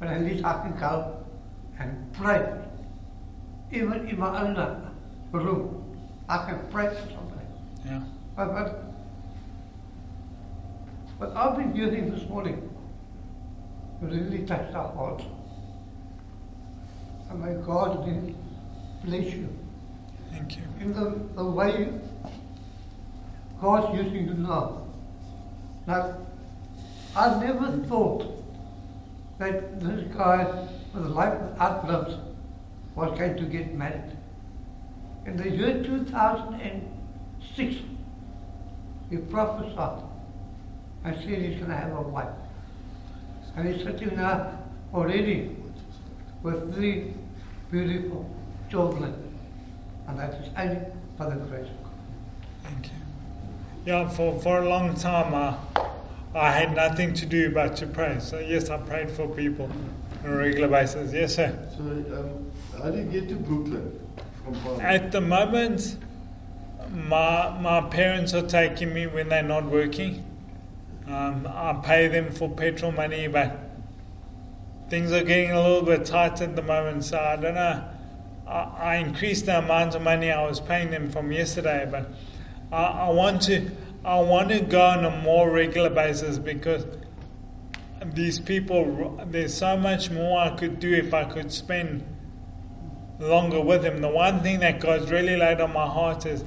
But 0.00 0.08
at 0.08 0.22
least 0.22 0.44
I 0.44 0.62
can 0.62 0.76
go 0.80 1.24
and 1.78 2.12
pray. 2.14 2.52
Even 3.70 4.08
in 4.08 4.18
my 4.18 4.42
own 4.42 4.90
room, 5.30 5.98
I 6.28 6.44
can 6.46 6.58
pray 6.70 6.88
for 6.88 7.06
somebody. 7.08 7.46
Yeah. 7.84 8.02
But, 8.34 8.52
but, 8.52 8.84
but 11.20 11.36
I've 11.36 11.56
been 11.56 11.76
using 11.76 12.10
this 12.10 12.28
morning 12.28 12.70
really 14.00 14.46
touched 14.46 14.74
our 14.74 14.92
heart. 14.92 15.22
And 17.28 17.40
may 17.40 17.54
God 17.64 18.06
really 18.06 18.34
bless 19.04 19.26
you 19.26 19.48
Thank 20.30 20.56
you. 20.56 20.62
in 20.80 20.92
the, 20.92 21.20
the 21.34 21.44
way 21.44 21.92
God's 23.60 23.96
using 23.96 24.28
you 24.28 24.34
now. 24.34 24.86
Now, 25.86 26.16
I 27.14 27.44
never 27.44 27.76
thought 27.86 28.39
that 29.40 29.80
this 29.80 30.04
guy 30.14 30.44
with 30.92 31.06
a 31.06 31.08
life 31.08 31.84
limbs 31.88 32.14
was 32.94 33.18
going 33.18 33.36
to 33.38 33.44
get 33.44 33.74
married. 33.74 34.16
In 35.24 35.36
the 35.38 35.48
year 35.48 35.82
2006, 35.82 37.74
he 39.08 39.16
prophesied 39.16 40.02
and 41.04 41.16
said 41.16 41.26
he's 41.26 41.56
going 41.56 41.70
to 41.70 41.76
have 41.76 41.96
a 41.96 42.02
wife. 42.02 42.28
And 43.56 43.66
he's 43.68 43.82
sitting 43.82 44.14
there 44.14 44.58
already 44.92 45.56
with 46.42 46.74
three 46.74 47.14
beautiful 47.70 48.28
children. 48.70 49.14
And 50.06 50.18
that 50.18 50.34
is 50.34 50.48
only 50.56 50.80
by 51.16 51.30
the 51.30 51.36
grace 51.36 51.66
of 51.66 51.82
God. 51.84 51.92
Thank 52.64 52.86
you. 52.86 52.92
Yeah, 53.86 54.08
for, 54.10 54.38
for 54.40 54.58
a 54.58 54.68
long 54.68 54.94
time, 54.94 55.32
uh, 55.32 55.54
I 56.34 56.52
had 56.52 56.76
nothing 56.76 57.12
to 57.14 57.26
do 57.26 57.50
but 57.50 57.76
to 57.76 57.86
pray. 57.86 58.18
So, 58.20 58.38
yes, 58.38 58.70
I 58.70 58.76
prayed 58.78 59.10
for 59.10 59.28
people 59.28 59.70
on 60.24 60.30
a 60.30 60.36
regular 60.36 60.68
basis. 60.68 61.12
Yes, 61.12 61.34
sir. 61.34 61.58
So, 61.76 61.82
um, 61.82 62.50
how 62.80 62.90
do 62.90 62.98
you 62.98 63.04
get 63.04 63.28
to 63.30 63.36
Brooklyn? 63.36 63.98
At 64.80 65.12
the 65.12 65.20
moment, 65.20 65.96
my, 66.92 67.58
my 67.60 67.80
parents 67.82 68.32
are 68.34 68.46
taking 68.46 68.94
me 68.94 69.06
when 69.06 69.28
they're 69.28 69.42
not 69.42 69.64
working. 69.64 70.24
Um, 71.06 71.46
I 71.48 71.80
pay 71.82 72.08
them 72.08 72.30
for 72.30 72.48
petrol 72.48 72.92
money, 72.92 73.26
but 73.26 73.58
things 74.88 75.12
are 75.12 75.24
getting 75.24 75.50
a 75.50 75.60
little 75.60 75.82
bit 75.82 76.04
tight 76.04 76.40
at 76.40 76.54
the 76.54 76.62
moment, 76.62 77.04
so 77.04 77.18
I 77.18 77.36
don't 77.36 77.54
know. 77.54 77.84
I, 78.46 78.52
I 78.52 78.94
increased 78.96 79.46
the 79.46 79.58
amount 79.58 79.94
of 79.96 80.02
money 80.02 80.30
I 80.30 80.46
was 80.46 80.60
paying 80.60 80.90
them 80.90 81.10
from 81.10 81.32
yesterday, 81.32 81.88
but 81.90 82.10
I, 82.72 82.84
I 82.84 83.10
want 83.10 83.42
to 83.42 83.70
I 84.02 84.18
want 84.20 84.48
to 84.48 84.60
go 84.60 84.80
on 84.80 85.04
a 85.04 85.10
more 85.10 85.50
regular 85.50 85.90
basis 85.90 86.38
because 86.38 86.86
these 88.14 88.40
people 88.40 89.22
there's 89.26 89.52
so 89.52 89.76
much 89.76 90.10
more 90.10 90.40
I 90.40 90.56
could 90.56 90.80
do 90.80 90.90
if 90.94 91.12
I 91.12 91.24
could 91.24 91.52
spend 91.52 92.06
longer 93.18 93.60
with 93.60 93.82
them. 93.82 94.00
The 94.00 94.08
one 94.08 94.40
thing 94.40 94.60
that 94.60 94.80
God's 94.80 95.10
really 95.10 95.36
laid 95.36 95.60
on 95.60 95.74
my 95.74 95.86
heart 95.86 96.24
is 96.24 96.44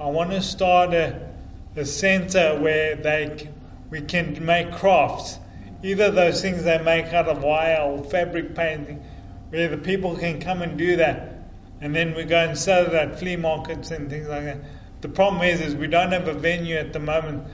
I 0.00 0.06
want 0.06 0.32
to 0.32 0.42
start 0.42 0.92
a, 0.92 1.30
a 1.76 1.84
center 1.84 2.58
where 2.58 2.96
they 2.96 3.48
we 3.88 4.00
can 4.00 4.44
make 4.44 4.72
crafts, 4.72 5.38
either 5.84 6.10
those 6.10 6.42
things 6.42 6.64
they 6.64 6.78
make 6.78 7.06
out 7.12 7.28
of 7.28 7.44
wire 7.44 7.82
or 7.82 8.02
fabric 8.02 8.56
painting, 8.56 9.04
where 9.50 9.68
the 9.68 9.78
people 9.78 10.16
can 10.16 10.40
come 10.40 10.60
and 10.60 10.76
do 10.76 10.96
that, 10.96 11.38
and 11.80 11.94
then 11.94 12.14
we 12.14 12.24
go 12.24 12.38
and 12.38 12.58
sell 12.58 12.86
it 12.86 12.94
at 12.94 13.16
flea 13.16 13.36
markets 13.36 13.92
and 13.92 14.10
things 14.10 14.26
like 14.26 14.44
that. 14.44 14.58
The 15.00 15.08
problem 15.08 15.42
is, 15.42 15.60
is 15.60 15.74
we 15.74 15.86
don't 15.86 16.12
have 16.12 16.28
a 16.28 16.34
venue 16.34 16.76
at 16.76 16.92
the 16.92 16.98
moment, 16.98 17.44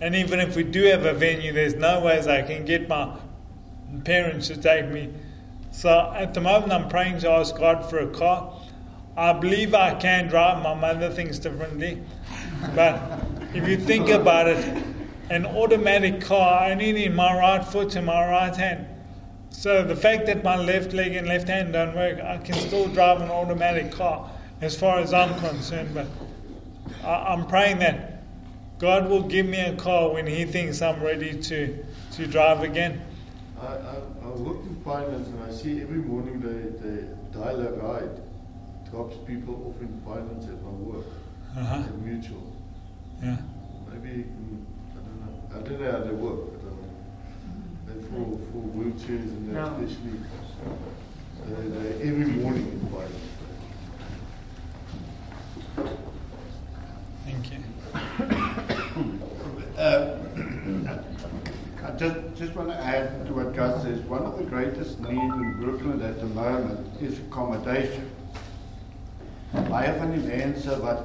and 0.00 0.14
even 0.14 0.40
if 0.40 0.56
we 0.56 0.62
do 0.62 0.84
have 0.84 1.04
a 1.04 1.12
venue, 1.12 1.52
there's 1.52 1.74
no 1.74 2.00
ways 2.00 2.26
I 2.26 2.42
can 2.42 2.64
get 2.64 2.88
my 2.88 3.16
parents 4.04 4.48
to 4.48 4.56
take 4.56 4.88
me. 4.88 5.12
So 5.70 6.12
at 6.14 6.34
the 6.34 6.40
moment, 6.40 6.72
I'm 6.72 6.88
praying 6.88 7.18
to 7.20 7.30
ask 7.30 7.56
God 7.56 7.88
for 7.88 7.98
a 7.98 8.08
car. 8.08 8.52
I 9.16 9.32
believe 9.32 9.74
I 9.74 9.94
can 9.94 10.28
drive. 10.28 10.62
My 10.62 10.74
mother 10.74 11.10
thinks 11.10 11.38
differently. 11.38 12.02
But 12.74 13.00
if 13.54 13.68
you 13.68 13.76
think 13.76 14.08
about 14.08 14.48
it, 14.48 14.84
an 15.30 15.46
automatic 15.46 16.20
car, 16.20 16.60
I 16.60 16.72
only 16.72 16.92
need 16.92 17.14
my 17.14 17.36
right 17.38 17.64
foot 17.64 17.96
and 17.96 18.06
my 18.06 18.28
right 18.28 18.54
hand. 18.54 18.86
So 19.50 19.84
the 19.84 19.96
fact 19.96 20.26
that 20.26 20.42
my 20.42 20.56
left 20.56 20.92
leg 20.92 21.14
and 21.14 21.28
left 21.28 21.48
hand 21.48 21.72
don't 21.72 21.94
work, 21.94 22.20
I 22.20 22.38
can 22.38 22.54
still 22.54 22.88
drive 22.88 23.20
an 23.20 23.30
automatic 23.30 23.92
car 23.92 24.30
as 24.60 24.76
far 24.76 24.98
as 24.98 25.14
I'm 25.14 25.38
concerned. 25.38 25.94
But 25.94 26.06
I'm 27.06 27.46
praying 27.46 27.78
that 27.80 28.22
God 28.78 29.08
will 29.08 29.22
give 29.22 29.46
me 29.46 29.60
a 29.60 29.74
car 29.76 30.10
when 30.12 30.26
He 30.26 30.44
thinks 30.44 30.82
I'm 30.82 31.02
ready 31.02 31.40
to, 31.42 31.84
to 32.12 32.26
drive 32.26 32.62
again. 32.62 33.00
I, 33.60 33.66
I, 33.66 33.94
I 34.24 34.28
work 34.28 34.58
in 34.64 34.76
finance 34.84 35.28
and 35.28 35.42
I 35.44 35.50
see 35.52 35.80
every 35.80 35.98
morning 35.98 36.40
the, 36.40 36.86
the 36.86 37.38
Dial-a-Ride 37.38 38.20
drops 38.90 39.16
people 39.26 39.54
off 39.74 39.80
in 39.80 40.00
finance 40.04 40.44
at 40.46 40.60
my 40.62 40.70
work, 40.70 41.06
Uh-huh. 41.56 41.76
at 41.76 41.98
Mutual. 41.98 42.52
Yeah. 43.22 43.36
Maybe, 43.92 44.24
mm, 44.24 44.64
I 44.92 45.00
don't 45.00 45.20
know. 45.20 45.56
I 45.56 45.68
don't 45.68 45.80
know 45.80 45.92
how 45.92 45.98
they 46.04 46.10
work, 46.14 46.40
but 46.52 46.68
um, 46.68 46.78
and 47.88 48.04
for, 48.06 48.38
for 48.52 48.62
wheelchairs 48.76 49.30
and 49.30 49.48
that 49.48 49.54
No. 49.54 49.84
especially. 49.86 50.20
They, 51.46 51.68
they 51.68 52.08
every 52.08 52.26
morning 52.26 52.66
in 52.72 52.80
finance. 52.90 53.14
I 61.94 61.96
just, 61.96 62.34
just 62.34 62.54
want 62.56 62.70
to 62.70 62.74
add 62.74 63.24
to 63.26 63.34
what 63.34 63.54
Gus 63.54 63.84
says. 63.84 64.00
One 64.00 64.22
of 64.22 64.36
the 64.36 64.42
greatest 64.42 64.98
needs 64.98 65.34
in 65.34 65.60
Brooklyn 65.60 66.02
at 66.02 66.18
the 66.18 66.26
moment 66.26 67.00
is 67.00 67.20
accommodation. 67.20 68.10
Baie 69.52 69.92
van 70.00 70.10
die 70.10 70.22
mense 70.24 70.74
wat 70.82 71.04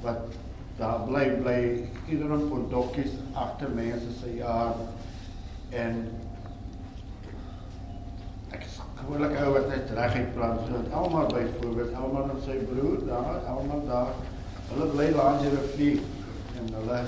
wat 0.00 0.38
daar 0.78 1.02
bly 1.10 1.24
bly 1.42 1.58
ieder 2.08 2.32
op 2.32 2.46
pondokkies 2.48 3.18
agter 3.36 3.68
mense 3.76 4.14
se 4.22 4.32
jaar 4.38 4.78
en 5.76 5.98
ek 8.56 8.64
is 8.64 8.78
gewoonlik 9.02 9.36
ou 9.42 9.50
wat 9.58 9.68
net 9.74 9.92
reguit 9.98 10.30
praat 10.38 10.62
so 10.70 10.80
almal 11.02 11.28
byvoorbeeld 11.34 11.98
almal 12.04 12.30
met 12.30 12.46
sy 12.46 12.56
broer 12.70 13.04
daar 13.10 13.44
almal 13.56 13.84
daar 13.90 14.14
hulle 14.70 14.88
bly 14.94 15.10
langs 15.18 15.44
die 15.44 15.52
rivier 15.58 16.00
en 16.62 16.72
hulle 16.78 17.02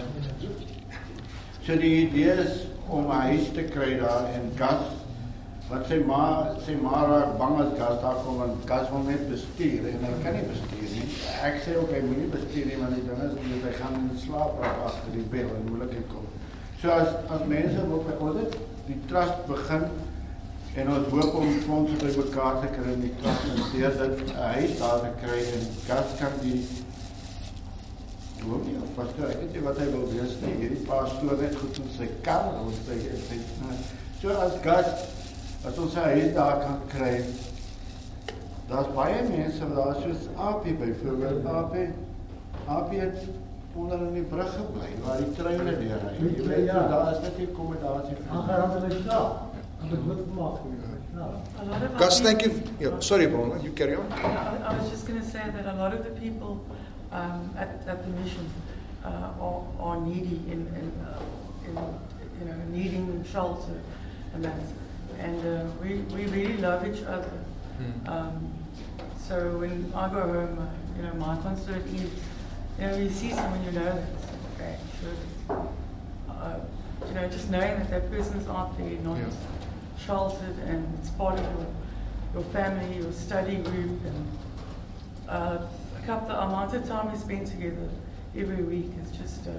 So 1.60 1.76
die 1.76 2.08
idee 2.08 2.32
is 2.42 2.69
om 2.90 3.06
'n 3.06 3.20
huis 3.30 3.52
te 3.54 3.62
kry 3.62 3.98
daar 3.98 4.26
in 4.34 4.50
Gas. 4.56 4.84
Wat 5.70 5.86
sy 5.86 5.98
ma, 6.06 6.50
sy 6.66 6.74
ma 6.74 7.04
raak 7.06 7.38
bang 7.38 7.60
as 7.62 7.78
Gas 7.78 8.00
daar 8.02 8.18
kom 8.24 8.42
en 8.42 8.56
Gas 8.64 8.90
wil 8.90 9.04
net 9.06 9.28
bestuur 9.30 9.86
en 9.92 10.04
hy 10.06 10.14
kan 10.22 10.34
nie 10.34 10.48
bestuur 10.52 10.90
nie. 10.96 11.06
Ek 11.42 11.62
sê 11.64 11.76
ook 11.78 11.92
hy 11.94 12.00
moet 12.06 12.18
nie 12.18 12.32
bestuur 12.36 12.66
nie 12.66 12.80
want 12.82 12.94
die 12.94 13.06
ding 13.08 13.22
is 13.26 13.38
omdat 13.38 13.62
hy 13.68 13.74
gaan 13.78 13.94
in 14.00 14.18
slaap 14.18 14.58
raak 14.62 14.78
agter 14.86 15.12
die 15.14 15.28
bel 15.34 15.54
en 15.56 15.68
moeilikheid 15.70 16.06
kom. 16.12 16.26
So 16.80 16.90
as 16.90 17.08
as 17.30 17.46
mense 17.46 17.86
wil 17.88 18.02
by 18.08 18.16
ons 18.24 18.38
het, 18.42 18.56
die 18.86 19.00
trust 19.06 19.46
begin 19.46 19.86
en 20.74 20.92
ons 20.96 21.08
hoop 21.14 21.34
om 21.34 21.48
fondse 21.66 21.96
bymekaar 22.02 22.60
te 22.62 22.68
kry 22.74 22.92
in 22.92 23.02
die 23.06 23.14
trust 23.22 23.48
en 23.50 23.64
deur 23.72 23.96
dit 24.02 24.30
'n 24.34 24.52
huis 24.54 24.78
daar 24.78 25.00
te 25.06 25.12
kry 25.22 25.40
en 25.56 25.66
Gas 25.86 26.18
kan 26.18 26.34
die 26.42 26.62
Nie, 28.40 28.76
of 28.80 28.92
pastoor, 28.96 29.28
ek 29.28 29.40
weet 29.42 29.56
nie 29.56 29.62
wat 29.66 29.78
hy 29.82 29.86
wil 29.92 30.06
wees 30.14 30.36
nie. 30.40 30.52
Hierdie 30.62 30.84
pastoor 30.88 31.36
net 31.40 31.56
goed 31.60 31.80
in 31.82 31.90
sy 31.96 32.06
kar, 32.24 32.46
of 32.62 32.78
sy 32.86 32.96
sy 33.26 33.38
so 34.20 34.32
as 34.36 34.56
gas 34.64 34.88
as 35.68 35.78
ons 35.80 35.92
sy 35.96 36.06
huis 36.14 36.32
daar 36.36 36.62
kan 36.62 36.80
kry. 36.92 37.12
Daar's 38.70 38.88
baie 38.96 39.20
mense 39.28 39.68
wat 39.68 39.76
daar 39.76 40.00
soos 40.04 40.26
Apie 40.36 40.74
byvoorbeeld, 40.80 41.46
Apie 41.46 41.86
Apie 42.70 43.00
het 43.00 43.22
onder 43.74 44.00
in 44.08 44.14
die 44.14 44.26
brug 44.32 44.50
gebly 44.56 44.90
waar 45.04 45.20
die 45.20 45.30
treine 45.36 45.76
deur 45.76 46.02
ry. 46.06 46.16
Jy 46.18 46.48
weet, 46.48 46.72
so 46.72 46.88
daar 46.94 47.12
is 47.12 47.22
net 47.26 47.38
nie 47.38 47.48
akkommodasie 47.50 48.16
vir. 48.18 48.26
A 51.60 51.64
lot 51.64 51.82
of 51.82 51.98
Gus, 51.98 52.20
our 52.20 52.24
thank 52.26 52.42
you. 52.42 52.62
Yeah, 52.78 52.98
sorry, 53.00 53.26
Brona, 53.26 53.62
you 53.62 53.72
carry 53.72 53.96
on. 53.96 54.12
I, 54.12 54.70
I 54.70 54.78
was 54.78 54.90
just 54.90 55.06
going 55.06 55.20
to 55.20 55.26
say 55.26 55.42
that 55.54 55.66
a 55.66 55.74
lot 55.74 55.92
of 55.92 56.04
the 56.04 56.10
people 56.10 56.64
um, 57.12 57.50
at, 57.56 57.80
at 57.86 58.04
the 58.04 58.10
mission 58.20 58.48
uh, 59.04 59.32
are, 59.40 59.62
are 59.78 60.00
needy 60.00 60.40
in, 60.50 60.66
in 60.78 60.92
uh, 61.06 61.22
in, 61.66 61.74
you 62.40 62.46
know, 62.46 62.56
needing 62.70 63.24
shelter 63.30 63.80
and 64.34 64.44
that. 64.44 64.54
And 65.18 65.44
uh, 65.46 65.64
we, 65.82 65.96
we 66.14 66.26
really 66.26 66.56
love 66.58 66.86
each 66.86 67.02
other. 67.04 67.30
Um, 68.06 68.52
so 69.18 69.56
when 69.58 69.90
I 69.94 70.08
go 70.08 70.20
home, 70.20 70.58
uh, 70.58 70.96
you 70.96 71.02
know, 71.02 71.14
my 71.14 71.36
concern 71.40 71.80
is, 71.94 72.10
you 72.78 72.86
know, 72.86 72.96
you 72.96 73.08
see 73.10 73.30
someone 73.32 73.62
you 73.64 73.72
know 73.72 73.84
that's 73.84 74.26
okay, 74.54 74.76
sure. 75.00 75.68
Uh, 76.28 76.56
you 77.08 77.14
know, 77.14 77.28
just 77.28 77.50
knowing 77.50 77.78
that 77.78 77.90
that 77.90 78.10
person's 78.10 78.46
out 78.48 78.76
there, 78.78 78.90
not 79.00 79.16
Yeah. 79.18 79.24
sheltered, 79.98 80.56
and 80.66 80.86
it's 80.98 81.10
part 81.10 81.38
of 81.38 81.44
your, 81.44 81.66
your 82.34 82.44
family, 82.52 82.98
your 82.98 83.12
study 83.12 83.56
group, 83.56 84.04
and 84.04 84.38
uh, 85.28 85.58
couple, 86.10 86.26
the 86.26 86.42
amount 86.42 86.74
of 86.74 86.88
time 86.88 87.12
we 87.12 87.16
spend 87.16 87.46
together 87.46 87.88
every 88.36 88.64
week 88.64 88.90
is 89.00 89.16
just, 89.16 89.46
uh, 89.46 89.52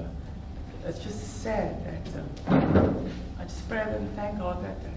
it's 0.86 1.00
just 1.00 1.42
sad 1.42 1.78
that 1.86 2.52
uh, 2.52 2.94
I 3.40 3.44
just 3.44 3.70
pray 3.70 3.80
and 3.80 4.14
thank 4.18 4.38
God 4.38 4.62
that, 4.62 4.84
that 4.84 4.92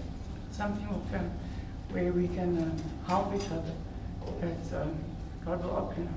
something 0.51 0.85
will 0.89 1.05
come 1.13 1.31
where 1.91 2.11
we 2.11 2.27
can 2.27 2.57
um, 2.57 2.75
help 3.07 3.33
each 3.33 3.49
other. 3.51 3.71
That 4.41 4.81
um, 4.81 4.97
God 5.45 5.63
will 5.63 5.77
open, 5.77 6.13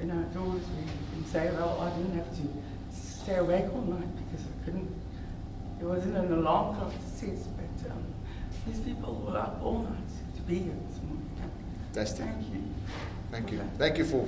you 0.00 0.06
know, 0.06 0.22
doors 0.34 0.62
where 0.62 0.82
you 0.82 0.90
can 1.12 1.24
say, 1.26 1.52
well, 1.52 1.80
I 1.80 1.96
didn't 1.96 2.16
have 2.16 2.30
to 2.30 2.42
stay 2.92 3.36
awake 3.36 3.66
all 3.72 3.82
night 3.82 4.10
because 4.16 4.44
I 4.44 4.64
couldn't. 4.64 4.90
It 5.80 5.84
wasn't 5.84 6.16
an 6.16 6.32
alarm 6.32 6.74
clock 6.74 6.92
that 6.92 7.16
says, 7.16 7.46
but 7.46 7.92
um, 7.92 8.02
these 8.66 8.80
people 8.80 9.24
were 9.24 9.38
up 9.38 9.60
all 9.62 9.82
night 9.82 10.10
to 10.34 10.42
be 10.42 10.58
here 10.58 10.74
this 10.90 11.00
morning. 11.04 11.30
Fantastic. 11.92 12.24
Thank 12.26 12.52
you. 12.52 12.68
Thank 13.30 13.52
you. 13.52 13.60
Thank 13.76 13.98
you 13.98 14.04
for, 14.04 14.26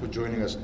for 0.00 0.06
joining 0.06 0.42
us. 0.42 0.56